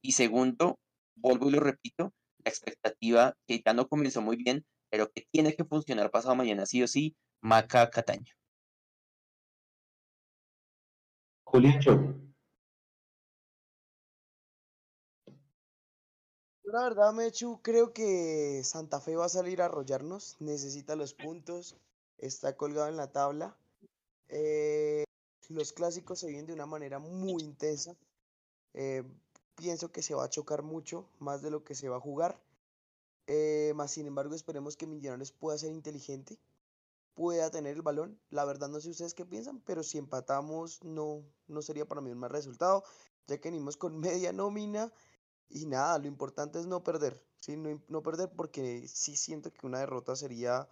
Y 0.01 0.13
segundo, 0.13 0.79
vuelvo 1.15 1.49
y 1.49 1.51
lo 1.51 1.59
repito, 1.59 2.13
la 2.43 2.49
expectativa 2.49 3.37
que 3.47 3.61
ya 3.65 3.73
no 3.73 3.87
comenzó 3.87 4.21
muy 4.21 4.37
bien, 4.37 4.65
pero 4.89 5.11
que 5.11 5.27
tiene 5.31 5.55
que 5.55 5.65
funcionar 5.65 6.11
pasado 6.11 6.35
mañana 6.35 6.65
sí 6.65 6.83
o 6.83 6.87
sí, 6.87 7.15
Maca 7.41 7.89
Cataño. 7.89 8.33
Juliancho. 11.43 11.91
Yo 16.63 16.71
La 16.71 16.83
verdad, 16.83 17.13
Mechu, 17.13 17.59
creo 17.63 17.93
que 17.93 18.61
Santa 18.63 18.99
Fe 18.99 19.15
va 19.15 19.25
a 19.25 19.29
salir 19.29 19.61
a 19.61 19.65
arrollarnos. 19.65 20.37
Necesita 20.39 20.95
los 20.95 21.15
puntos. 21.15 21.75
Está 22.19 22.55
colgado 22.55 22.87
en 22.87 22.97
la 22.97 23.11
tabla. 23.11 23.57
Eh, 24.27 25.05
los 25.49 25.73
clásicos 25.73 26.19
se 26.19 26.27
viven 26.27 26.45
de 26.45 26.53
una 26.53 26.67
manera 26.67 26.99
muy 26.99 27.41
intensa. 27.41 27.95
Eh, 28.73 29.03
pienso 29.55 29.91
que 29.91 30.03
se 30.03 30.13
va 30.13 30.25
a 30.25 30.29
chocar 30.29 30.61
mucho, 30.61 31.09
más 31.17 31.41
de 31.41 31.49
lo 31.49 31.63
que 31.63 31.73
se 31.73 31.89
va 31.89 31.97
a 31.97 32.01
jugar. 32.01 32.39
Eh, 33.31 33.73
más 33.75 33.91
sin 33.91 34.07
embargo, 34.07 34.33
esperemos 34.33 34.75
que 34.75 34.87
Millonarios 34.87 35.31
pueda 35.31 35.55
ser 35.55 35.71
inteligente, 35.71 36.39
pueda 37.13 37.51
tener 37.51 37.75
el 37.75 37.83
balón. 37.83 38.19
La 38.31 38.43
verdad 38.43 38.69
no 38.69 38.79
sé 38.81 38.89
ustedes 38.89 39.13
qué 39.13 39.23
piensan, 39.23 39.61
pero 39.61 39.83
si 39.83 39.99
empatamos 39.99 40.83
no, 40.83 41.23
no 41.47 41.61
sería 41.61 41.87
para 41.87 42.01
mí 42.01 42.09
un 42.11 42.17
mal 42.17 42.31
resultado, 42.31 42.83
ya 43.27 43.37
que 43.37 43.51
venimos 43.51 43.77
con 43.77 43.99
media 43.99 44.33
nómina 44.33 44.91
y 45.47 45.67
nada, 45.67 45.99
lo 45.99 46.07
importante 46.07 46.59
es 46.59 46.65
no 46.65 46.83
perder, 46.83 47.23
¿sí? 47.39 47.55
No, 47.55 47.79
no 47.87 48.01
perder 48.01 48.31
porque 48.35 48.87
sí 48.87 49.15
siento 49.15 49.53
que 49.53 49.67
una 49.67 49.77
derrota 49.77 50.15
sería 50.15 50.67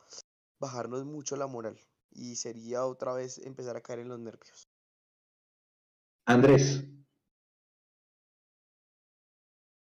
bajarnos 0.57 1.05
mucho 1.05 1.35
la 1.35 1.45
moral 1.45 1.79
y 2.09 2.37
sería 2.37 2.87
otra 2.87 3.13
vez 3.13 3.37
empezar 3.37 3.77
a 3.77 3.81
caer 3.81 3.99
en 3.99 4.09
los 4.09 4.19
nervios. 4.19 4.67
Andrés. 6.25 6.83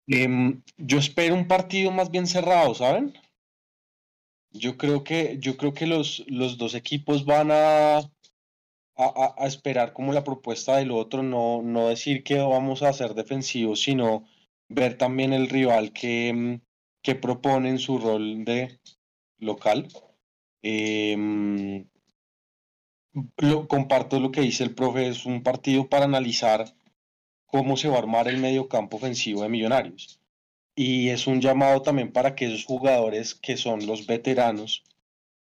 Em, 0.07 0.63
yo 0.77 0.97
espero 0.97 1.35
un 1.35 1.47
partido 1.47 1.91
más 1.91 2.09
bien 2.09 2.25
cerrado, 2.25 2.73
¿saben? 2.73 3.13
Yo 4.51 4.77
creo 4.77 5.03
que, 5.03 5.37
yo 5.39 5.55
creo 5.57 5.73
que 5.73 5.85
los, 5.85 6.23
los 6.27 6.57
dos 6.57 6.73
equipos 6.75 7.25
van 7.25 7.51
a, 7.51 7.97
a, 7.97 8.05
a- 8.97 9.47
esperar 9.47 9.93
como 9.93 10.13
la 10.13 10.23
propuesta 10.23 10.77
del 10.77 10.91
otro, 10.91 11.23
no, 11.23 11.61
no 11.61 11.89
decir 11.89 12.23
que 12.23 12.37
vamos 12.39 12.81
a 12.83 12.93
ser 12.93 13.13
defensivos, 13.13 13.81
sino 13.81 14.25
ver 14.69 14.97
también 14.97 15.33
el 15.33 15.49
rival 15.49 15.93
que, 15.93 16.33
mm, 16.33 16.61
que 17.03 17.15
propone 17.15 17.69
en 17.69 17.79
su 17.79 17.97
rol 17.99 18.45
de 18.45 18.79
local. 19.39 19.87
Em, 20.63 21.85
lo, 23.37 23.67
comparto 23.67 24.19
lo 24.19 24.31
que 24.31 24.41
dice 24.41 24.63
el 24.63 24.75
profe, 24.75 25.07
es 25.07 25.25
un 25.25 25.43
partido 25.43 25.89
para 25.89 26.05
analizar 26.05 26.65
cómo 27.55 27.77
se 27.77 27.87
va 27.87 27.95
a 27.95 27.99
armar 27.99 28.27
el 28.27 28.37
medio 28.37 28.67
campo 28.67 28.97
ofensivo 28.97 29.41
de 29.41 29.47
Millonarios. 29.47 30.19
Y 30.75 31.07
es 31.07 31.25
un 31.25 31.39
llamado 31.39 31.81
también 31.81 32.11
para 32.11 32.35
que 32.35 32.47
esos 32.47 32.65
jugadores 32.65 33.33
que 33.33 33.55
son 33.55 33.87
los 33.87 34.07
veteranos, 34.07 34.83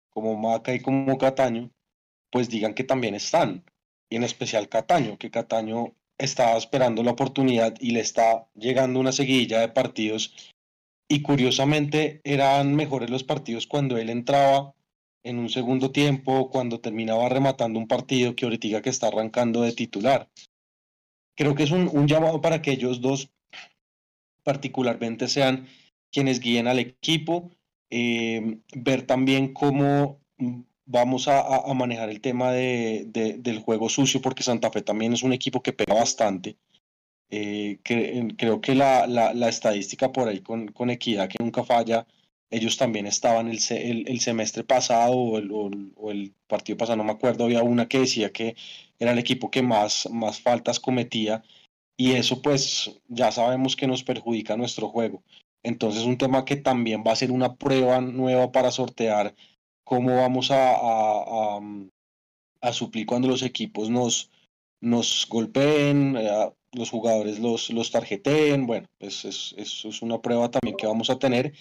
como 0.10 0.36
Maca 0.36 0.74
y 0.74 0.82
como 0.82 1.18
Cataño, 1.18 1.72
pues 2.30 2.50
digan 2.50 2.74
que 2.74 2.84
también 2.84 3.16
están. 3.16 3.64
Y 4.10 4.18
en 4.18 4.24
especial 4.24 4.68
Cataño, 4.68 5.18
que 5.18 5.32
Cataño 5.32 5.96
estaba 6.18 6.58
esperando 6.58 7.02
la 7.02 7.12
oportunidad 7.12 7.76
y 7.80 7.92
le 7.92 8.02
está 8.02 8.46
llegando 8.56 9.00
una 9.00 9.14
seguidilla 9.14 9.62
de 9.62 9.70
partidos. 9.70 10.36
Y 11.08 11.22
curiosamente 11.22 12.20
eran 12.26 12.76
mejores 12.76 13.10
los 13.10 13.24
partidos 13.24 13.68
cuando 13.68 13.96
él 13.98 14.10
entraba 14.10 14.74
en 15.24 15.40
un 15.40 15.48
segundo 15.48 15.94
tiempo, 15.94 16.50
cuando 16.50 16.82
terminaba 16.82 17.30
rematando 17.30 17.80
un 17.80 17.88
partido 17.88 18.36
que 18.36 18.44
ahorita 18.44 18.82
que 18.82 18.90
está 18.90 19.08
arrancando 19.08 19.62
de 19.62 19.72
titular. 19.72 20.28
Creo 21.42 21.56
que 21.56 21.64
es 21.64 21.72
un, 21.72 21.90
un 21.92 22.08
llamado 22.08 22.40
para 22.40 22.62
que 22.62 22.72
ellos 22.72 23.02
dos 23.02 23.32
particularmente 24.44 25.28
sean 25.28 25.66
quienes 26.12 26.40
guíen 26.40 26.68
al 26.68 26.78
equipo, 26.78 27.50
eh, 27.90 28.60
ver 28.76 29.08
también 29.08 29.52
cómo 29.52 30.20
vamos 30.86 31.28
a, 31.28 31.64
manejar 31.74 32.12
el 32.12 32.22
tema 32.22 32.52
de, 32.52 33.08
del 33.40 33.58
juego 33.58 33.90
sucio, 33.90 34.22
porque 34.22 34.44
Santa 34.44 34.70
Fe 34.70 34.84
también 34.84 35.14
es 35.14 35.24
un 35.24 35.34
equipo 35.34 35.64
que 35.64 35.74
pega 35.74 35.96
bastante. 35.96 36.58
Eh, 37.32 37.80
creo 37.84 38.62
que 38.62 38.76
la, 38.76 39.08
la, 39.08 39.50
estadística 39.50 40.12
por 40.12 40.28
ahí 40.28 40.42
con, 40.42 40.68
con, 40.68 40.92
Equidad, 40.92 41.28
que 41.28 41.44
nunca 41.44 41.64
falla, 41.64 42.06
ellos 42.52 42.78
también 42.78 43.08
estaban 43.08 43.50
el, 43.50 43.58
el, 43.68 44.20
semestre 44.20 44.64
pasado 44.64 45.14
o 45.14 45.40
el, 45.40 45.50
o 45.96 46.12
el, 46.12 46.36
partido 46.46 46.78
pasado, 46.78 46.98
no 46.98 47.04
me 47.04 47.14
acuerdo, 47.14 47.46
había 47.46 47.64
una 47.64 47.88
que 47.88 48.02
decía 48.02 48.32
que 48.32 48.56
era 49.02 49.14
el 49.14 49.20
equipo 49.20 49.50
que 49.50 49.64
más, 49.64 50.08
más 50.12 50.40
faltas 50.40 50.80
cometía 50.80 51.44
y 51.98 52.12
eso 52.12 52.42
pues 52.44 53.02
ya 53.08 53.32
sabemos 53.32 53.76
que 53.76 53.88
nos 53.88 54.04
perjudica 54.04 54.56
nuestro 54.56 54.90
juego. 54.90 55.24
Entonces 55.64 56.04
un 56.04 56.20
tema 56.20 56.46
que 56.46 56.56
también 56.56 57.04
va 57.06 57.12
a 57.12 57.16
ser 57.16 57.32
una 57.32 57.56
prueba 57.56 58.00
nueva 58.00 58.52
para 58.52 58.70
sortear 58.70 59.34
cómo 59.84 60.16
vamos 60.16 60.52
a, 60.52 60.74
a, 60.76 61.60
a, 62.62 62.74
suplir 62.74 63.08
cuando 63.08 63.28
los 63.28 63.42
equipos 63.42 63.90
nos, 63.90 64.30
nos 64.82 65.26
golpeen, 65.28 66.16
eh, 66.18 66.52
los 66.74 66.92
jugadores 66.92 67.40
los, 67.40 67.72
los 67.72 67.90
tarjeteen. 67.90 68.68
Bueno, 68.68 68.88
pues 69.00 69.26
eso 69.26 69.56
es, 69.58 69.84
es, 69.84 70.02
una 70.04 70.22
prueba 70.22 70.52
también 70.52 70.78
que 70.78 70.86
vamos 70.86 71.10
a 71.10 71.18
tener. 71.18 71.54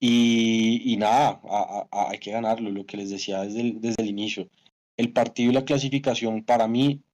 Y, 0.00 0.92
y 0.92 0.98
nada, 0.98 1.40
hay 1.90 2.18
que 2.18 2.32
ganarlo, 2.32 2.70
lo 2.70 2.84
que 2.84 2.98
les 2.98 3.08
decía 3.08 3.40
desde 3.40 3.62
el, 3.62 3.80
desde 3.80 4.02
el 4.02 4.10
inicio. 4.10 4.50
El 4.96 5.12
partido 5.12 5.50
y 5.50 5.54
la 5.54 5.64
clasificación 5.64 6.44
para 6.44 6.68
mí 6.68 7.04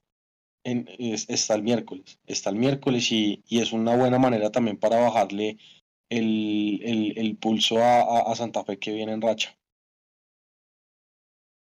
está 0.64 1.54
el 1.54 1.62
miércoles, 1.62 2.20
está 2.26 2.50
el 2.50 2.56
miércoles 2.56 3.10
y, 3.12 3.42
es 3.50 3.72
una 3.72 3.96
buena 3.96 4.18
manera 4.18 4.50
también 4.50 4.76
para 4.78 5.00
bajarle 5.00 5.58
el, 6.08 7.38
pulso 7.40 7.78
a, 7.78 8.30
a, 8.30 8.34
Santa 8.34 8.64
Fe 8.64 8.78
que 8.78 8.92
viene 8.92 9.12
en 9.12 9.22
racha. 9.22 9.56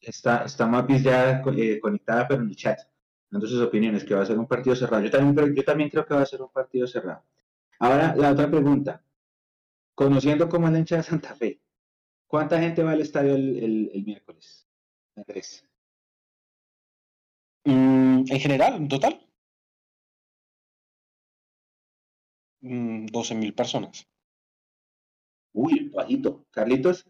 Está, 0.02 0.44
está 0.46 0.66
Mapis 0.66 1.04
ya 1.04 1.42
eh, 1.58 1.80
conectada, 1.80 2.28
pero 2.28 2.42
en 2.42 2.50
el 2.50 2.56
chat, 2.56 2.80
dando 3.30 3.48
sus 3.48 3.62
opiniones, 3.62 4.04
que 4.04 4.16
va 4.16 4.24
a 4.24 4.26
ser 4.26 4.40
un 4.40 4.48
partido 4.48 4.76
cerrado. 4.76 5.04
Yo 5.04 5.12
también, 5.12 5.56
yo 5.56 5.64
también 5.64 5.90
creo 5.90 6.06
que 6.06 6.14
va 6.14 6.22
a 6.22 6.26
ser 6.26 6.42
un 6.42 6.50
partido 6.50 6.88
cerrado. 6.88 7.24
Ahora, 7.80 8.16
la 8.16 8.32
otra 8.32 8.50
pregunta. 8.50 9.04
Conociendo 9.94 10.48
cómo 10.48 10.68
es 10.68 10.74
la 10.74 10.80
hincha 10.80 10.96
de 10.96 11.04
Santa 11.04 11.36
Fe, 11.36 11.60
¿cuánta 12.26 12.60
gente 12.60 12.82
va 12.84 12.92
al 12.92 13.02
estadio 13.02 13.36
el, 13.36 13.92
el 13.94 14.04
miércoles? 14.06 14.66
Andrés. 15.18 15.69
Mm, 17.66 18.24
en 18.30 18.40
general, 18.40 18.76
en 18.76 18.88
total. 18.88 19.26
12 22.62 23.36
mm, 23.36 23.40
mil 23.40 23.54
personas. 23.54 24.08
Uy, 25.54 25.90
bajito. 25.90 26.46
Carlitos. 26.52 27.06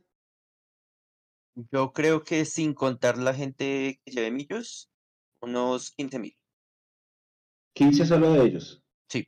Yo 1.72 1.92
creo 1.92 2.24
que 2.24 2.46
sin 2.46 2.74
contar 2.74 3.18
la 3.18 3.34
gente 3.34 4.00
que 4.04 4.12
lleve 4.12 4.32
millos, 4.32 4.90
unos 5.42 5.92
15 5.92 6.20
mil. 6.20 6.36
15 7.74 8.06
solo 8.06 8.34
de 8.34 8.46
ellos. 8.46 8.82
Sí. 9.10 9.28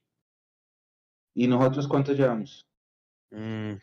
¿Y 1.34 1.48
nosotros 1.48 1.88
cuántos 1.88 2.18
llevamos? 2.18 2.68
Mm. 3.32 3.76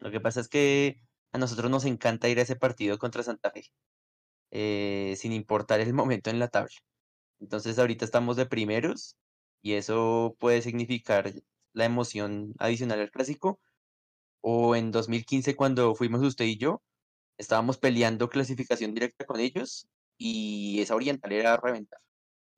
Lo 0.00 0.10
que 0.10 0.20
pasa 0.20 0.40
es 0.40 0.48
que 0.48 1.00
a 1.32 1.38
nosotros 1.38 1.70
nos 1.70 1.84
encanta 1.84 2.28
ir 2.28 2.38
a 2.38 2.42
ese 2.42 2.56
partido 2.56 2.98
contra 2.98 3.22
Santa 3.22 3.50
Fe. 3.50 3.64
Eh, 4.50 5.14
sin 5.18 5.32
importar 5.32 5.80
el 5.80 5.92
momento 5.94 6.30
en 6.30 6.38
la 6.38 6.48
tabla. 6.48 6.74
Entonces 7.40 7.78
ahorita 7.78 8.04
estamos 8.04 8.36
de 8.36 8.46
primeros 8.46 9.16
y 9.62 9.74
eso 9.74 10.36
puede 10.38 10.62
significar 10.62 11.32
la 11.72 11.84
emoción 11.84 12.54
adicional 12.58 13.00
al 13.00 13.10
clásico. 13.10 13.60
O 14.42 14.76
en 14.76 14.92
2015 14.92 15.56
cuando 15.56 15.94
fuimos 15.94 16.22
usted 16.22 16.46
y 16.46 16.58
yo, 16.58 16.82
estábamos 17.38 17.78
peleando 17.78 18.28
clasificación 18.28 18.94
directa 18.94 19.24
con 19.26 19.40
ellos 19.40 19.88
y 20.18 20.80
esa 20.80 20.96
oriental 20.96 21.32
era 21.32 21.56
reventar. 21.56 22.00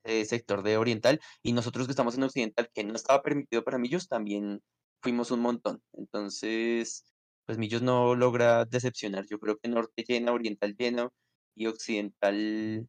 Ese 0.04 0.26
sector 0.26 0.62
de 0.62 0.78
oriental 0.78 1.20
y 1.42 1.52
nosotros 1.52 1.86
que 1.86 1.92
estamos 1.92 2.16
en 2.16 2.24
occidental, 2.24 2.70
que 2.74 2.84
no 2.84 2.94
estaba 2.94 3.22
permitido 3.22 3.64
para 3.64 3.78
Millos, 3.78 4.08
también 4.08 4.62
fuimos 5.02 5.30
un 5.30 5.40
montón. 5.40 5.82
Entonces, 5.92 7.04
pues 7.46 7.58
Millos 7.58 7.82
no 7.82 8.14
logra 8.14 8.64
decepcionar. 8.64 9.26
Yo 9.28 9.38
creo 9.38 9.58
que 9.58 9.68
norte 9.68 10.04
llena, 10.06 10.32
oriental 10.32 10.74
lleno, 10.76 11.12
y 11.54 11.66
occidental, 11.66 12.88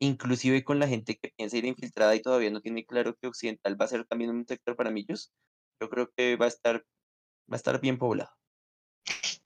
inclusive 0.00 0.64
con 0.64 0.78
la 0.78 0.88
gente 0.88 1.16
que 1.16 1.32
piensa 1.36 1.56
ir 1.56 1.64
infiltrada 1.64 2.14
y 2.14 2.22
todavía 2.22 2.50
no 2.50 2.60
tiene 2.60 2.84
claro 2.84 3.16
que 3.16 3.26
occidental 3.26 3.80
va 3.80 3.84
a 3.86 3.88
ser 3.88 4.04
también 4.04 4.30
un 4.30 4.46
sector 4.46 4.76
para 4.76 4.90
millos, 4.90 5.32
yo 5.80 5.88
creo 5.90 6.10
que 6.16 6.36
va 6.36 6.46
a 6.46 6.48
estar, 6.48 6.84
va 7.50 7.54
a 7.54 7.56
estar 7.56 7.80
bien 7.80 7.98
poblado. 7.98 8.30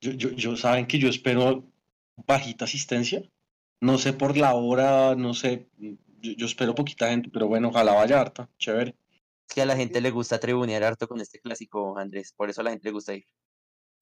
Yo, 0.01 0.13
yo, 0.13 0.31
yo 0.31 0.57
saben 0.57 0.87
que 0.87 0.99
yo 0.99 1.09
espero 1.09 1.71
bajita 2.27 2.65
asistencia. 2.65 3.23
No 3.81 3.99
sé 3.99 4.13
por 4.13 4.37
la 4.37 4.55
hora, 4.55 5.15
no 5.15 5.33
sé, 5.33 5.69
yo, 6.21 6.47
espero 6.47 6.75
poquita 6.75 7.09
gente, 7.09 7.31
pero 7.33 7.49
bueno, 7.49 7.69
ojalá 7.69 7.95
vaya 7.95 8.21
harta, 8.21 8.49
chévere. 8.59 8.95
Es 9.49 9.55
que 9.55 9.63
a 9.63 9.67
la 9.67 9.77
gente 9.77 10.01
le 10.01 10.11
gusta 10.11 10.39
tribunear 10.39 10.85
harto 10.85 11.09
con 11.09 11.21
este 11.21 11.41
clásico, 11.41 11.97
Andrés, 11.99 12.33
por 12.37 12.51
eso 12.51 12.61
a 12.61 12.65
la 12.65 12.71
gente 12.71 12.89
le 12.89 12.93
gusta 12.93 13.15
ir. 13.15 13.25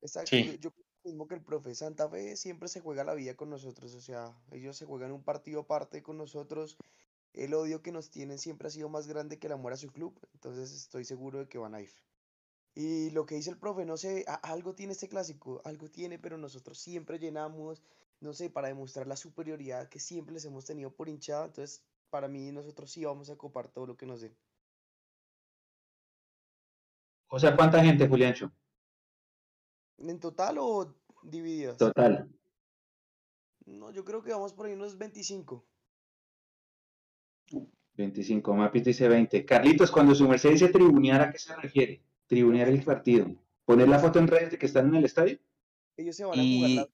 Exacto, 0.02 0.36
yo, 0.36 0.70
mismo 1.08 1.26
que 1.26 1.34
el 1.34 1.42
profe 1.42 1.74
Santa 1.74 2.08
Fe 2.08 2.36
siempre 2.36 2.68
se 2.68 2.80
juega 2.80 3.04
la 3.04 3.14
vida 3.14 3.34
con 3.34 3.50
nosotros, 3.50 3.94
o 3.94 4.00
sea, 4.00 4.36
ellos 4.52 4.76
se 4.76 4.86
juegan 4.86 5.12
un 5.12 5.22
partido 5.22 5.60
aparte 5.60 6.02
con 6.02 6.16
nosotros. 6.16 6.76
El 7.32 7.54
odio 7.54 7.82
que 7.82 7.92
nos 7.92 8.10
tienen 8.10 8.38
siempre 8.38 8.68
ha 8.68 8.70
sido 8.70 8.88
más 8.88 9.06
grande 9.06 9.38
que 9.38 9.46
el 9.46 9.52
amor 9.54 9.72
a 9.72 9.76
su 9.76 9.88
club, 9.88 10.18
entonces 10.34 10.72
estoy 10.72 11.04
seguro 11.04 11.38
de 11.38 11.48
que 11.48 11.58
van 11.58 11.74
a 11.74 11.80
ir. 11.80 11.90
Y 12.74 13.10
lo 13.10 13.26
que 13.26 13.34
dice 13.34 13.50
el 13.50 13.58
profe, 13.58 13.84
no 13.84 13.96
sé, 13.96 14.24
algo 14.42 14.74
tiene 14.74 14.92
este 14.92 15.08
clásico, 15.08 15.60
algo 15.64 15.90
tiene, 15.90 16.18
pero 16.18 16.38
nosotros 16.38 16.78
siempre 16.78 17.18
llenamos, 17.18 17.82
no 18.20 18.32
sé, 18.32 18.50
para 18.50 18.68
demostrar 18.68 19.06
la 19.06 19.16
superioridad 19.16 19.88
que 19.88 20.00
siempre 20.00 20.34
les 20.34 20.44
hemos 20.44 20.64
tenido 20.64 20.90
por 20.94 21.08
hinchada, 21.08 21.46
entonces 21.46 21.82
para 22.10 22.28
mí 22.28 22.52
nosotros 22.52 22.90
sí 22.90 23.04
vamos 23.04 23.30
a 23.30 23.36
copar 23.36 23.68
todo 23.68 23.86
lo 23.86 23.96
que 23.96 24.06
nos 24.06 24.20
den. 24.20 24.36
O 27.28 27.38
sea, 27.38 27.54
¿cuánta 27.54 27.82
gente, 27.82 28.08
Juliancho? 28.08 28.50
¿En 29.98 30.20
total 30.20 30.58
o 30.58 30.94
divididas? 31.22 31.76
Total. 31.76 32.28
No, 33.66 33.90
yo 33.90 34.04
creo 34.04 34.22
que 34.22 34.32
vamos 34.32 34.52
por 34.52 34.66
ahí 34.66 34.72
unos 34.72 34.96
25. 34.96 35.64
25, 37.94 38.54
Mapis 38.54 38.84
dice 38.84 39.08
20. 39.08 39.44
Carlitos, 39.44 39.90
cuando 39.90 40.14
su 40.14 40.28
merced 40.28 40.50
dice 40.50 40.68
tribunear, 40.68 41.20
¿a 41.20 41.32
qué 41.32 41.38
se 41.38 41.54
refiere? 41.56 42.00
Tribunear 42.26 42.68
el 42.68 42.82
partido. 42.82 43.26
¿Poner 43.64 43.88
la 43.88 43.98
foto 43.98 44.18
en 44.18 44.28
redes 44.28 44.52
de 44.52 44.58
que 44.58 44.66
están 44.66 44.88
en 44.88 44.96
el 44.96 45.04
estadio? 45.04 45.38
Ellos 45.96 46.16
se 46.16 46.24
van 46.24 46.38
a 46.38 46.42
jugar 46.42 46.70
la... 46.70 46.88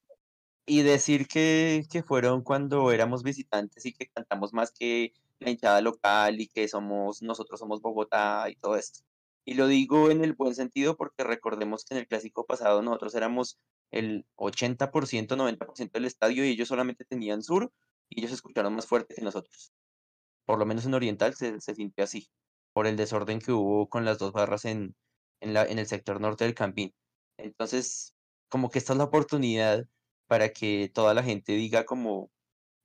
Y 0.67 0.83
decir 0.83 1.29
que, 1.29 1.85
que 1.91 2.03
fueron 2.03 2.43
cuando 2.43 2.91
éramos 2.91 3.23
visitantes 3.23 3.85
y 3.85 3.93
que 3.93 4.09
cantamos 4.09 4.55
más 4.55 4.73
que 4.73 5.13
la 5.39 5.51
hinchada 5.51 5.81
local 5.83 6.41
y 6.41 6.47
que 6.47 6.67
somos, 6.69 7.23
nosotros 7.23 7.61
somos 7.61 7.83
Bogotá 7.83 8.49
y 8.49 8.57
todo 8.57 8.77
esto. 8.77 9.01
Y 9.45 9.55
lo 9.55 9.67
digo 9.67 10.11
en 10.11 10.25
el 10.25 10.33
buen 10.33 10.55
sentido 10.55 10.97
porque 10.97 11.25
recordemos 11.25 11.85
que 11.85 11.95
en 11.95 12.01
el 12.01 12.07
clásico 12.07 12.47
pasado 12.47 12.83
nosotros 12.83 13.15
éramos 13.15 13.59
el 13.91 14.27
80%, 14.37 15.37
90% 15.37 15.93
del 15.93 16.07
estadio 16.07 16.45
y 16.45 16.51
ellos 16.51 16.69
solamente 16.69 17.05
tenían 17.05 17.43
sur 17.43 17.71
y 18.09 18.21
ellos 18.21 18.33
escucharon 18.33 18.75
más 18.75 18.87
fuerte 18.87 19.15
que 19.15 19.23
nosotros. 19.23 19.73
Por 20.47 20.59
lo 20.59 20.67
menos 20.67 20.87
en 20.87 20.95
Oriental 20.95 21.35
se, 21.35 21.61
se 21.61 21.75
sintió 21.75 22.05
así, 22.05 22.29
por 22.73 22.87
el 22.87 22.97
desorden 22.97 23.39
que 23.39 23.53
hubo 23.53 23.89
con 23.89 24.05
las 24.05 24.19
dos 24.19 24.33
barras 24.33 24.65
en, 24.65 24.95
en, 25.41 25.55
la, 25.55 25.65
en 25.65 25.79
el 25.79 25.87
sector 25.87 26.21
norte 26.21 26.45
del 26.45 26.55
Campín. 26.55 26.95
Entonces, 27.37 28.15
como 28.49 28.71
que 28.71 28.79
esta 28.79 28.93
es 28.93 28.99
la 28.99 29.05
oportunidad 29.05 29.87
para 30.27 30.51
que 30.51 30.91
toda 30.93 31.15
la 31.15 31.23
gente 31.23 31.53
diga 31.53 31.85
como 31.85 32.31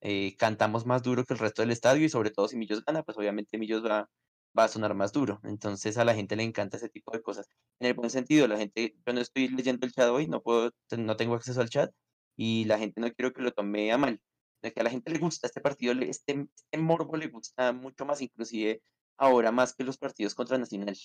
eh, 0.02 0.36
cantamos 0.38 0.86
más 0.86 1.04
duro 1.04 1.26
que 1.26 1.34
el 1.34 1.40
resto 1.40 1.62
del 1.62 1.72
estadio 1.72 2.06
y 2.06 2.10
sobre 2.10 2.32
todo 2.32 2.48
si 2.48 2.58
Millos 2.58 2.84
gana, 2.86 3.04
pues 3.04 3.18
obviamente 3.18 3.58
Millos 3.58 3.84
va, 3.84 4.10
va 4.58 4.66
a 4.66 4.68
sonar 4.68 4.94
más 4.96 5.12
duro. 5.14 5.40
Entonces 5.44 5.98
a 5.98 6.06
la 6.06 6.16
gente 6.16 6.36
le 6.36 6.44
encanta 6.44 6.78
ese 6.78 6.90
tipo 6.90 7.12
de 7.12 7.22
cosas. 7.22 7.48
En 7.80 7.88
el 7.88 7.94
buen 7.94 8.10
sentido, 8.10 8.48
la 8.48 8.58
gente, 8.58 8.96
yo 9.06 9.14
no 9.14 9.22
estoy 9.22 9.48
leyendo 9.50 9.86
el 9.86 9.94
chat 9.94 10.10
hoy, 10.10 10.28
no 10.28 10.42
puedo, 10.42 10.72
no 10.98 11.16
tengo 11.18 11.36
acceso 11.36 11.62
al 11.62 11.70
chat 11.70 11.92
y 12.36 12.66
la 12.66 12.78
gente 12.80 13.02
no 13.02 13.12
quiero 13.14 13.34
que 13.34 13.42
lo 13.42 13.52
tome 13.52 13.92
a 13.92 13.98
mal. 13.98 14.22
de 14.62 14.74
que 14.74 14.82
a 14.82 14.84
la 14.84 14.90
gente 14.90 15.12
le 15.12 15.20
gusta 15.20 15.48
este 15.48 15.62
partido, 15.62 15.94
este, 16.02 16.48
este 16.56 16.78
morbo 16.78 17.16
le 17.18 17.28
gusta 17.28 17.72
mucho 17.74 18.06
más, 18.06 18.22
inclusive 18.22 18.82
ahora 19.18 19.52
más 19.52 19.74
que 19.76 19.84
los 19.86 19.98
partidos 19.98 20.36
contra 20.36 20.58
Nacional. 20.58 20.98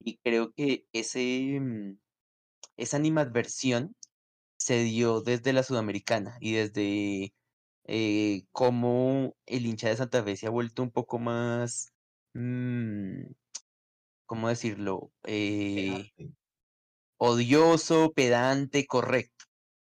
Y 0.00 0.18
creo 0.18 0.52
que 0.54 0.86
ese, 0.92 1.58
mm, 1.60 1.98
esa 2.76 2.96
animadversión 2.98 3.96
se 4.58 4.84
dio 4.84 5.20
desde 5.22 5.52
la 5.52 5.62
Sudamericana 5.62 6.36
y 6.40 6.54
desde 6.54 7.34
eh, 7.86 8.44
cómo 8.52 9.36
el 9.46 9.66
hincha 9.66 9.88
de 9.88 9.96
Santa 9.96 10.22
Fe 10.24 10.36
se 10.36 10.46
ha 10.46 10.50
vuelto 10.50 10.82
un 10.82 10.90
poco 10.90 11.18
más, 11.18 11.93
mm, 12.34 13.32
¿cómo 14.26 14.48
decirlo? 14.48 15.12
Eh, 15.24 16.10
odioso, 17.18 18.12
pedante, 18.12 18.86
correcto. 18.86 19.44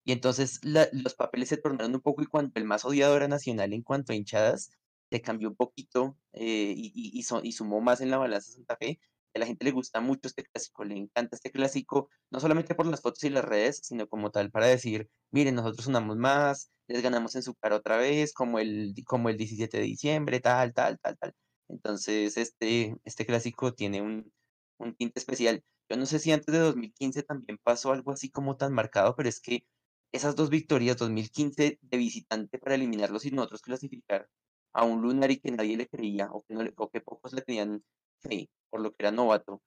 Y 0.05 0.13
entonces 0.13 0.61
los 0.65 1.15
papeles 1.15 1.49
se 1.49 1.57
tornaron 1.57 1.95
un 1.95 2.01
poco 2.01 2.23
y 2.23 2.27
cuando 2.27 2.53
el 2.57 2.65
más 2.65 2.85
odiado 2.85 3.17
era 3.17 3.29
Nacional 3.29 3.73
en 3.73 3.83
cuanto 3.83 4.13
a 4.13 4.17
hinchadas, 4.17 4.71
se 5.11 5.21
cambió 5.23 5.49
un 5.49 5.57
poquito 5.57 6.17
eh, 6.33 6.75
y, 6.77 6.93
y, 6.95 7.21
y, 7.21 7.53
sumó 7.53 7.81
más 7.81 8.01
en 8.01 8.11
la 8.11 8.19
balanza 8.19 8.53
Santa 8.53 8.77
Fe. 8.77 8.99
A 9.35 9.39
la 9.39 9.47
gente 9.47 9.65
le 9.65 9.71
gusta 9.71 10.01
mucho 10.01 10.29
este 10.29 10.45
clásico, 10.45 10.85
le 10.85 10.97
encanta 10.97 11.37
este 11.37 11.51
clásico, 11.51 12.09
no 12.31 12.41
solamente 12.41 12.75
por 12.75 12.87
las 12.87 13.01
fotos 13.01 13.23
y 13.25 13.31
las 13.31 13.45
redes, 13.45 13.81
sino 13.83 14.07
como 14.09 14.31
tal 14.31 14.51
para 14.51 14.67
decir, 14.67 15.09
miren, 15.31 15.55
nosotros 15.55 15.85
sonamos 15.87 16.17
más, 16.17 16.71
les 16.89 17.03
ganamos 17.03 17.35
en 17.37 17.43
su 17.43 17.55
cara 17.55 17.77
otra 17.77 17.97
vez, 17.97 18.35
como 18.35 18.59
el, 18.59 18.95
como 19.07 19.29
el 19.31 19.37
17 19.39 19.79
de 19.79 19.85
diciembre, 19.85 20.41
tal, 20.41 20.75
tal, 20.75 20.99
tal, 20.99 21.17
tal. 21.19 21.35
Entonces, 21.69 22.37
este, 22.37 22.97
este 23.05 23.27
clásico 23.27 23.75
tiene 23.75 24.03
un, 24.03 24.33
un 24.79 24.95
tinte 24.95 25.19
especial. 25.21 25.65
Yo 25.89 25.97
no 25.97 26.07
sé 26.07 26.19
si 26.19 26.33
antes 26.33 26.53
de 26.53 26.61
2015 26.61 27.23
también 27.23 27.59
pasó 27.63 27.93
algo 27.93 28.13
así 28.13 28.31
como 28.31 28.57
tan 28.57 28.73
marcado, 28.73 29.15
pero 29.17 29.29
es 29.29 29.41
que 29.41 29.65
esas 30.13 30.37
dos 30.37 30.51
victorias, 30.51 30.97
2015 30.99 31.79
de 31.81 31.97
visitante 31.99 32.59
para 32.59 32.75
eliminarlos 32.75 33.25
y 33.25 33.31
nosotros 33.31 33.63
clasificar 33.63 34.29
a 34.75 34.85
un 34.85 35.03
lunar 35.03 35.31
y 35.31 35.39
que 35.41 35.51
nadie 35.51 35.77
le 35.77 35.89
creía 35.89 36.31
o 36.33 36.43
que, 36.43 36.55
no 36.55 36.63
le, 36.63 36.73
o 36.77 36.91
pocos 37.05 37.33
le 37.33 37.43
tenían 37.43 37.83
fe 38.21 38.49
por 38.71 38.81
lo 38.81 38.91
que 38.93 38.97
era 39.01 39.13
novato. 39.13 39.63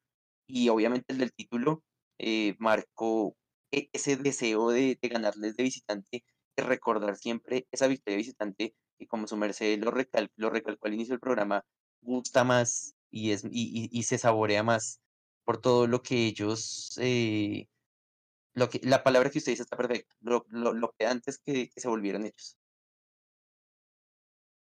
Y 0.48 0.70
obviamente 0.70 1.14
el 1.14 1.20
del 1.20 1.34
título 1.34 1.84
eh, 2.20 2.56
marcó 2.60 3.36
e, 3.72 3.90
ese 3.94 4.18
deseo 4.18 4.70
de, 4.70 4.98
ganarles 5.02 5.56
de 5.56 5.64
visitante, 5.64 6.24
de 6.58 6.64
recordar 6.64 7.18
siempre 7.18 7.68
esa 7.72 7.88
victoria 7.88 8.16
de 8.16 8.24
visitante 8.24 8.76
que 8.98 9.08
como 9.08 9.28
su 9.28 9.38
merced 9.38 9.80
lo, 9.80 9.92
lo 10.38 10.50
recalcó 10.50 10.88
al 10.88 10.94
inicio 10.94 11.14
del 11.14 11.20
programa, 11.20 11.64
gusta 12.06 12.44
más 12.44 12.96
y, 13.12 13.32
es, 13.32 13.44
y, 13.46 13.90
y, 13.92 14.04
se 14.04 14.18
saborea 14.18 14.64
más 14.64 15.02
por 15.44 15.60
todo 15.60 15.88
lo 15.88 16.02
que 16.02 16.26
ellos 16.26 16.98
eh, 17.02 17.68
lo 18.56 18.70
que, 18.70 18.80
la 18.84 19.04
palabra 19.04 19.30
que 19.30 19.40
usted 19.40 19.52
dice 19.52 19.64
está 19.64 19.76
perfecta, 19.76 20.16
lo, 20.22 20.46
lo, 20.50 20.94
que 20.98 21.06
antes 21.06 21.40
que, 21.40 21.70
se 21.76 21.88
volvieran 21.88 22.24
ellos. 22.24 22.58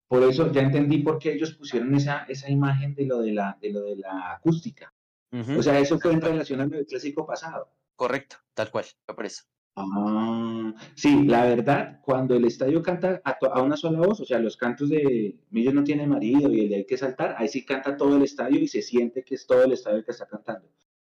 Por 0.07 0.23
eso 0.23 0.51
ya 0.51 0.61
entendí 0.61 0.99
por 0.99 1.19
qué 1.19 1.33
ellos 1.33 1.53
pusieron 1.53 1.93
esa, 1.93 2.23
esa 2.23 2.49
imagen 2.49 2.95
de 2.95 3.05
lo 3.05 3.19
de 3.19 3.33
la, 3.33 3.57
de 3.61 3.71
lo 3.71 3.81
de 3.81 3.97
la 3.97 4.33
acústica. 4.33 4.93
O 5.31 5.61
sea, 5.61 5.77
eso 5.77 5.99
fue 5.99 6.13
en 6.13 6.21
relación 6.21 6.61
al 6.61 6.85
clásico 6.87 7.27
pasado. 7.27 7.69
Correcto, 7.95 8.37
tal 8.53 8.71
cual, 8.71 8.85
fue 9.05 9.15
por 9.15 9.25
eso. 9.25 9.43
Ah, 9.79 10.73
sí, 10.95 11.23
la 11.25 11.45
verdad, 11.45 12.01
cuando 12.03 12.35
el 12.35 12.45
estadio 12.45 12.81
canta 12.81 13.21
a, 13.23 13.61
una 13.61 13.77
sola 13.77 13.99
voz, 13.99 14.19
o 14.19 14.25
sea, 14.25 14.39
los 14.39 14.57
cantos 14.57 14.89
de 14.89 15.39
Millos 15.51 15.73
no 15.73 15.83
tiene 15.83 16.07
marido 16.07 16.51
y 16.51 16.61
el 16.61 16.69
de 16.69 16.75
hay 16.77 16.85
que 16.85 16.97
saltar, 16.97 17.35
ahí 17.37 17.47
sí 17.47 17.63
canta 17.63 17.95
todo 17.95 18.17
el 18.17 18.23
estadio 18.23 18.59
y 18.59 18.67
se 18.67 18.81
siente 18.81 19.23
que 19.23 19.35
es 19.35 19.45
todo 19.45 19.63
el 19.63 19.73
estadio 19.73 19.99
el 19.99 20.05
que 20.05 20.11
está 20.11 20.25
cantando 20.25 20.67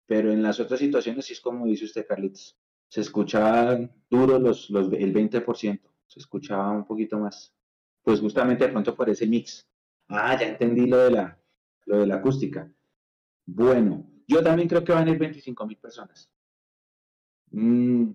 pero 0.09 0.33
en 0.33 0.43
las 0.43 0.59
otras 0.59 0.81
situaciones 0.81 1.27
sí 1.27 1.35
es 1.35 1.41
como 1.41 1.67
dice 1.67 1.85
usted, 1.85 2.07
Carlitos. 2.07 2.59
Se 2.89 3.03
escuchaban 3.03 3.93
duros 4.09 4.41
los, 4.41 4.71
los, 4.71 4.91
el 4.95 5.13
20%, 5.13 5.81
se 6.07 6.19
escuchaba 6.19 6.73
un 6.73 6.87
poquito 6.87 7.19
más. 7.19 7.55
Pues 8.03 8.19
justamente 8.19 8.65
de 8.65 8.73
pronto 8.73 8.97
por 8.97 9.11
ese 9.11 9.27
mix. 9.27 9.69
Ah, 10.09 10.35
ya 10.41 10.49
entendí 10.49 10.87
lo 10.87 10.97
de 10.97 11.11
la, 11.11 11.39
lo 11.85 11.99
de 11.99 12.07
la 12.07 12.15
acústica. 12.17 12.73
Bueno, 13.45 14.11
yo 14.27 14.43
también 14.43 14.67
creo 14.67 14.83
que 14.83 14.93
van 14.93 15.09
a 15.09 15.11
ir 15.11 15.19
25 15.19 15.67
mil 15.67 15.77
personas. 15.77 16.31
Mm, 17.51 18.09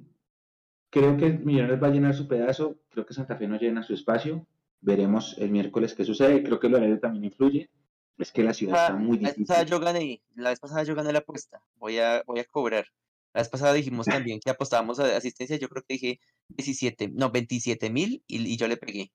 creo 0.94 1.18
que 1.18 1.32
Millonarios 1.32 1.82
va 1.82 1.88
a 1.88 1.92
llenar 1.92 2.14
su 2.14 2.28
pedazo, 2.28 2.78
creo 2.90 3.04
que 3.04 3.16
Santa 3.16 3.36
Fe 3.36 3.48
no 3.48 3.58
llena 3.58 3.82
su 3.82 3.96
espacio. 3.96 4.46
Veremos 4.80 5.36
el 5.40 5.50
miércoles 5.50 5.96
qué 5.96 6.06
sucede. 6.06 6.44
Creo 6.44 6.60
que 6.60 6.68
el 6.68 6.76
horario 6.76 7.00
también 7.00 7.26
influye. 7.26 7.72
Es 8.20 8.32
que 8.32 8.44
la 8.44 8.54
ciudad 8.54 8.84
está 8.84 8.96
muy 8.96 9.18
difícil. 9.18 9.46
La 9.48 9.56
vez 9.56 9.64
pasada 9.64 9.64
yo 9.64 9.80
gané, 9.80 10.22
la 10.36 10.50
vez 10.52 10.60
pasada 10.60 10.84
yo 10.84 10.94
gané 10.94 11.12
la 11.12 11.20
apuesta, 11.20 11.64
voy 11.78 11.98
a, 11.98 12.22
voy 12.28 12.40
a 12.40 12.46
cobrar. 12.46 12.86
La 13.34 13.42
vez 13.42 13.50
pasada 13.50 13.74
dijimos 13.74 14.06
también 14.30 14.40
que 14.40 14.52
apostábamos 14.52 15.00
a 15.00 15.18
asistencia, 15.18 15.58
yo 15.58 15.68
creo 15.68 15.82
que 15.82 15.96
dije 15.96 16.20
17, 16.50 17.10
no, 17.16 17.32
27 17.32 17.90
mil 17.90 18.24
y, 18.28 18.56
yo 18.56 18.68
le 18.68 18.78
pegué. 18.78 19.12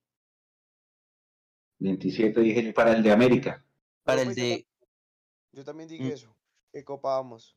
27 1.79 2.41
dije 2.41 2.73
para 2.73 2.97
el 2.97 3.05
de 3.05 3.13
América. 3.13 3.65
Para 4.03 4.23
el 4.23 4.35
de... 4.35 4.67
Yo 5.53 5.65
también 5.65 5.89
dije 5.89 6.03
mm. 6.03 6.13
eso, 6.13 6.37
que 6.73 6.83
copábamos. 6.83 7.57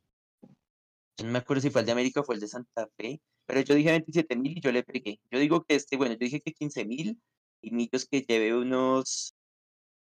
Yo 1.18 1.26
no 1.26 1.32
me 1.32 1.40
acuerdo 1.40 1.62
si 1.62 1.72
fue 1.72 1.82
el 1.82 1.88
de 1.88 1.94
América 1.94 2.20
o 2.20 2.24
fue 2.24 2.36
el 2.36 2.42
de 2.42 2.48
Santa 2.48 2.88
Fe, 2.96 3.20
pero 3.52 3.66
yo 3.66 3.76
dije 3.76 3.90
27 3.92 4.38
mil 4.38 4.58
y 4.58 4.62
yo 4.62 4.72
le 4.72 4.82
pegué. 4.82 5.20
Yo 5.30 5.38
digo 5.38 5.66
que 5.66 5.76
este, 5.76 5.98
bueno, 5.98 6.14
yo 6.14 6.20
dije 6.20 6.40
que 6.40 6.54
15 6.54 6.86
mil 6.86 7.22
y 7.62 7.72
Millos 7.72 8.06
que 8.06 8.22
lleve 8.22 8.56
unos 8.56 9.36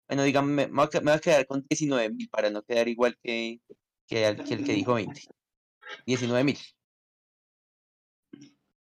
bueno, 0.09 0.24
digamos, 0.24 0.51
me, 0.51 0.66
me, 0.66 0.86
voy 0.86 1.12
a 1.12 1.18
quedar 1.20 1.47
con 1.47 1.64
19 1.68 2.11
mil 2.11 2.28
para 2.28 2.51
no 2.51 2.62
quedar 2.62 2.88
igual 2.88 3.16
que, 3.22 3.61
que, 4.09 4.26
el, 4.26 4.44
que 4.44 4.72
dijo 4.72 4.94
20. 4.94 5.20
19 6.07 6.44
mil. 6.44 6.59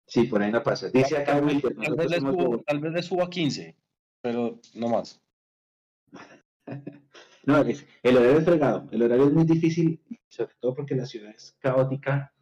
Sí, 0.08 0.24
por 0.24 0.42
ahí 0.42 0.52
no 0.52 0.64
pasa. 0.64 0.90
Dice 0.90 1.18
acá 1.18 1.38
Will, 1.38 1.62
tal, 1.62 1.96
vez 1.96 2.10
le 2.10 2.20
subo, 2.20 2.64
tal 2.64 2.80
vez 2.80 2.94
le 2.94 3.04
subo 3.04 3.24
a 3.24 3.30
15, 3.30 3.76
pero 4.22 4.60
no 4.74 4.90
más. 4.90 5.22
no, 7.46 7.62
el 7.62 8.18
horario 8.18 8.40
es 8.40 8.46
fregado. 8.46 8.88
El 8.92 9.04
horario 9.04 9.28
es 9.28 9.34
muy 9.34 9.46
difícil, 9.46 10.02
sobre 10.28 10.56
todo 10.60 10.74
porque 10.74 10.96
la 10.96 11.06
ciudad 11.06 11.30
es 11.30 11.56
caótica. 11.60 12.34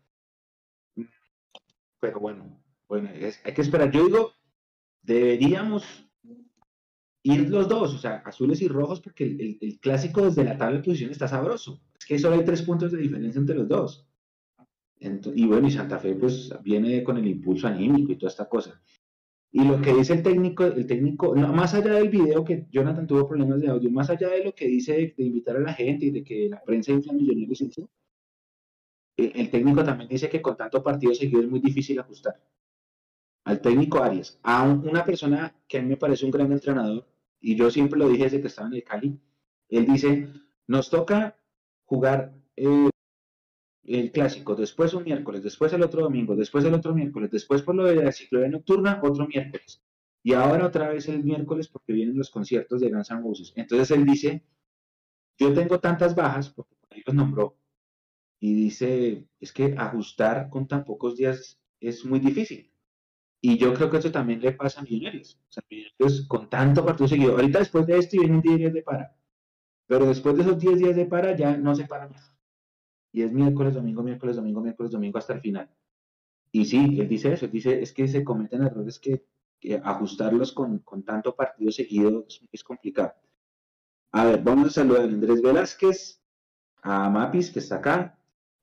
Pero 2.08 2.22
bueno, 2.22 2.64
bueno, 2.88 3.10
hay 3.44 3.54
que 3.54 3.62
esperar. 3.62 3.92
Yo 3.92 4.06
digo, 4.06 4.32
deberíamos 5.02 5.84
ir 7.24 7.50
los 7.50 7.68
dos, 7.68 7.94
o 7.94 7.98
sea, 7.98 8.24
azules 8.26 8.62
y 8.62 8.70
rojos, 8.70 9.02
porque 9.02 9.26
el, 9.60 9.80
clásico 9.82 10.22
desde 10.22 10.46
la 10.46 10.58
tabla 10.58 10.78
de 10.78 10.84
posición 10.84 11.12
está 11.12 11.28
sabroso. 11.28 11.82
Es 12.00 12.06
que 12.06 12.18
solo 12.18 12.36
hay 12.36 12.46
tres 12.46 12.62
puntos 12.62 12.94
de 12.94 13.00
diferencia 13.00 13.40
entre 13.40 13.56
los 13.56 13.68
dos. 13.68 14.08
y 15.00 15.46
bueno, 15.46 15.68
y 15.68 15.72
Santa 15.72 16.00
Fe 16.00 16.16
pues 16.16 16.50
viene 16.64 17.04
con 17.04 17.18
el 17.18 17.28
impulso 17.28 17.68
anímico 17.68 18.14
y 18.14 18.16
toda 18.16 18.32
esta 18.32 18.48
cosa. 18.48 18.82
Y 19.52 19.64
lo 19.66 19.82
que 19.82 19.94
dice 19.94 20.14
el 20.14 20.24
técnico, 20.24 20.66
el 20.66 20.88
técnico, 20.88 21.36
más 21.36 21.74
allá 21.74 21.94
del 21.94 22.10
video 22.10 22.46
que 22.46 22.68
Jonathan 22.72 23.08
tuvo 23.08 23.28
problemas 23.28 23.60
de 23.60 23.70
audio, 23.70 23.90
más 23.92 24.10
allá 24.10 24.30
de 24.30 24.46
lo 24.46 24.54
que 24.54 24.68
dice 24.68 25.14
de, 25.18 25.24
invitar 25.26 25.58
a 25.58 25.62
la 25.62 25.74
gente 25.74 26.06
y 26.06 26.12
de 26.12 26.24
que 26.24 26.48
la 26.50 26.62
prensa 26.64 26.92
infla 26.94 27.14
millonarios, 27.14 27.62
el, 27.62 27.72
el 29.18 29.50
técnico 29.50 29.84
también 29.84 30.08
dice 30.10 30.30
que 30.30 30.42
con 30.42 30.56
tanto 30.56 30.84
partido 30.84 31.14
seguido 31.14 31.42
es 31.42 31.50
muy 31.50 31.60
difícil 31.60 32.00
ajustar. 32.00 32.40
Al 33.46 33.62
técnico 33.62 34.04
Arias, 34.04 34.40
a 34.44 34.64
una 34.64 35.04
persona 35.04 35.56
que 35.68 35.80
a 35.80 35.82
mí 35.82 35.90
me 35.90 35.98
parece 35.98 36.26
un 36.26 36.32
gran 36.32 36.52
entrenador, 36.52 37.08
y 37.40 37.56
yo 37.56 37.72
siempre 37.72 37.98
lo 37.98 38.10
dije 38.10 38.26
desde 38.26 38.42
que 38.42 38.48
estaba 38.48 38.68
en 38.68 38.76
el 38.76 38.84
Cali, 38.84 39.20
él 39.70 39.86
dice, 39.86 40.30
nos 40.68 40.90
toca 40.90 41.38
jugar 41.86 42.34
eh, 42.56 42.90
el 43.84 44.12
clásico, 44.12 44.56
después 44.56 44.94
un 44.94 45.06
miércoles, 45.06 45.44
después 45.44 45.72
el 45.74 45.82
otro 45.82 46.04
domingo, 46.04 46.36
después 46.36 46.66
el 46.66 46.74
otro 46.74 46.94
miércoles, 46.94 47.32
después 47.32 47.62
por 47.62 47.76
lo 47.76 47.86
de 47.86 47.96
la 47.96 48.12
ciclovía 48.12 48.50
nocturna, 48.50 49.00
otro 49.02 49.28
miércoles. 49.28 49.82
Y 50.24 50.34
ahora 50.34 50.66
otra 50.66 50.90
vez 50.90 51.08
el 51.08 51.24
miércoles 51.24 51.70
porque 51.70 51.94
vienen 51.94 52.18
los 52.18 52.30
conciertos 52.30 52.82
de 52.82 52.90
Guns 52.90 53.12
N' 53.12 53.22
Roses. 53.22 53.54
Entonces 53.56 53.92
él 53.92 54.06
dice, 54.06 54.44
yo 55.40 55.54
tengo 55.54 55.80
tantas 55.80 56.16
bajas, 56.16 56.50
porque 56.50 56.76
por 56.76 56.94
ahí 56.94 57.04
los 57.06 57.16
nombró, 57.16 57.56
y 58.40 58.54
dice, 58.54 59.28
es 59.40 59.52
que 59.52 59.76
ajustar 59.78 60.50
con 60.50 60.68
tan 60.68 60.86
pocos 60.86 61.16
días 61.18 61.60
es 61.80 62.06
muy 62.06 62.20
difícil. 62.20 62.72
Y 63.42 63.58
yo 63.58 63.74
creo 63.74 63.90
que 63.90 63.98
eso 63.98 64.12
también 64.12 64.42
le 64.42 64.52
pasa 64.52 64.82
a 64.82 64.84
Millonarios. 64.84 65.40
O 65.48 65.52
sea, 65.52 65.64
Millonarios 65.70 66.28
con 66.28 66.50
tanto 66.50 66.86
partido 66.86 67.08
seguido. 67.08 67.34
Ahorita 67.34 67.60
después 67.60 67.86
de 67.86 67.98
esto 67.98 68.18
vienen 68.20 68.42
10 68.42 68.58
días 68.58 68.74
de 68.74 68.82
para. 68.84 69.16
Pero 69.88 70.06
después 70.06 70.36
de 70.36 70.42
esos 70.42 70.60
10 70.60 70.80
días 70.80 70.96
de 70.96 71.06
para 71.06 71.36
ya 71.36 71.56
no 71.58 71.74
se 71.76 71.86
para 71.86 72.08
más. 72.08 72.36
Y 73.12 73.22
es 73.22 73.32
miércoles, 73.32 73.74
domingo, 73.74 74.04
miércoles, 74.04 74.36
domingo, 74.36 74.62
miércoles, 74.62 74.92
domingo 74.92 75.18
hasta 75.18 75.34
el 75.34 75.42
final. 75.42 75.70
Y 76.52 76.66
sí, 76.66 76.98
él 77.00 77.08
dice 77.08 77.34
eso. 77.34 77.46
Él 77.46 77.52
dice, 77.52 77.82
es 77.82 77.94
que 77.94 78.08
se 78.08 78.24
cometen 78.24 78.64
errores 78.64 79.00
que, 79.00 79.26
ajustarlos 79.84 80.52
con, 80.52 80.80
con, 80.80 81.04
tanto 81.04 81.36
partido 81.36 81.72
seguido 81.72 82.26
es, 82.52 82.64
complicado. 82.64 83.14
A 84.12 84.26
ver, 84.26 84.44
vamos 84.44 84.68
a 84.68 84.72
saludar 84.72 85.02
a 85.02 85.06
Andrés 85.06 85.42
Velázquez, 85.42 86.22
a 86.82 87.10
Mapis, 87.10 87.52
que 87.52 87.60
está 87.60 87.78
acá, 87.78 88.17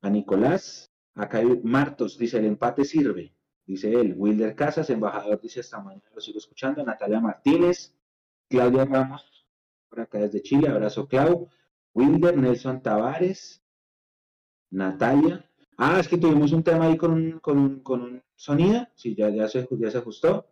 a 0.05 0.11
Nicolás, 0.11 0.93
acá 1.15 1.41
Martos, 1.63 2.19
dice, 2.19 2.39
el 2.39 2.45
empate 2.45 2.85
sirve. 2.85 3.35
Dice 3.67 3.91
él, 3.91 4.15
Wilder 4.19 4.55
Casas, 4.55 4.91
embajador, 4.91 5.41
dice 5.41 5.61
esta 5.61 5.81
mañana, 5.81 6.05
lo 6.15 6.21
sigo 6.21 6.39
escuchando. 6.39 6.85
Natalia 6.85 7.21
Martínez, 7.21 7.97
Claudia 8.51 8.85
Ramos, 8.85 9.47
por 9.89 10.01
acá 10.01 10.19
desde 10.19 10.43
Chile, 10.43 10.69
abrazo 10.69 11.09
Clau. 11.09 11.49
Wilder, 11.95 12.37
Nelson 12.37 12.83
Tavares, 12.83 13.63
Natalia. 14.71 15.49
Ah, 15.79 15.99
es 15.99 16.09
que 16.09 16.19
tuvimos 16.19 16.53
un 16.53 16.63
tema 16.63 16.87
ahí 16.87 16.99
con 16.99 17.13
un, 17.13 17.39
con 17.39 17.81
con 17.81 18.03
un 18.03 18.23
sonido, 18.35 18.87
sí, 18.95 19.15
ya, 19.15 19.31
ya, 19.31 19.49
se, 19.49 19.67
ya 19.71 19.91
se 19.91 19.99
ajustó. 19.99 20.47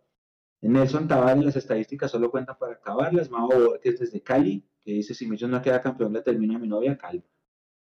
Nelson 0.61 1.07
Tavares, 1.07 1.45
las 1.45 1.55
estadísticas 1.57 2.09
solo 2.09 2.31
cuentan 2.31 2.57
para 2.57 2.73
acabarlas. 2.73 3.29
Mau 3.29 3.75
es 3.83 3.99
desde 3.99 4.23
Cali, 4.23 4.65
que 4.83 4.93
dice, 4.93 5.13
si 5.13 5.27
Millos 5.27 5.49
no 5.49 5.61
queda 5.61 5.81
campeón, 5.81 6.13
le 6.13 6.21
termino 6.21 6.55
a 6.55 6.59
mi 6.59 6.67
novia. 6.67 6.97
Calma, 6.97 7.23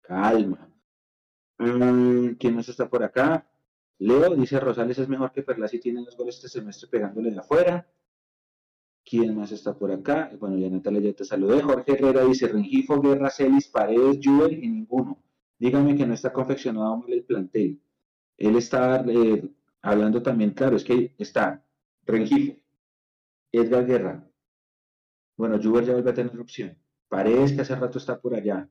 calma. 0.00 0.79
Mm, 1.60 2.36
¿Quién 2.38 2.56
más 2.56 2.68
está 2.70 2.88
por 2.88 3.02
acá? 3.04 3.46
Leo 3.98 4.34
dice, 4.34 4.58
Rosales 4.58 4.98
es 4.98 5.08
mejor 5.10 5.30
que 5.30 5.42
Perlas 5.42 5.74
y 5.74 5.78
tiene 5.78 6.02
dos 6.02 6.16
goles 6.16 6.36
este 6.36 6.48
semestre 6.48 6.88
pegándole 6.88 7.30
de 7.30 7.38
afuera. 7.38 7.86
¿Quién 9.04 9.36
más 9.36 9.52
está 9.52 9.76
por 9.76 9.92
acá? 9.92 10.30
Bueno, 10.40 10.56
ya 10.56 10.70
Natalia 10.70 11.00
ya 11.02 11.12
te 11.12 11.24
saludé. 11.24 11.60
Jorge 11.60 11.92
Herrera 11.92 12.24
dice, 12.24 12.48
Rengifo, 12.48 13.00
Guerra, 13.02 13.28
Celis, 13.28 13.68
Paredes, 13.68 14.18
Juve 14.22 14.54
y 14.54 14.68
ninguno. 14.68 15.22
Dígame 15.58 15.94
que 15.96 16.06
no 16.06 16.14
está 16.14 16.32
confeccionado 16.32 16.96
mal 16.96 17.12
el 17.12 17.24
plantel. 17.24 17.78
Él 18.38 18.56
está 18.56 19.04
eh, 19.06 19.50
hablando 19.82 20.22
también, 20.22 20.52
claro, 20.52 20.76
es 20.76 20.84
que 20.84 21.14
está 21.18 21.62
Rengifo, 22.06 22.58
Edgar 23.52 23.84
Guerra. 23.86 24.26
Bueno, 25.36 25.60
Juber 25.62 25.84
ya 25.84 25.92
vuelve 25.92 26.10
a 26.10 26.14
tener 26.14 26.38
opción. 26.40 26.78
Paredes, 27.08 27.52
que 27.52 27.60
hace 27.60 27.74
rato 27.74 27.98
está 27.98 28.18
por 28.18 28.34
allá. 28.34 28.66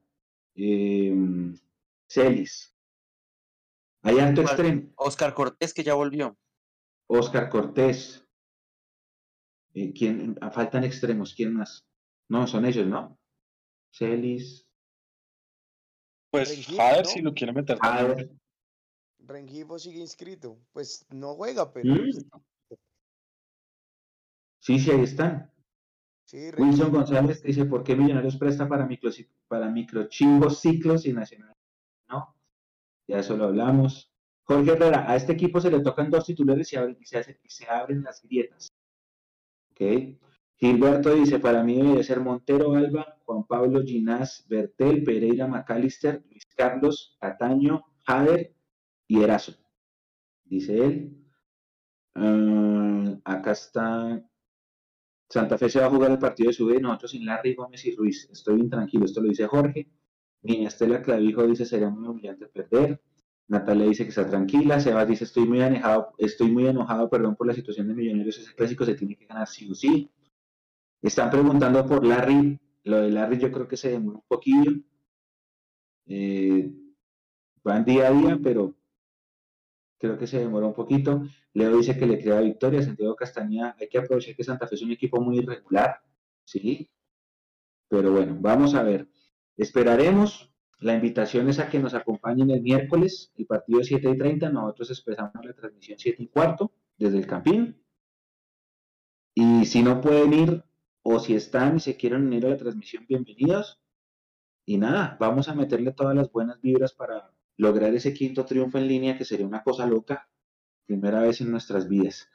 Eh, 0.55 1.13
Celis. 2.07 2.73
Hay 4.01 4.19
alto 4.19 4.41
extremo. 4.41 4.91
Oscar 4.95 5.33
Cortés, 5.33 5.73
que 5.73 5.83
ya 5.83 5.93
volvió. 5.93 6.37
Oscar 7.07 7.49
Cortés. 7.49 8.25
Eh, 9.73 9.93
¿quién? 9.93 10.37
Ah, 10.41 10.51
faltan 10.51 10.83
extremos. 10.83 11.33
¿Quién 11.33 11.53
más? 11.53 11.85
No, 12.29 12.47
son 12.47 12.65
ellos, 12.65 12.87
¿no? 12.87 13.19
Celis. 13.91 14.65
Pues 16.31 16.49
Rengifo, 16.49 16.77
Jader, 16.77 17.05
¿no? 17.05 17.09
si 17.09 17.21
lo 17.21 17.33
quiere 17.33 17.53
meter. 17.53 17.77
Jader. 17.79 18.31
Rengifo 19.19 19.79
sigue 19.79 19.99
inscrito. 19.99 20.59
Pues 20.71 21.05
no 21.09 21.35
juega, 21.35 21.71
pero. 21.73 21.95
Mm. 21.95 22.11
Sí, 24.61 24.79
sí, 24.79 24.91
ahí 24.91 25.01
están. 25.01 25.51
Sí, 26.25 26.51
Wilson. 26.55 26.91
González 26.91 27.41
dice, 27.41 27.65
¿por 27.65 27.83
qué 27.83 27.95
Millonarios 27.95 28.37
presta 28.37 28.69
para, 28.69 28.85
micro, 28.85 29.09
para 29.47 29.69
microchimbos, 29.69 30.59
ciclos 30.59 31.07
y 31.07 31.13
nacional? 31.13 31.55
Ya 33.09 33.19
eso 33.19 33.35
lo 33.35 33.45
hablamos. 33.45 34.13
Jorge 34.43 34.71
Herrera, 34.71 35.09
a 35.09 35.15
este 35.15 35.33
equipo 35.33 35.59
se 35.59 35.71
le 35.71 35.79
tocan 35.81 36.11
dos 36.11 36.25
titulares 36.25 36.71
y, 36.71 36.75
y 36.77 37.05
se, 37.05 37.17
hace- 37.17 37.39
y 37.43 37.49
se 37.49 37.67
abren 37.67 38.03
las 38.03 38.21
grietas. 38.21 38.69
¿Ok? 39.71 39.81
Gilberto 40.57 41.15
dice, 41.15 41.39
para 41.39 41.63
mí 41.63 41.81
debe 41.81 42.03
ser 42.03 42.19
Montero 42.19 42.73
Alba, 42.75 43.17
Juan 43.25 43.45
Pablo 43.45 43.81
Ginás, 43.81 44.45
Bertel, 44.47 45.03
Pereira 45.03 45.47
McAllister, 45.47 46.23
Luis 46.29 46.45
Carlos, 46.55 47.17
Cataño, 47.19 47.81
Jader 48.05 48.53
y 49.07 49.23
Erazo. 49.23 49.53
Dice 50.43 50.77
él. 50.85 51.25
Ah, 52.15 53.17
acá 53.23 53.51
está 53.53 54.21
Santa 55.29 55.57
Fe 55.57 55.69
se 55.69 55.79
va 55.79 55.85
a 55.87 55.89
jugar 55.91 56.11
el 56.11 56.19
partido 56.19 56.49
de 56.49 56.53
su 56.53 56.65
vida 56.67 56.79
y 56.79 56.81
nosotros 56.81 57.11
sin 57.11 57.25
Larry 57.25 57.55
Gómez 57.55 57.85
y 57.85 57.95
Ruiz. 57.95 58.27
Estoy 58.31 58.59
intranquilo, 58.59 59.05
esto 59.05 59.21
lo 59.21 59.29
dice 59.29 59.47
Jorge. 59.47 59.87
Niña 60.41 60.69
Estela 60.69 61.01
Clavijo 61.01 61.45
dice 61.47 61.65
sería 61.65 61.89
muy 61.89 62.07
humillante 62.07 62.47
perder. 62.47 63.01
Natalia 63.47 63.87
dice 63.87 64.03
que 64.03 64.09
está 64.09 64.27
tranquila. 64.27 64.79
Sebas 64.79 65.07
dice 65.07 65.23
estoy 65.23 65.45
muy 65.47 65.61
enojado, 65.61 66.13
estoy 66.17 66.51
muy 66.51 66.67
enojado, 66.67 67.09
perdón 67.09 67.35
por 67.35 67.47
la 67.47 67.53
situación 67.53 67.87
de 67.87 67.95
Millonarios. 67.95 68.37
Ese 68.37 68.53
clásico 68.55 68.85
se 68.85 68.95
tiene 68.95 69.15
que 69.15 69.25
ganar 69.25 69.47
sí 69.47 69.69
o 69.69 69.75
sí. 69.75 70.09
Están 71.01 71.29
preguntando 71.29 71.85
por 71.85 72.05
Larry. 72.05 72.59
Lo 72.83 73.01
de 73.01 73.11
Larry 73.11 73.39
yo 73.39 73.51
creo 73.51 73.67
que 73.67 73.77
se 73.77 73.89
demora 73.89 74.17
un 74.17 74.25
poquillo. 74.27 74.71
Eh, 76.05 76.71
van 77.63 77.85
día 77.85 78.07
a 78.07 78.11
día, 78.11 78.39
pero 78.41 78.75
creo 79.99 80.17
que 80.17 80.27
se 80.27 80.39
demora 80.39 80.67
un 80.67 80.73
poquito. 80.73 81.23
Leo 81.53 81.77
dice 81.77 81.97
que 81.97 82.05
le 82.05 82.21
crea 82.21 82.41
victoria. 82.41 82.81
Santiago 82.81 83.15
Castañeda, 83.15 83.75
hay 83.79 83.89
que 83.89 83.97
aprovechar 83.97 84.35
que 84.35 84.43
Santa 84.43 84.67
Fe 84.67 84.75
es 84.75 84.81
un 84.81 84.91
equipo 84.91 85.21
muy 85.21 85.39
irregular, 85.39 86.01
¿sí? 86.45 86.89
Pero 87.87 88.11
bueno, 88.11 88.37
vamos 88.39 88.75
a 88.75 88.83
ver. 88.83 89.07
Esperaremos. 89.59 90.49
La 90.79 90.93
invitación 90.93 91.49
es 91.49 91.59
a 91.59 91.69
que 91.69 91.79
nos 91.79 91.93
acompañen 91.93 92.49
el 92.49 92.61
miércoles, 92.61 93.33
el 93.35 93.45
partido 93.45 93.83
7 93.83 94.09
y 94.09 94.17
30. 94.17 94.49
Nosotros 94.49 94.97
empezamos 94.97 95.45
la 95.45 95.53
transmisión 95.53 95.99
7 95.99 96.23
y 96.23 96.27
cuarto 96.27 96.71
desde 96.97 97.17
el 97.17 97.27
Campín. 97.27 97.83
Y 99.35 99.65
si 99.65 99.83
no 99.83 99.99
pueden 99.99 100.33
ir, 100.33 100.63
o 101.01 101.19
si 101.19 101.35
están 101.35 101.75
y 101.75 101.79
se 101.81 101.97
quieren 101.97 102.27
unir 102.27 102.45
a 102.45 102.51
la 102.51 102.57
transmisión, 102.57 103.05
bienvenidos. 103.05 103.81
Y 104.65 104.77
nada, 104.77 105.17
vamos 105.19 105.49
a 105.49 105.55
meterle 105.55 105.91
todas 105.91 106.15
las 106.15 106.31
buenas 106.31 106.61
vibras 106.61 106.93
para 106.93 107.33
lograr 107.57 107.93
ese 107.93 108.13
quinto 108.13 108.45
triunfo 108.45 108.77
en 108.77 108.87
línea, 108.87 109.17
que 109.17 109.25
sería 109.25 109.45
una 109.45 109.61
cosa 109.61 109.85
loca, 109.85 110.29
primera 110.85 111.21
vez 111.21 111.41
en 111.41 111.51
nuestras 111.51 111.89
vidas. 111.89 112.29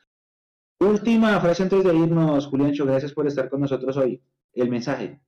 Última 0.79 1.41
frase 1.41 1.63
antes 1.63 1.85
de 1.85 1.97
irnos, 1.97 2.47
Juliancho, 2.49 2.85
gracias 2.85 3.15
por 3.15 3.27
estar 3.27 3.49
con 3.49 3.63
nosotros 3.63 3.97
hoy. 3.97 4.23
El 4.53 4.69
mensaje. 4.69 5.23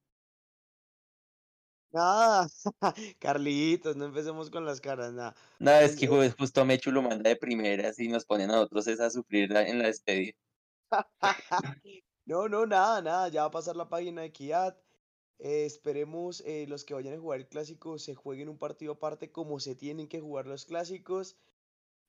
Nada, 1.96 2.46
Carlitos, 3.18 3.96
no 3.96 4.04
empecemos 4.06 4.50
con 4.50 4.64
las 4.64 4.80
caras, 4.80 5.12
nada. 5.12 5.34
Nada, 5.58 5.82
es 5.84 5.96
que 5.96 6.08
ju- 6.08 6.34
justo 6.38 6.64
Mechu 6.64 6.90
lo 6.92 7.02
manda 7.02 7.28
de 7.30 7.36
primeras 7.36 7.98
y 7.98 8.08
nos 8.08 8.24
ponen 8.24 8.50
a 8.50 8.54
nosotros 8.54 8.86
es 8.88 9.00
a 9.00 9.10
sufrir 9.10 9.50
en 9.56 9.78
la 9.78 9.86
despedida. 9.86 10.32
No, 12.24 12.48
no, 12.48 12.66
nada, 12.66 13.00
nada, 13.02 13.28
ya 13.28 13.42
va 13.42 13.46
a 13.48 13.50
pasar 13.50 13.76
la 13.76 13.88
página 13.88 14.22
de 14.22 14.32
Kiat. 14.32 14.76
eh, 15.38 15.66
esperemos 15.66 16.42
eh, 16.46 16.66
los 16.68 16.84
que 16.84 16.94
vayan 16.94 17.14
a 17.14 17.18
jugar 17.20 17.40
el 17.40 17.48
clásico 17.48 17.98
se 17.98 18.14
jueguen 18.14 18.48
un 18.48 18.58
partido 18.58 18.92
aparte 18.94 19.30
como 19.32 19.60
se 19.60 19.74
tienen 19.76 20.08
que 20.08 20.20
jugar 20.20 20.46
los 20.46 20.64
clásicos. 20.66 21.36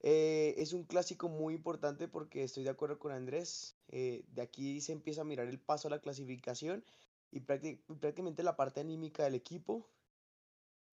Eh, 0.02 0.56
es 0.58 0.74
un 0.74 0.86
clásico 0.86 1.30
muy 1.30 1.56
importante 1.56 2.08
porque 2.10 2.44
estoy 2.44 2.64
de 2.66 2.72
acuerdo 2.72 3.00
con 3.00 3.12
Andrés. 3.14 3.78
de 3.90 4.42
aquí 4.42 4.82
se 4.82 4.94
empieza 4.94 5.22
a 5.22 5.26
mirar 5.26 5.48
el 5.48 5.60
paso 5.60 5.88
a 5.90 5.92
la 5.92 6.02
clasificación 6.02 6.86
y 7.32 7.42
prácti- 7.42 7.80
prácticamente 8.00 8.44
la 8.44 8.56
parte 8.56 8.80
anímica 8.82 9.24
del 9.24 9.36
equipo. 9.36 9.90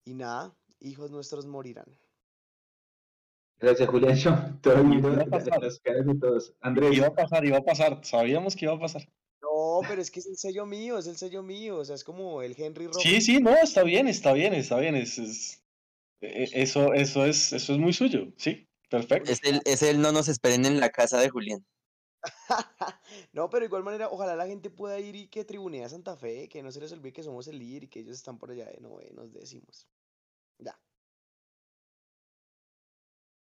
Y 0.05 0.13
nada, 0.13 0.55
hijos 0.79 1.09
nuestros 1.11 1.45
morirán. 1.45 1.87
Gracias, 3.57 3.89
Juliancho. 3.89 4.35
Todo 4.61 4.75
el 4.75 4.83
mundo, 4.83 5.13
iba 5.13 5.23
a 5.23 5.25
pasar. 5.25 5.61
las 5.63 5.79
caras 5.79 6.05
de 6.05 6.15
todos. 6.15 6.53
Andrés, 6.61 6.93
Iba 6.95 7.07
a 7.07 7.13
pasar, 7.15 7.45
iba 7.45 7.57
a 7.57 7.61
pasar. 7.63 7.99
Sabíamos 8.03 8.55
que 8.55 8.65
iba 8.65 8.73
a 8.73 8.79
pasar. 8.79 9.07
No, 9.41 9.79
pero 9.87 10.01
es 10.01 10.11
que 10.11 10.19
es 10.19 10.27
el 10.27 10.37
sello 10.37 10.65
mío, 10.65 10.97
es 10.97 11.07
el 11.07 11.15
sello 11.17 11.41
mío. 11.41 11.77
O 11.77 11.85
sea, 11.85 11.95
es 11.95 12.03
como 12.03 12.41
el 12.41 12.55
Henry 12.59 12.87
Rojo. 12.87 12.99
Sí, 12.99 13.21
sí, 13.21 13.39
no, 13.39 13.55
está 13.55 13.83
bien, 13.83 14.07
está 14.07 14.33
bien, 14.33 14.53
está 14.53 14.77
bien. 14.79 14.95
Es, 14.95 15.17
es- 15.17 15.63
e- 16.21 16.49
eso, 16.53 16.93
eso 16.93 17.25
es, 17.25 17.53
eso 17.53 17.73
es 17.73 17.79
muy 17.79 17.93
suyo, 17.93 18.33
sí, 18.37 18.67
perfecto. 18.89 19.31
Es 19.31 19.43
el, 19.43 19.61
es 19.65 19.81
el 19.83 20.01
no 20.01 20.11
nos 20.11 20.27
esperen 20.27 20.65
en 20.65 20.79
la 20.79 20.89
casa 20.89 21.19
de 21.19 21.29
Julián. 21.29 21.65
No, 23.33 23.49
pero 23.49 23.61
de 23.61 23.67
igual 23.67 23.83
manera, 23.83 24.09
ojalá 24.09 24.35
la 24.35 24.47
gente 24.47 24.69
pueda 24.69 24.99
ir 24.99 25.15
y 25.15 25.27
que 25.27 25.45
tribunee 25.45 25.83
a 25.83 25.89
Santa 25.89 26.15
Fe, 26.15 26.47
que 26.49 26.63
no 26.63 26.71
se 26.71 26.79
les 26.79 26.91
olvide 26.91 27.13
que 27.13 27.23
somos 27.23 27.47
el 27.47 27.59
líder 27.59 27.83
y 27.85 27.87
que 27.87 27.99
ellos 27.99 28.15
están 28.15 28.37
por 28.37 28.51
allá 28.51 28.65
de 28.65 28.79
novenos, 28.81 29.31
décimos. 29.33 29.87
Ya. 30.59 30.77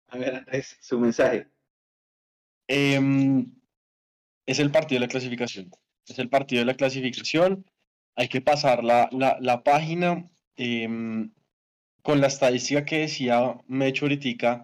a 0.10 0.18
ver, 0.18 0.36
Andrés, 0.36 0.78
su 0.82 1.00
mensaje. 1.00 1.48
Em, 2.68 3.52
es 4.46 4.60
el 4.60 4.72
partido 4.72 5.00
de 5.00 5.08
la 5.08 5.12
clasificación. 5.12 5.72
Es 6.08 6.20
el 6.20 6.30
partido 6.30 6.60
de 6.62 6.66
la 6.66 6.76
clasificación. 6.76 7.66
Hay 8.16 8.30
que 8.30 8.42
pasar 8.42 8.84
la, 8.84 9.10
la, 9.12 9.38
la 9.42 9.64
página 9.64 10.30
em, 10.56 11.32
con 12.02 12.22
la 12.22 12.28
estadística 12.28 12.86
que 12.86 13.00
decía 13.00 13.58
Mecho 13.68 14.06
ahoritica. 14.06 14.62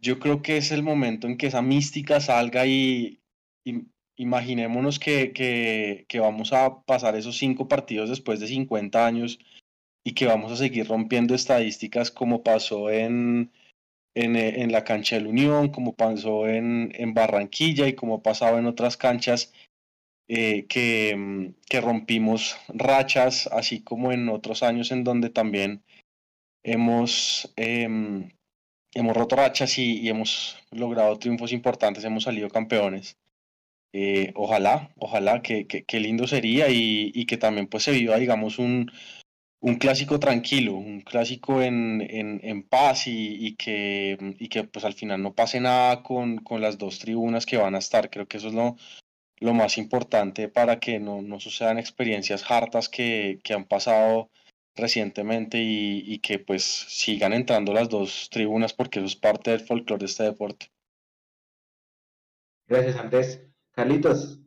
Yo 0.00 0.18
creo 0.18 0.42
que 0.42 0.58
es 0.58 0.70
el 0.72 0.82
momento 0.82 1.26
en 1.26 1.36
que 1.38 1.46
esa 1.48 1.62
mística 1.62 2.20
salga 2.20 2.66
y 2.66 3.20
imaginémonos 4.16 4.98
que, 4.98 5.32
que, 6.08 6.20
vamos 6.20 6.52
a 6.52 6.82
pasar 6.84 7.16
esos 7.16 7.36
cinco 7.36 7.68
partidos 7.68 8.10
después 8.10 8.40
de 8.40 8.46
50 8.46 9.06
años 9.06 9.38
y 10.04 10.14
que 10.14 10.26
vamos 10.26 10.52
a 10.52 10.56
seguir 10.56 10.86
rompiendo 10.86 11.34
estadísticas 11.34 12.10
como 12.10 12.42
pasó 12.42 12.90
en, 12.90 13.50
en, 14.14 14.36
eh, 14.36 14.66
la 14.68 14.84
cancha 14.84 15.16
de 15.16 15.22
la 15.22 15.30
Unión, 15.30 15.70
como 15.70 15.94
pasó 15.94 16.48
en, 16.48 16.92
en 16.94 17.14
Barranquilla 17.14 17.88
y 17.88 17.94
como 17.94 18.16
ha 18.16 18.22
pasado 18.22 18.58
en 18.58 18.66
otras 18.66 18.96
canchas 18.96 19.52
eh, 20.28 20.66
que, 20.68 21.14
mm, 21.16 21.54
que 21.68 21.80
rompimos 21.80 22.56
rachas, 22.68 23.48
así 23.48 23.82
como 23.82 24.12
en 24.12 24.28
otros 24.28 24.62
años 24.62 24.92
en 24.92 25.04
donde 25.04 25.30
también 25.30 25.82
hemos, 26.62 27.52
em, 27.56 28.30
hemos 28.94 29.16
roto 29.16 29.36
rachas 29.36 29.78
y 29.78 30.08
hemos 30.08 30.56
logrado 30.70 31.18
triunfos 31.18 31.52
importantes, 31.52 32.04
hemos 32.04 32.24
salido 32.24 32.48
campeones. 32.48 33.18
Eh, 33.96 34.32
ojalá, 34.34 34.92
ojalá 34.96 35.40
que, 35.40 35.68
que, 35.68 35.84
que 35.84 36.00
lindo 36.00 36.26
sería 36.26 36.68
y, 36.68 37.12
y 37.14 37.26
que 37.26 37.36
también 37.36 37.68
pues 37.68 37.84
se 37.84 37.92
viva, 37.92 38.16
digamos, 38.16 38.58
un, 38.58 38.90
un 39.60 39.76
clásico 39.76 40.18
tranquilo, 40.18 40.74
un 40.74 41.00
clásico 41.02 41.62
en, 41.62 42.00
en, 42.00 42.40
en 42.42 42.64
paz 42.64 43.06
y, 43.06 43.36
y 43.46 43.54
que, 43.54 44.18
y 44.40 44.48
que 44.48 44.64
pues 44.64 44.84
al 44.84 44.94
final 44.94 45.22
no 45.22 45.34
pase 45.34 45.60
nada 45.60 46.02
con, 46.02 46.38
con 46.38 46.60
las 46.60 46.76
dos 46.76 46.98
tribunas 46.98 47.46
que 47.46 47.56
van 47.56 47.76
a 47.76 47.78
estar. 47.78 48.10
Creo 48.10 48.26
que 48.26 48.38
eso 48.38 48.48
es 48.48 48.54
lo, 48.54 48.74
lo 49.38 49.54
más 49.54 49.78
importante 49.78 50.48
para 50.48 50.80
que 50.80 50.98
no, 50.98 51.22
no 51.22 51.38
sucedan 51.38 51.78
experiencias 51.78 52.50
hartas 52.50 52.88
que, 52.88 53.38
que 53.44 53.54
han 53.54 53.64
pasado 53.64 54.28
recientemente 54.74 55.62
y, 55.62 56.02
y 56.04 56.18
que 56.18 56.40
pues 56.40 56.64
sigan 56.64 57.32
entrando 57.32 57.72
las 57.72 57.88
dos 57.88 58.28
tribunas 58.28 58.72
porque 58.72 58.98
eso 58.98 59.06
es 59.06 59.14
parte 59.14 59.52
del 59.52 59.60
folclore 59.60 60.00
de 60.00 60.06
este 60.06 60.24
deporte. 60.24 60.66
Gracias, 62.66 62.96
Andrés. 62.96 63.53
Carlitos, 63.74 64.40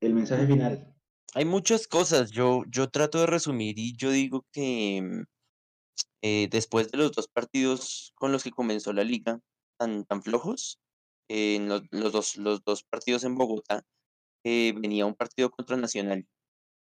el 0.00 0.14
mensaje 0.14 0.46
final. 0.46 0.94
Hay 1.34 1.44
muchas 1.44 1.86
cosas. 1.86 2.30
Yo, 2.30 2.64
yo 2.68 2.88
trato 2.88 3.20
de 3.20 3.26
resumir 3.26 3.78
y 3.78 3.96
yo 3.96 4.10
digo 4.10 4.44
que 4.52 5.00
mm, 5.02 5.22
eh, 6.22 6.48
después 6.50 6.90
de 6.90 6.98
los 6.98 7.12
dos 7.12 7.28
partidos 7.28 8.12
con 8.16 8.32
los 8.32 8.42
que 8.42 8.50
comenzó 8.50 8.92
la 8.92 9.04
liga 9.04 9.40
tan, 9.78 10.04
tan 10.04 10.22
flojos, 10.22 10.80
los, 11.28 11.82
los 11.90 12.12
dos, 12.12 12.36
los 12.36 12.64
dos 12.64 12.82
partidos 12.84 13.24
en 13.24 13.36
Bogotá, 13.36 13.84
eh, 14.44 14.72
venía 14.76 15.06
un 15.06 15.14
partido 15.14 15.50
contra 15.50 15.76
Nacional. 15.76 16.26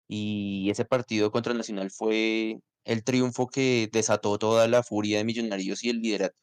Y 0.07 0.69
ese 0.69 0.85
partido 0.85 1.31
contra 1.31 1.53
Nacional 1.53 1.91
fue 1.91 2.59
el 2.85 3.03
triunfo 3.03 3.47
que 3.47 3.89
desató 3.91 4.37
toda 4.37 4.67
la 4.67 4.83
furia 4.83 5.17
de 5.17 5.23
Millonarios 5.25 5.83
y 5.83 5.89
el 5.89 6.01
liderato. 6.01 6.37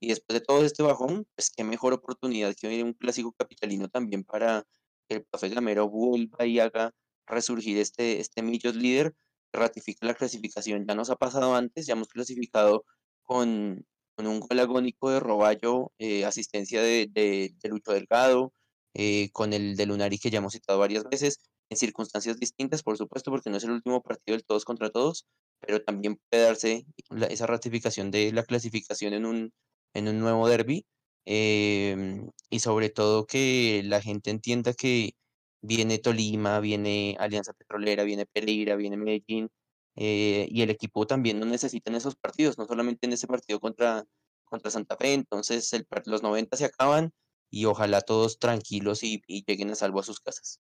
Y 0.00 0.08
después 0.08 0.38
de 0.40 0.44
todo 0.44 0.64
este 0.64 0.82
bajón, 0.82 1.26
pues 1.34 1.50
qué 1.50 1.64
mejor 1.64 1.92
oportunidad 1.94 2.54
que 2.54 2.82
un 2.82 2.92
clásico 2.94 3.32
capitalino 3.32 3.88
también 3.88 4.24
para 4.24 4.64
que 5.08 5.16
el 5.16 5.24
profe 5.24 5.48
Gamero 5.48 5.88
vuelva 5.88 6.46
y 6.46 6.60
haga 6.60 6.92
resurgir 7.26 7.78
este, 7.78 8.20
este 8.20 8.42
Millos 8.42 8.76
líder, 8.76 9.14
ratifique 9.52 10.06
la 10.06 10.14
clasificación. 10.14 10.86
Ya 10.86 10.94
nos 10.94 11.10
ha 11.10 11.16
pasado 11.16 11.54
antes, 11.54 11.86
ya 11.86 11.94
hemos 11.94 12.08
clasificado 12.08 12.84
con, 13.22 13.86
con 14.16 14.26
un 14.26 14.40
gol 14.40 14.60
agónico 14.60 15.10
de 15.10 15.20
Roballo, 15.20 15.92
eh, 15.98 16.24
asistencia 16.24 16.82
de, 16.82 17.08
de, 17.10 17.54
de, 17.60 17.68
Lucho 17.68 17.92
Delgado, 17.92 18.52
eh, 18.94 19.30
con 19.32 19.52
el 19.52 19.76
de 19.76 19.86
Lunari 19.86 20.18
que 20.18 20.30
ya 20.30 20.38
hemos 20.38 20.52
citado 20.52 20.78
varias 20.78 21.04
veces, 21.04 21.40
en 21.70 21.76
circunstancias 21.76 22.38
distintas, 22.38 22.82
por 22.82 22.96
supuesto, 22.98 23.30
porque 23.30 23.50
no 23.50 23.56
es 23.56 23.64
el 23.64 23.70
último 23.70 24.02
partido 24.02 24.36
del 24.36 24.44
todos 24.44 24.64
contra 24.64 24.90
todos, 24.90 25.26
pero 25.60 25.82
también 25.82 26.18
puede 26.30 26.44
darse 26.44 26.86
esa 27.30 27.46
ratificación 27.46 28.10
de 28.10 28.32
la 28.32 28.44
clasificación 28.44 29.14
en 29.14 29.26
un, 29.26 29.52
en 29.94 30.08
un 30.08 30.20
nuevo 30.20 30.48
derby. 30.48 30.86
Em, 31.26 32.30
y 32.50 32.58
sobre 32.60 32.90
todo 32.90 33.26
que 33.26 33.82
la 33.84 34.00
gente 34.02 34.30
entienda 34.30 34.74
que 34.74 35.14
viene 35.62 35.98
Tolima, 35.98 36.60
viene 36.60 37.16
Alianza 37.18 37.54
Petrolera, 37.54 38.04
viene 38.04 38.26
Pereira, 38.26 38.76
viene 38.76 38.96
Medellín, 38.98 39.50
eh, 39.96 40.46
y 40.50 40.62
el 40.62 40.70
equipo 40.70 41.06
también 41.06 41.38
no 41.40 41.46
necesita 41.46 41.90
en 41.90 41.96
esos 41.96 42.16
partidos, 42.16 42.58
no 42.58 42.66
solamente 42.66 43.06
en 43.06 43.14
ese 43.14 43.26
partido 43.26 43.60
contra, 43.60 44.04
contra 44.44 44.70
Santa 44.70 44.96
Fe, 44.96 45.14
entonces 45.14 45.70
los 46.06 46.22
90 46.22 46.56
se 46.56 46.66
acaban 46.66 47.12
y 47.50 47.64
ojalá 47.66 48.00
todos 48.00 48.38
tranquilos 48.38 49.02
y, 49.02 49.22
y 49.26 49.44
lleguen 49.46 49.70
a 49.70 49.74
salvo 49.76 50.00
a 50.00 50.02
sus 50.02 50.20
casas. 50.20 50.60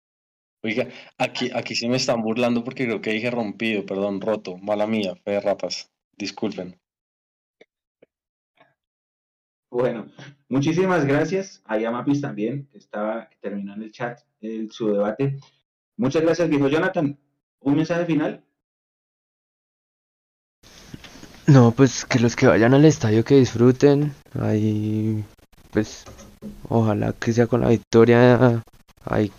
Oiga, 0.61 0.89
aquí, 1.17 1.51
aquí 1.53 1.73
sí 1.75 1.87
me 1.87 1.95
están 1.95 2.21
burlando 2.21 2.63
porque 2.63 2.85
creo 2.85 2.99
que 2.99 3.11
dije 3.11 3.31
rompido, 3.31 3.85
perdón, 3.85 4.19
roto, 4.19 4.57
mala 4.57 4.87
mía, 4.87 5.15
fe 5.23 5.31
de 5.31 5.39
ratas, 5.39 5.89
disculpen. 6.17 6.81
Bueno, 9.71 10.07
muchísimas 10.47 11.05
gracias 11.05 11.61
a 11.65 11.77
Yamapis 11.77 12.21
también, 12.21 12.67
que 12.71 12.79
estaba, 12.79 13.29
que 13.29 13.37
terminó 13.37 13.75
en 13.75 13.83
el 13.83 13.91
chat 13.91 14.19
el, 14.41 14.71
su 14.71 14.91
debate. 14.91 15.39
Muchas 15.97 16.23
gracias, 16.23 16.49
viejo 16.49 16.67
Jonathan. 16.67 17.17
¿Un 17.61 17.75
mensaje 17.75 18.05
final? 18.05 18.43
No, 21.45 21.71
pues 21.71 22.05
que 22.05 22.19
los 22.19 22.35
que 22.35 22.47
vayan 22.47 22.73
al 22.73 22.85
estadio 22.85 23.23
que 23.23 23.35
disfruten. 23.35 24.13
Ahí, 24.39 25.23
pues, 25.71 26.05
ojalá 26.67 27.13
que 27.13 27.33
sea 27.33 27.47
con 27.47 27.61
la 27.61 27.69
victoria. 27.69 28.63
Hay 29.05 29.31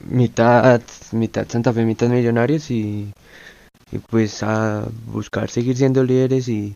mitad, 0.00 0.82
mitad 1.12 1.46
Santa 1.48 1.72
Fe, 1.72 1.84
mitad 1.84 2.08
Millonarios 2.08 2.70
y, 2.70 3.12
y 3.92 3.98
pues 3.98 4.42
a 4.42 4.86
buscar 5.06 5.48
seguir 5.48 5.76
siendo 5.76 6.04
líderes 6.04 6.48
y 6.48 6.74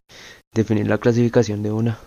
definir 0.55 0.87
la 0.87 0.99
clasificación 0.99 1.63
de 1.63 1.73
una. 1.73 1.99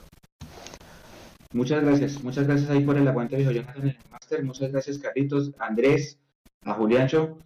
Muchas 1.53 1.84
gracias, 1.84 2.23
muchas 2.23 2.47
gracias 2.47 2.71
ahí 2.71 2.84
por 2.84 2.97
el 2.97 3.07
aguante 3.07 3.35
viejo 3.35 3.51
Jonathan 3.51 3.84
en 3.84 3.89
el 3.89 3.97
máster, 4.09 4.43
muchas 4.43 4.71
gracias 4.71 4.97
Carlitos, 4.97 5.51
Andrés, 5.59 6.19
a 6.63 6.73
Juliancho, 6.73 7.38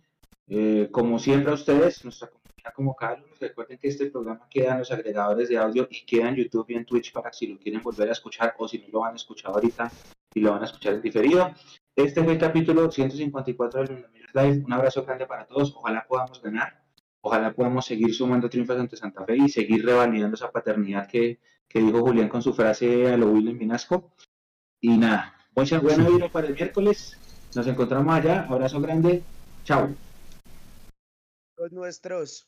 eh, 0.48 0.88
como 0.92 1.20
siempre 1.20 1.52
a 1.52 1.56
ustedes, 1.56 2.06
nuestra 2.06 2.30
comunidad 2.30 2.74
como 2.74 2.96
Carlos, 2.96 3.30
recuerden 3.38 3.78
que 3.78 3.90
este 3.90 4.06
programa 4.10 4.48
queda 4.50 4.72
en 4.72 4.80
los 4.80 4.92
agregadores 4.94 5.50
de 5.50 5.58
audio 5.58 5.90
y 5.92 6.06
queda 6.06 6.30
en 6.30 6.36
YouTube 6.36 6.68
y 6.70 6.76
en 6.76 6.86
Twitch 6.86 7.12
para 7.12 7.34
si 7.34 7.48
lo 7.48 7.60
quieren 7.60 7.82
volver 7.82 8.08
a 8.08 8.14
escuchar 8.14 8.56
o 8.58 8.66
si 8.66 8.80
no 8.80 8.86
lo 8.94 9.02
van 9.02 9.12
a 9.12 9.18
escuchar 9.18 9.52
ahorita 9.52 9.92
y 10.34 10.40
lo 10.40 10.52
van 10.52 10.62
a 10.62 10.66
escuchar 10.66 10.94
en 10.94 11.02
diferido. 11.02 11.52
Este 11.94 12.24
fue 12.24 12.34
el 12.34 12.40
capítulo 12.40 12.90
154 12.90 13.82
del 13.82 13.92
Mundo 13.92 14.08
Live, 14.34 14.64
un 14.66 14.72
abrazo 14.72 15.04
grande 15.04 15.26
para 15.26 15.46
todos, 15.46 15.74
ojalá 15.76 16.06
podamos 16.08 16.42
ganar, 16.42 16.82
ojalá 17.20 17.52
podamos 17.54 17.86
seguir 17.86 18.14
sumando 18.14 18.50
triunfos 18.50 18.80
ante 18.80 18.96
Santa 18.96 19.26
Fe 19.26 19.36
y 19.36 19.50
seguir 19.50 19.86
revalidando 19.86 20.36
esa 20.36 20.50
paternidad 20.50 21.10
que 21.10 21.42
que 21.68 21.80
dijo 21.80 22.02
Julián 22.02 22.30
con 22.30 22.42
su 22.42 22.54
frase 22.54 23.12
a 23.12 23.18
lo 23.18 23.28
William 23.28 23.58
Minasco. 23.58 24.12
Y 24.80 24.98
nada, 24.98 25.36
muchas 25.56 25.82
buenas 25.82 26.08
vibra 26.08 26.32
para 26.32 26.48
el 26.48 26.54
miércoles. 26.54 27.18
Nos 27.56 27.68
encontramos 27.68 28.14
allá. 28.14 28.46
Abrazo 28.50 28.80
grande. 28.82 29.24
Chao. 29.64 29.90
Los 31.58 31.72
nuestros. 31.72 32.48